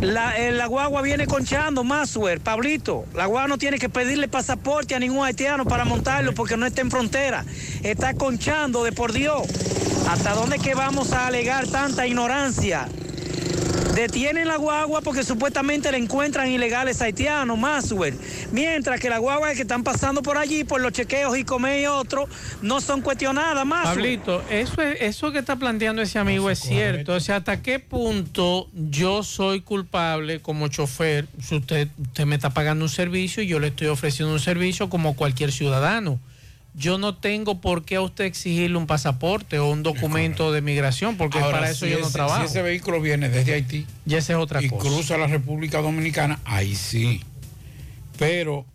[0.01, 3.05] La, eh, guagua viene conchando, Maswer, Pablito.
[3.13, 6.81] La guagua no tiene que pedirle pasaporte a ningún haitiano para montarlo porque no está
[6.81, 7.45] en frontera.
[7.83, 9.43] Está conchando de por Dios.
[10.09, 12.89] ¿Hasta dónde que vamos a alegar tanta ignorancia?
[13.95, 18.13] Detienen la guagua porque supuestamente le encuentran ilegales haitianos, Maswer.
[18.51, 21.85] Mientras que la guagua que están pasando por allí, por los chequeos y come y
[21.87, 22.29] otros,
[22.61, 23.95] no son cuestionadas, Maswer.
[23.95, 27.13] Pablito, eso, es- eso que está planteando ese amigo es cierto.
[27.13, 32.49] O sea, ¿hasta qué punto yo soy culpable como chofer si usted, usted me está
[32.51, 36.19] pagando un servicio y yo le estoy ofreciendo un servicio como cualquier ciudadano?
[36.73, 41.17] Yo no tengo por qué a usted exigirle un pasaporte o un documento de migración,
[41.17, 42.39] porque Ahora, para eso si yo no trabajo.
[42.41, 44.81] Si ese vehículo viene desde Haití y esa es otra y cosa.
[44.89, 47.21] cruza la República Dominicana, ahí sí.
[48.17, 48.65] Pero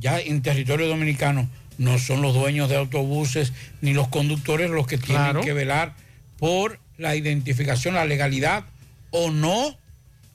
[0.00, 3.52] ya en territorio dominicano no son los dueños de autobuses
[3.82, 5.40] ni los conductores los que tienen Claro.
[5.42, 5.94] que velar
[6.38, 8.64] por la identificación, la legalidad
[9.10, 9.76] o no,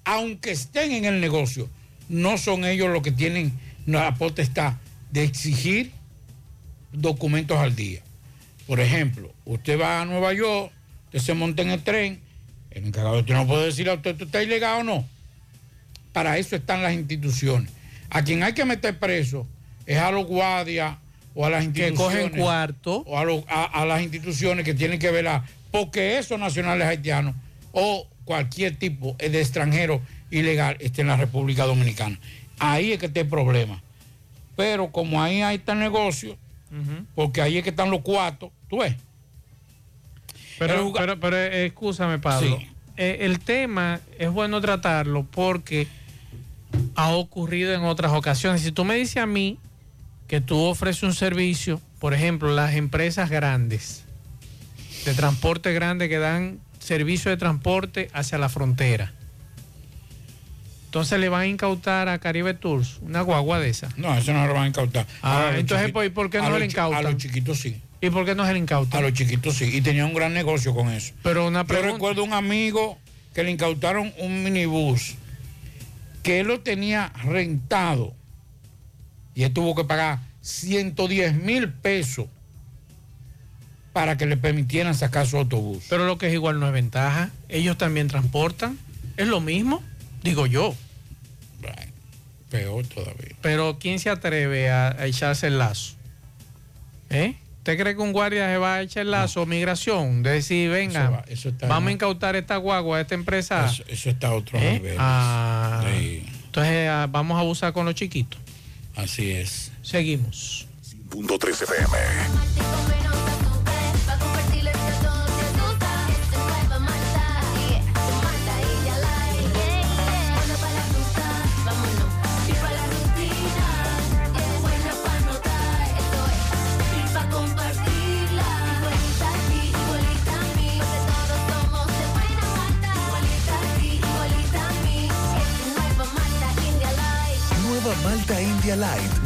[0.06, 1.70] aunque estén en el negocio.
[2.08, 3.52] No son ellos los que tienen
[3.86, 4.74] la potestad
[5.12, 5.92] de exigir
[6.92, 8.02] documentos al día.
[8.68, 10.72] Por ejemplo, usted va a Nueva York,
[11.06, 12.20] usted se monta en el tren,
[12.72, 15.06] el encargado de usted no puede decirle a usted, ¿usted está ilegal o no?
[16.14, 17.72] Para eso están las instituciones.
[18.10, 19.48] A quien hay que meter preso
[19.86, 20.98] es a los guardias
[21.36, 22.26] o a las Que instituciones.
[22.30, 22.98] cogen cuarto.
[23.06, 27.36] O a, los- a- a las instituciones que tienen que velar porque esos nacionales haitianos
[27.72, 30.02] o cualquier tipo de extranjero
[30.32, 32.20] ilegal esté en la República Dominicana.
[32.60, 33.82] Ahí es que está el problema.
[34.56, 35.74] Pero como ahí hay está
[37.16, 38.96] porque ahí es que están los cuartos, tú ves.
[40.58, 42.58] Pero, pero, pero, eh, escúchame, Pablo.
[42.58, 42.68] Sí.
[42.98, 45.88] Eh, el tema es bueno tratarlo porque
[46.96, 48.62] ha ocurrido en otras ocasiones.
[48.62, 49.58] Si tú me dices a mí
[50.28, 54.04] que tú ofreces un servicio, por ejemplo, las empresas grandes,
[55.06, 59.14] de transporte grande que dan servicio de transporte hacia la frontera.
[60.90, 63.90] Entonces le van a incautar a Caribe Tours una guagua de esa.
[63.96, 65.06] No, eso no lo van a incautar.
[65.22, 66.98] Ah, A entonces, chiquitos- ¿por- ¿y por qué no le incautan?
[67.00, 67.80] A los chiquitos sí.
[68.02, 68.98] ¿Y por qué no se le incautan?
[69.00, 69.66] A los chiquitos sí.
[69.72, 71.14] Y tenían un gran negocio con eso.
[71.22, 71.94] Pero una Yo pregunta.
[71.94, 72.98] recuerdo un amigo
[73.36, 75.14] que le incautaron un minibús
[76.24, 78.14] que él lo tenía rentado
[79.36, 82.26] y él tuvo que pagar 110 mil pesos
[83.94, 85.84] para que le permitieran sacar su autobús.
[85.88, 87.30] Pero lo que es igual no es ventaja.
[87.48, 88.78] Ellos también transportan.
[89.18, 89.84] Es lo mismo,
[90.24, 90.76] digo yo.
[92.50, 93.36] Peor todavía.
[93.42, 95.94] Pero ¿quién se atreve a, a echarse el lazo?
[97.12, 97.36] ¿Eh?
[97.60, 100.24] ¿Usted cree que un guardia se va a echar el lazo migración?
[100.24, 103.68] De decir, venga, Eso va- eso está vamos a incautar esta guagua a esta empresa.
[103.68, 104.74] Eso, eso está a otro ¿Eh?
[104.74, 104.96] nivel.
[105.00, 108.40] Ah, Sí, Entonces ah, vamos a abusar con los chiquitos.
[108.96, 109.72] así es.
[109.84, 110.66] Seguimos.
[111.12, 111.98] Punto 3 FM.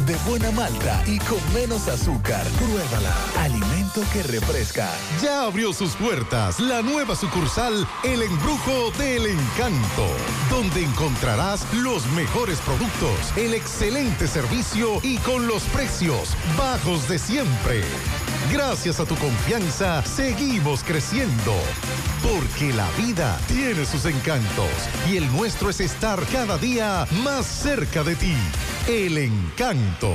[0.06, 2.44] De buena malta y con menos azúcar.
[2.58, 3.14] Pruébala.
[3.40, 4.90] Alimento que refresca.
[5.22, 10.06] Ya abrió sus puertas la nueva sucursal El Embrujo del Encanto,
[10.50, 17.82] donde encontrarás los mejores productos, el excelente servicio y con los precios bajos de siempre.
[18.52, 21.54] Gracias a tu confianza, seguimos creciendo.
[22.22, 24.68] Porque la vida tiene sus encantos
[25.10, 28.34] y el nuestro es estar cada día más cerca de ti.
[28.86, 30.14] El encanto.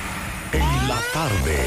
[0.51, 1.57] En la tarde.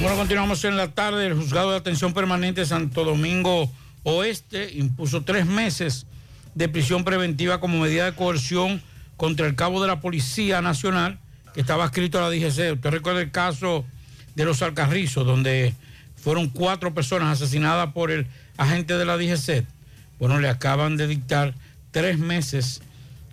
[0.00, 1.26] Bueno, continuamos en la tarde.
[1.26, 3.70] El juzgado de atención permanente Santo Domingo
[4.04, 6.06] Oeste impuso tres meses
[6.54, 8.82] de prisión preventiva como medida de coerción
[9.16, 11.18] contra el cabo de la Policía Nacional
[11.54, 12.74] que estaba escrito a la DGC.
[12.74, 13.84] Usted recuerda el caso
[14.34, 15.74] de los Alcarrizos, donde
[16.16, 18.26] fueron cuatro personas asesinadas por el
[18.56, 19.66] agente de la DGC.
[20.18, 21.54] Bueno, le acaban de dictar
[21.90, 22.82] tres meses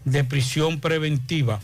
[0.05, 1.59] de prisión preventiva.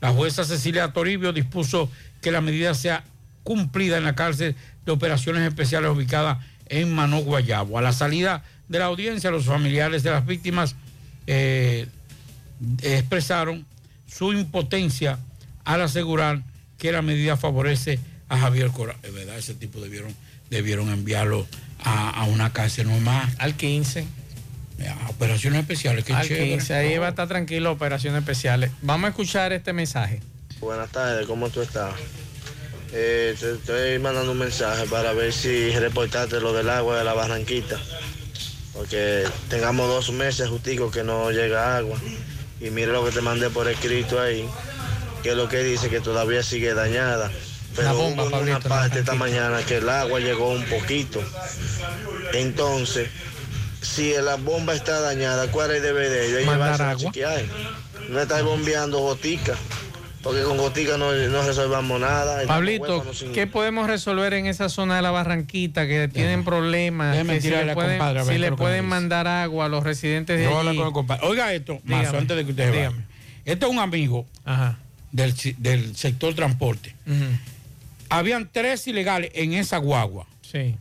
[0.00, 1.90] La jueza Cecilia Toribio dispuso
[2.20, 3.04] que la medida sea
[3.42, 7.78] cumplida en la cárcel de operaciones especiales ubicada en Mano Guayabo.
[7.78, 10.76] A la salida de la audiencia, los familiares de las víctimas
[11.26, 11.86] eh,
[12.82, 13.66] expresaron
[14.06, 15.18] su impotencia
[15.64, 16.42] al asegurar
[16.78, 18.96] que la medida favorece a Javier Cora.
[19.02, 20.14] Es verdad, ese tipo debieron,
[20.50, 21.46] debieron enviarlo
[21.84, 23.34] a, una cárcel nomás.
[23.38, 24.06] Al 15.
[24.88, 26.50] A operaciones especiales, qué Al chévere.
[26.50, 28.70] 15, ahí va a estar tranquilo, operaciones especiales.
[28.82, 30.20] Vamos a escuchar este mensaje.
[30.60, 31.94] Buenas tardes, ¿cómo tú estás?
[32.92, 37.12] Eh, te estoy mandando un mensaje para ver si reportaste lo del agua de la
[37.12, 37.78] Barranquita.
[38.72, 41.98] Porque tengamos dos meses justico que no llega agua.
[42.60, 44.48] Y mire lo que te mandé por escrito ahí,
[45.22, 47.30] que es lo que dice que todavía sigue dañada.
[47.76, 51.22] Pero La bomba, hubo una parte esta mañana que el agua llegó un poquito.
[52.32, 53.08] Entonces,
[53.82, 56.46] si la bomba está dañada, ¿cuál es el deber de ellos?
[56.46, 57.12] Mandar agua.
[58.08, 59.54] No estar bombeando gotica.
[60.28, 62.46] Porque con gotica no, no resolvamos nada.
[62.46, 67.16] Pablito, sin- ¿qué podemos resolver en esa zona de la Barranquita que tienen problemas?
[67.16, 70.60] Que si le pueden, compadre si le pueden mandar agua a los residentes de Yo
[70.60, 70.76] allí.
[70.76, 71.26] con el compadre.
[71.26, 72.96] Oiga esto, más antes de que usted dígame.
[72.98, 73.08] vaya.
[73.46, 74.26] Este es un amigo
[75.12, 76.94] del, del sector transporte.
[78.10, 80.26] Habían tres ilegales en esa guagua.
[80.42, 80.76] Sí.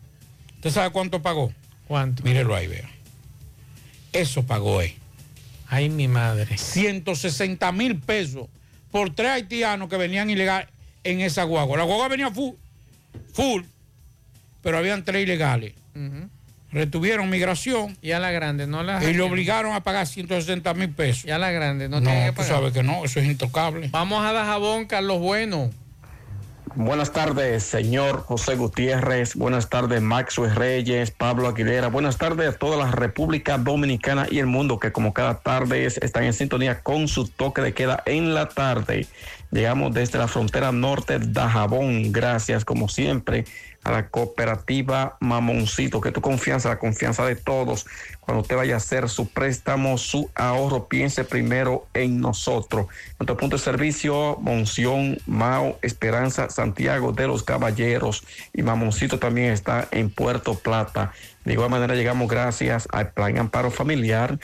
[0.56, 1.54] ¿Usted sabe cuánto pagó?
[1.88, 2.22] ¿Cuánto?
[2.24, 2.90] Mírelo ahí, vea.
[4.12, 4.94] Eso pagó él.
[5.70, 6.58] Ay, mi madre.
[6.58, 8.48] 160 mil pesos
[8.98, 10.68] por tres haitianos que venían ilegal
[11.04, 11.78] en esa guagua.
[11.78, 12.56] La guagua venía full,
[13.32, 13.62] full,
[14.64, 15.74] pero habían tres ilegales.
[16.72, 19.02] Retuvieron migración Y a la grande, no la.
[19.04, 21.26] y le obligaron a pagar 160 mil pesos.
[21.26, 22.52] Y a la grande, no, No, tiene que tú pagar.
[22.52, 23.88] sabes que no, eso es intocable.
[23.90, 25.70] Vamos a Dajabón, Carlos Bueno.
[26.80, 29.34] Buenas tardes, señor José Gutiérrez.
[29.36, 31.88] Buenas tardes, Maxwell Reyes, Pablo Aguilera.
[31.88, 35.98] Buenas tardes a toda la República Dominicana y el mundo que como cada tarde es-
[35.98, 39.08] están en sintonía con su toque de queda en la tarde.
[39.50, 42.12] Llegamos desde la frontera norte de Dajabón.
[42.12, 43.46] Gracias, como siempre,
[43.88, 47.86] a la cooperativa Mamoncito, que tu confianza, la confianza de todos.
[48.20, 52.88] Cuando usted vaya a hacer su préstamo, su ahorro, piense primero en nosotros.
[53.18, 59.88] Nuestro punto de servicio, Monción, Mao, Esperanza, Santiago de los Caballeros y Mamoncito también está
[59.92, 61.14] en Puerto Plata.
[61.46, 64.38] De igual manera llegamos gracias al Plan Amparo Familiar,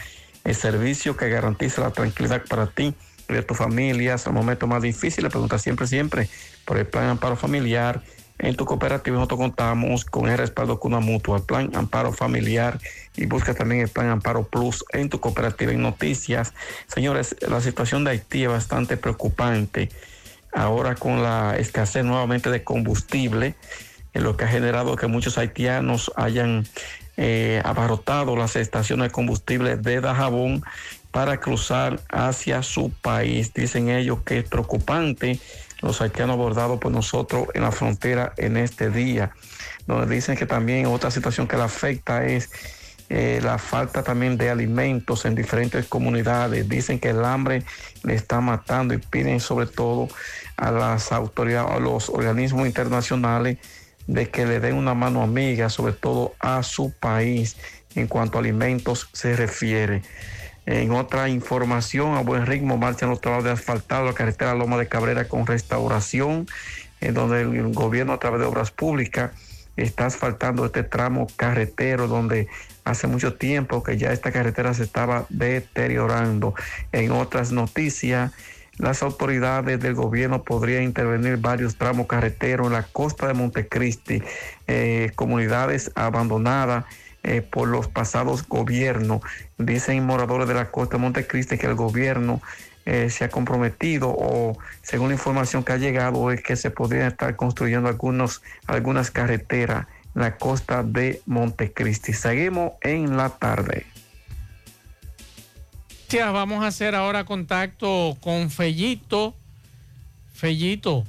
[0.45, 2.95] el servicio que garantiza la tranquilidad para ti
[3.27, 4.13] de tu familia.
[4.13, 5.25] Es el momento más difícil.
[5.25, 6.29] Le pregunta siempre, siempre
[6.63, 8.01] por el Plan Amparo Familiar.
[8.43, 12.77] En tu cooperativa nosotros contamos con el respaldo con una mutua, el Plan Amparo Familiar
[13.15, 15.71] y busca también el Plan Amparo Plus en tu cooperativa.
[15.71, 16.53] En noticias,
[16.87, 19.87] señores, la situación de Haití es bastante preocupante.
[20.51, 23.55] Ahora con la escasez nuevamente de combustible,
[24.13, 26.67] en lo que ha generado que muchos haitianos hayan
[27.15, 30.63] eh, abarrotado las estaciones de combustible de Dajabón
[31.11, 33.53] para cruzar hacia su país.
[33.53, 35.39] Dicen ellos que es preocupante
[35.83, 39.31] los haitianos abordados por nosotros en la frontera en este día,
[39.85, 42.49] donde dicen que también otra situación que le afecta es
[43.09, 46.67] eh, la falta también de alimentos en diferentes comunidades.
[46.67, 47.63] Dicen que el hambre
[48.03, 50.07] le está matando y piden sobre todo
[50.57, 53.57] a las autoridades, a los organismos internacionales
[54.07, 57.57] de que le den una mano amiga, sobre todo a su país
[57.95, 60.01] en cuanto a alimentos se refiere.
[60.65, 64.87] En otra información, a buen ritmo marchan los trabajos de asfaltado la carretera Loma de
[64.87, 66.47] Cabrera con restauración,
[67.01, 69.31] en donde el gobierno a través de obras públicas
[69.75, 72.47] está asfaltando este tramo carretero donde
[72.85, 76.53] hace mucho tiempo que ya esta carretera se estaba deteriorando.
[76.91, 78.31] En otras noticias,
[78.77, 84.23] las autoridades del gobierno podrían intervenir varios tramos carreteros en la costa de Montecristi,
[84.67, 86.85] eh, comunidades abandonadas
[87.23, 89.21] eh, por los pasados gobiernos.
[89.57, 92.41] Dicen moradores de la costa de Montecristi que el gobierno
[92.85, 97.07] eh, se ha comprometido o según la información que ha llegado es que se podrían
[97.07, 102.13] estar construyendo algunos, algunas carreteras en la costa de Montecristi.
[102.13, 103.85] Seguimos en la tarde.
[106.13, 109.33] Vamos a hacer ahora contacto con Fellito.
[110.31, 111.05] Fellito,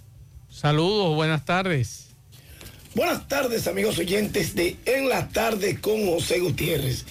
[0.49, 2.04] saludos, buenas tardes.
[2.95, 7.05] Buenas tardes, amigos oyentes de En la Tarde con José Gutiérrez.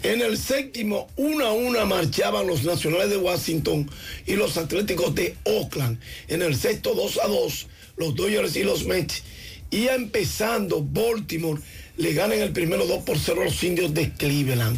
[0.03, 3.89] En el séptimo, una a una marchaban los Nacionales de Washington
[4.27, 5.99] y los Atléticos de Oakland.
[6.27, 7.67] En el sexto, 2 a 2,
[7.97, 9.23] los Dodgers y los Mets
[9.69, 11.61] y empezando Baltimore
[11.97, 14.77] le ganan el primero 2 por 0 a los indios de Cleveland.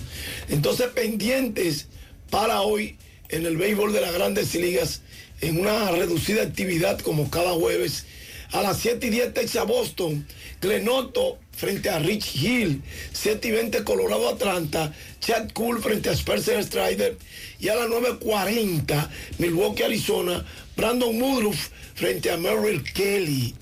[0.50, 1.88] Entonces pendientes
[2.30, 2.98] para hoy
[3.30, 5.02] en el béisbol de las grandes ligas
[5.42, 8.06] en una reducida actividad como cada jueves.
[8.52, 10.26] A las 7 y 10 Texas Boston,
[10.60, 12.82] Clenoto frente a Rich Hill,
[13.14, 17.18] 7 y 20 Colorado Atlanta, Chad Cool frente a Spencer Strider
[17.60, 20.44] y a las 9.40 Milwaukee Arizona,
[20.76, 23.54] Brandon Woodruff frente a Merrill Kelly.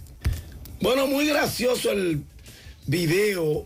[0.79, 2.23] Bueno, muy gracioso el
[2.85, 3.65] video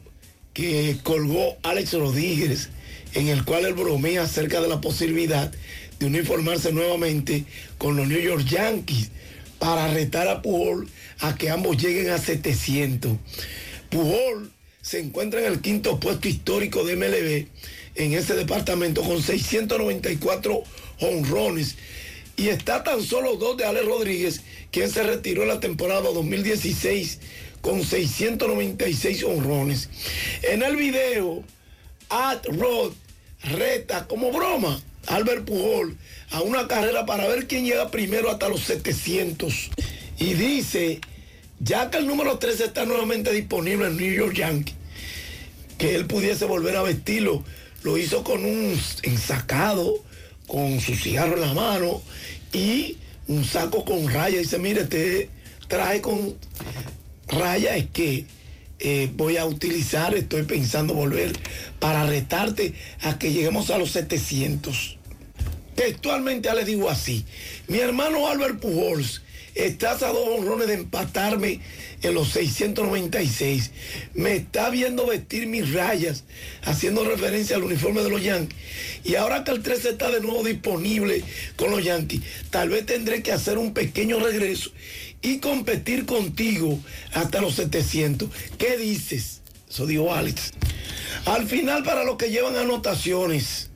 [0.54, 2.70] que colgó Alex Rodríguez,
[3.14, 5.52] en el cual él bromea acerca de la posibilidad
[6.02, 7.46] de uniformarse nuevamente
[7.78, 9.12] con los New York Yankees
[9.60, 13.18] para retar a Pujol a que ambos lleguen a 700.
[13.92, 14.52] Pujol
[14.82, 17.48] se encuentra en el quinto puesto histórico de MLB
[17.94, 20.64] en ese departamento con 694
[21.02, 21.76] honrones
[22.36, 24.42] y está tan solo dos de Alex Rodríguez
[24.72, 27.20] quien se retiró en la temporada 2016
[27.62, 29.90] con 696 honrones.
[30.42, 31.44] En el video,
[32.10, 32.94] Ad Rod
[33.44, 35.98] reta como broma Albert Pujol
[36.32, 39.72] a una carrera para ver quién llega primero hasta los 700.
[40.20, 41.02] Y dice,
[41.60, 44.74] ya que el número 13 está nuevamente disponible en New York Yankee,
[45.78, 47.44] que él pudiese volver a vestirlo.
[47.84, 49.96] Lo hizo con un ensacado,
[50.48, 52.02] con su cigarro en la mano
[52.54, 52.98] y
[53.28, 54.40] un saco con raya.
[54.40, 55.30] Dice, mire, este
[55.68, 56.36] traje con
[57.28, 58.26] raya es que
[58.84, 61.32] eh, voy a utilizar, estoy pensando volver
[61.80, 64.98] para retarte a que lleguemos a los 700.
[65.76, 67.24] Textualmente le digo así,
[67.68, 69.22] mi hermano Albert Pujols
[69.54, 71.60] estás a dos honrones de empatarme
[72.02, 73.72] en los 696.
[74.16, 76.24] Me está viendo vestir mis rayas,
[76.64, 78.58] haciendo referencia al uniforme de los Yankees.
[79.04, 81.24] Y ahora que el 13 está de nuevo disponible
[81.56, 84.72] con los Yankees, tal vez tendré que hacer un pequeño regreso
[85.22, 86.80] y competir contigo
[87.14, 88.30] hasta los 700.
[88.58, 89.42] ¿Qué dices?
[89.70, 90.52] Eso dijo Alex.
[91.26, 93.70] Al final, para los que llevan anotaciones,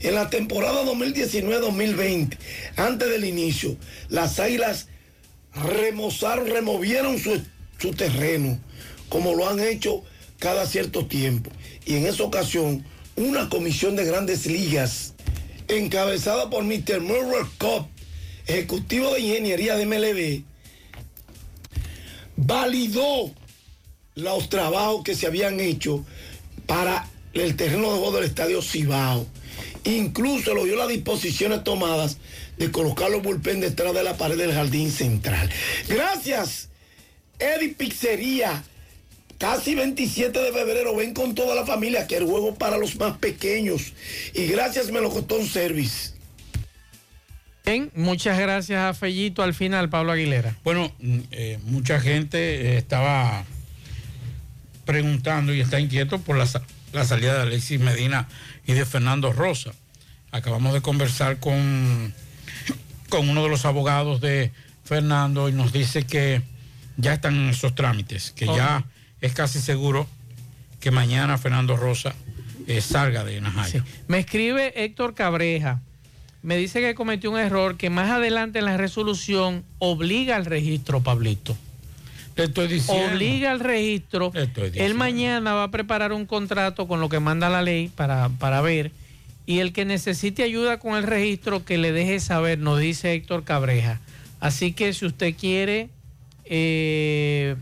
[0.00, 2.36] en la temporada 2019-2020,
[2.76, 3.76] antes del inicio,
[4.08, 4.88] las Águilas
[5.54, 7.40] remozaron, removieron su,
[7.78, 8.58] su terreno,
[9.08, 10.02] como lo han hecho
[10.38, 11.50] cada cierto tiempo.
[11.84, 12.84] Y en esa ocasión,
[13.16, 15.14] una comisión de grandes ligas,
[15.68, 17.00] encabezada por Mr.
[17.00, 17.86] Murray Cobb,
[18.46, 20.44] ejecutivo de ingeniería de MLB,
[22.36, 23.32] validó
[24.14, 26.04] los trabajos que se habían hecho
[26.66, 29.26] para el terreno de juego del estadio Cibao.
[29.84, 32.18] Incluso lo dio las disposiciones tomadas
[32.58, 35.48] de colocar los bullpen detrás de la pared del jardín central.
[35.88, 36.68] Gracias,
[37.38, 38.64] Eddie Pizzería.
[39.38, 43.18] Casi 27 de febrero, ven con toda la familia que el juego para los más
[43.18, 43.92] pequeños.
[44.32, 46.15] Y gracias, Melocotón Service.
[47.66, 50.54] Bien, muchas gracias a Fellito al final, Pablo Aguilera.
[50.62, 53.44] Bueno, mm, eh, mucha gente eh, estaba
[54.84, 56.48] preguntando y está inquieto por la,
[56.92, 58.28] la salida de Alexis Medina
[58.66, 59.72] y de Fernando Rosa.
[60.30, 62.14] Acabamos de conversar con,
[63.08, 64.52] con uno de los abogados de
[64.84, 66.42] Fernando y nos dice que
[66.96, 68.84] ya están en esos trámites, que ya
[69.20, 70.06] es casi seguro
[70.78, 72.14] que mañana Fernando Rosa
[72.68, 73.82] eh, salga de Najayo.
[74.06, 75.80] Me escribe Héctor Cabreja.
[76.46, 81.00] Me dice que cometió un error que más adelante en la resolución obliga al registro,
[81.00, 81.56] Pablito.
[82.36, 83.12] Te estoy diciendo.
[83.12, 84.30] Obliga al registro.
[84.32, 84.94] estoy Él diciendo.
[84.96, 88.92] mañana va a preparar un contrato con lo que manda la ley para, para ver.
[89.44, 93.42] Y el que necesite ayuda con el registro, que le deje saber, nos dice Héctor
[93.42, 94.00] Cabreja.
[94.38, 95.88] Así que si usted quiere...
[96.44, 97.56] eh,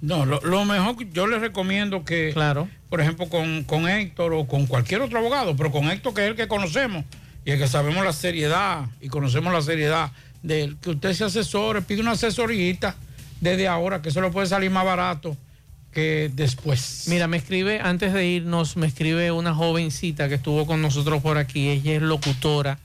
[0.00, 2.68] No, lo, lo mejor, yo les recomiendo que, claro.
[2.90, 6.30] por ejemplo, con, con Héctor o con cualquier otro abogado, pero con Héctor, que es
[6.30, 7.04] el que conocemos
[7.44, 10.12] y el que sabemos la seriedad y conocemos la seriedad
[10.42, 12.96] de él, que usted se asesore, pide una asesorita
[13.40, 15.36] desde ahora, que eso le puede salir más barato
[15.92, 17.04] que después.
[17.06, 21.38] Mira, me escribe, antes de irnos, me escribe una jovencita que estuvo con nosotros por
[21.38, 21.68] aquí.
[21.68, 22.78] Ella es locutora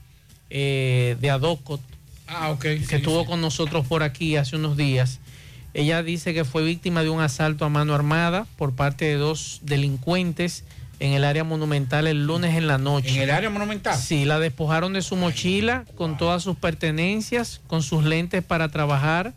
[0.48, 1.80] eh, de Adocot.
[2.28, 2.62] Ah, ok.
[2.62, 5.18] Que estuvo con nosotros por aquí hace unos días.
[5.74, 9.60] Ella dice que fue víctima de un asalto a mano armada por parte de dos
[9.62, 10.64] delincuentes
[11.00, 13.08] en el área monumental el lunes en la noche.
[13.08, 13.98] ¿En el área monumental?
[13.98, 19.32] Sí, la despojaron de su mochila con todas sus pertenencias, con sus lentes para trabajar,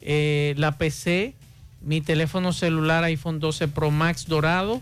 [0.00, 1.34] eh, la PC,
[1.82, 4.80] mi teléfono celular iPhone 12 Pro Max dorado,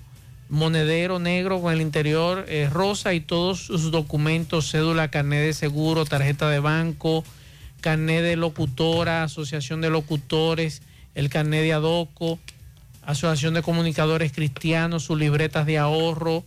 [0.48, 6.04] monedero negro con el interior eh, rosa y todos sus documentos, cédula, carnet de seguro,
[6.04, 7.24] tarjeta de banco,
[7.80, 10.82] carnet de locutora, asociación de locutores,
[11.16, 12.38] el carnet de adoco,
[13.02, 16.44] asociación de comunicadores cristianos, sus libretas de ahorro,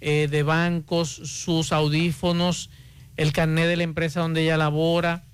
[0.00, 2.70] eh, de bancos, sus audífonos,
[3.16, 5.24] el carnet de la empresa donde ella labora.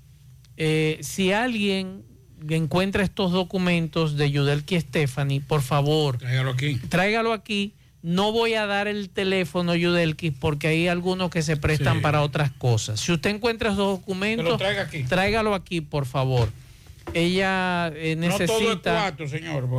[0.57, 2.03] Eh, si alguien
[2.49, 6.75] encuentra estos documentos de Yudelki Stephanie, por favor, tráigalo aquí.
[6.89, 7.73] Tráigalo aquí.
[8.01, 12.01] No voy a dar el teléfono Yudelki porque hay algunos que se prestan Sí.
[12.03, 12.99] para otras cosas.
[12.99, 15.03] Si usted encuentra esos documentos, traiga aquí.
[15.05, 16.49] tráigalo aquí, por favor.
[17.13, 18.91] Ella eh, No todo es necesita.
[18.93, 19.69] cuatro, señor.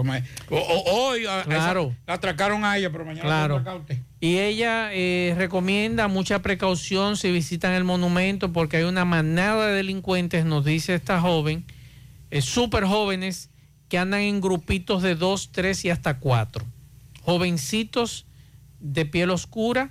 [0.50, 1.82] hoy Claro.
[1.90, 3.70] esa- la atracaron a ella, pero mañana la Claro.
[3.70, 3.98] a usted.
[4.20, 9.74] Y ella eh, recomienda mucha precaución si visitan el monumento porque hay una manada de
[9.74, 11.64] delincuentes, nos dice esta joven,
[12.30, 13.50] eh, súper jóvenes,
[13.88, 16.64] que andan en grupitos de dos, tres y hasta cuatro.
[17.22, 18.24] Jovencitos
[18.80, 19.90] de piel oscura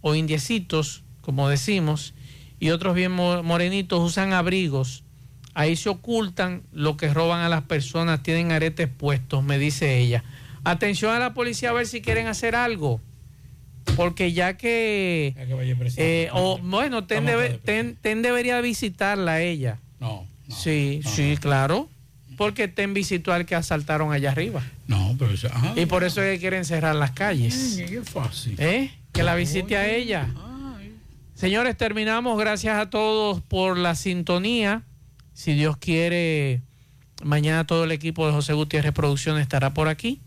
[0.00, 2.14] o indiecitos, como decimos,
[2.58, 5.04] y otros bien mo- morenitos usan abrigos.
[5.54, 10.22] Ahí se ocultan lo que roban a las personas, tienen aretes puestos, me dice ella.
[10.64, 13.00] Atención a la policía a ver si quieren hacer algo.
[13.96, 15.34] Porque ya que...
[15.96, 19.78] eh, o, bueno, ten, debe- ten- ten debería visitarla a ella.
[19.98, 20.26] No.
[20.48, 21.88] sí, sí, claro.
[22.36, 24.62] Porque está en visitual que asaltaron allá arriba.
[24.86, 27.82] No, pero eso, ah, Y por eso es que quieren cerrar las calles.
[27.86, 28.54] qué fácil.
[28.58, 28.90] ¿Eh?
[29.12, 30.28] Que la visite a ella.
[31.34, 32.38] Señores, terminamos.
[32.38, 34.82] Gracias a todos por la sintonía.
[35.34, 36.62] Si Dios quiere,
[37.22, 40.20] mañana todo el equipo de José Gutiérrez Producciones estará por aquí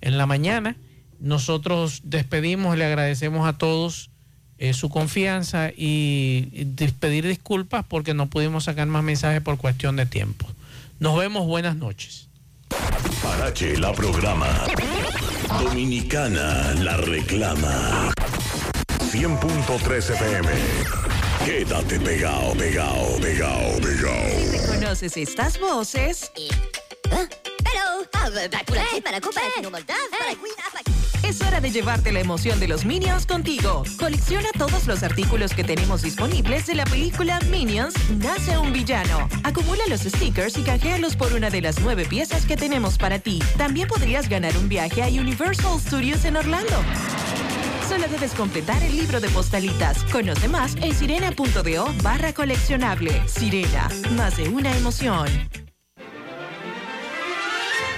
[0.00, 0.76] en la mañana.
[1.18, 4.10] Nosotros despedimos, le agradecemos a todos
[4.58, 6.66] eh, su confianza y,
[7.00, 10.46] pedir disculpas porque no pudimos sacar más mensajes por cuestión de tiempo.
[10.98, 12.28] Nos vemos, buenas noches.
[13.22, 14.48] Parache la programa.
[15.62, 18.12] Dominicana la reclama.
[19.10, 21.09] 100.3 FM.
[21.50, 24.68] Quédate pegado, pegado, pegado, pegado.
[24.68, 26.30] ¿Conoces estas voces?
[31.24, 33.82] Es hora de llevarte la emoción de los Minions contigo.
[33.98, 39.28] Colecciona todos los artículos que tenemos disponibles de la película Minions Nace un villano.
[39.42, 43.40] Acumula los stickers y canjealos por una de las nueve piezas que tenemos para ti.
[43.58, 46.76] También podrías ganar un viaje a Universal Studios en Orlando.
[47.90, 50.04] Solo debes completar el libro de postalitas.
[50.12, 53.20] Conoce más en sirena.do barra coleccionable.
[53.26, 55.26] Sirena, más de una emoción.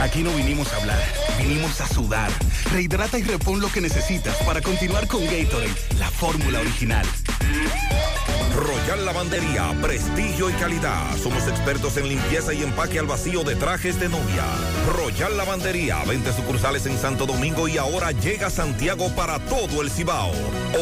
[0.00, 0.98] Aquí no vinimos a hablar,
[1.38, 2.30] vinimos a sudar.
[2.72, 7.06] Rehidrata y repon lo que necesitas para continuar con Gatorade, la fórmula original.
[8.56, 11.14] Royal Lavandería, prestigio y calidad.
[11.22, 14.44] Somos expertos en limpieza y empaque al vacío de trajes de novia.
[14.96, 20.32] Royal Lavandería, 20 sucursales en Santo Domingo y ahora llega Santiago para todo el Cibao.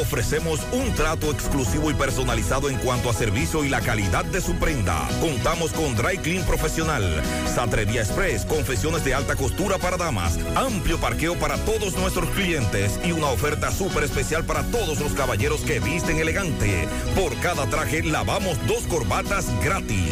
[0.01, 4.55] Ofrecemos un trato exclusivo y personalizado en cuanto a servicio y la calidad de su
[4.55, 5.09] prenda.
[5.21, 7.23] Contamos con Dry Clean Profesional,
[7.53, 13.13] Satrería Express, confesiones de alta costura para damas, amplio parqueo para todos nuestros clientes y
[13.13, 16.87] una oferta súper especial para todos los caballeros que visten elegante.
[17.15, 20.11] Por cada traje lavamos dos corbatas gratis.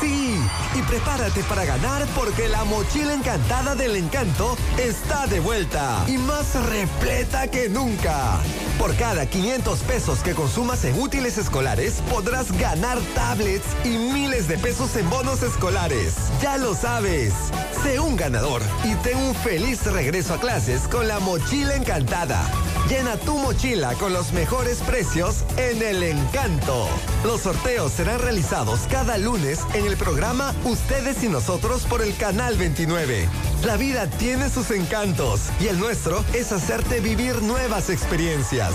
[0.00, 0.40] Sí,
[0.74, 6.54] y prepárate para ganar porque la mochila encantada del encanto está de vuelta y más
[6.66, 8.38] repleta que nunca.
[8.78, 14.56] Por cada 500 pesos que consumas en útiles escolares, podrás ganar tablets y miles de
[14.56, 16.14] pesos en bonos escolares.
[16.40, 17.34] Ya lo sabes.
[17.82, 22.42] Sé un ganador y ten un feliz regreso a clases con la mochila encantada.
[22.88, 26.88] Llena tu mochila con los mejores precios en el encanto.
[27.24, 32.56] Los sorteos serán realizados cada lunes en el programa Ustedes y Nosotros por el Canal
[32.56, 33.28] 29.
[33.64, 38.72] La vida tiene sus encantos y el nuestro es hacerte vivir nuevas experiencias.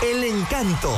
[0.00, 0.94] El encanto.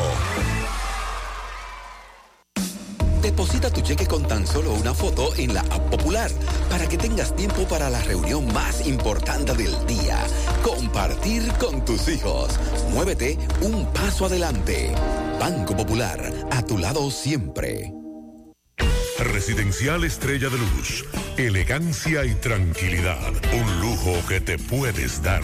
[3.22, 6.28] Deposita tu cheque con tan solo una foto en la app popular
[6.68, 10.18] para que tengas tiempo para la reunión más importante del día.
[10.62, 12.48] Compartir con tus hijos.
[12.92, 14.92] Muévete un paso adelante.
[15.38, 18.01] Banco Popular, a tu lado siempre.
[19.24, 21.04] Residencial Estrella de Luz.
[21.36, 23.18] Elegancia y tranquilidad.
[23.52, 25.42] Un lujo que te puedes dar.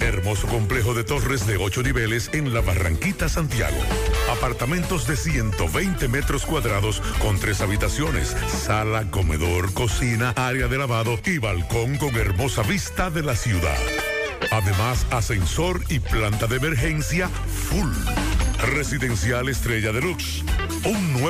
[0.00, 3.76] Hermoso complejo de torres de 8 niveles en la Barranquita, Santiago.
[4.30, 11.38] Apartamentos de 120 metros cuadrados con tres habitaciones, sala, comedor, cocina, área de lavado y
[11.38, 13.78] balcón con hermosa vista de la ciudad.
[14.50, 17.92] Además, ascensor y planta de emergencia full.
[18.74, 20.44] Residencial Estrella Deluxe.
[20.84, 21.20] Un nuevo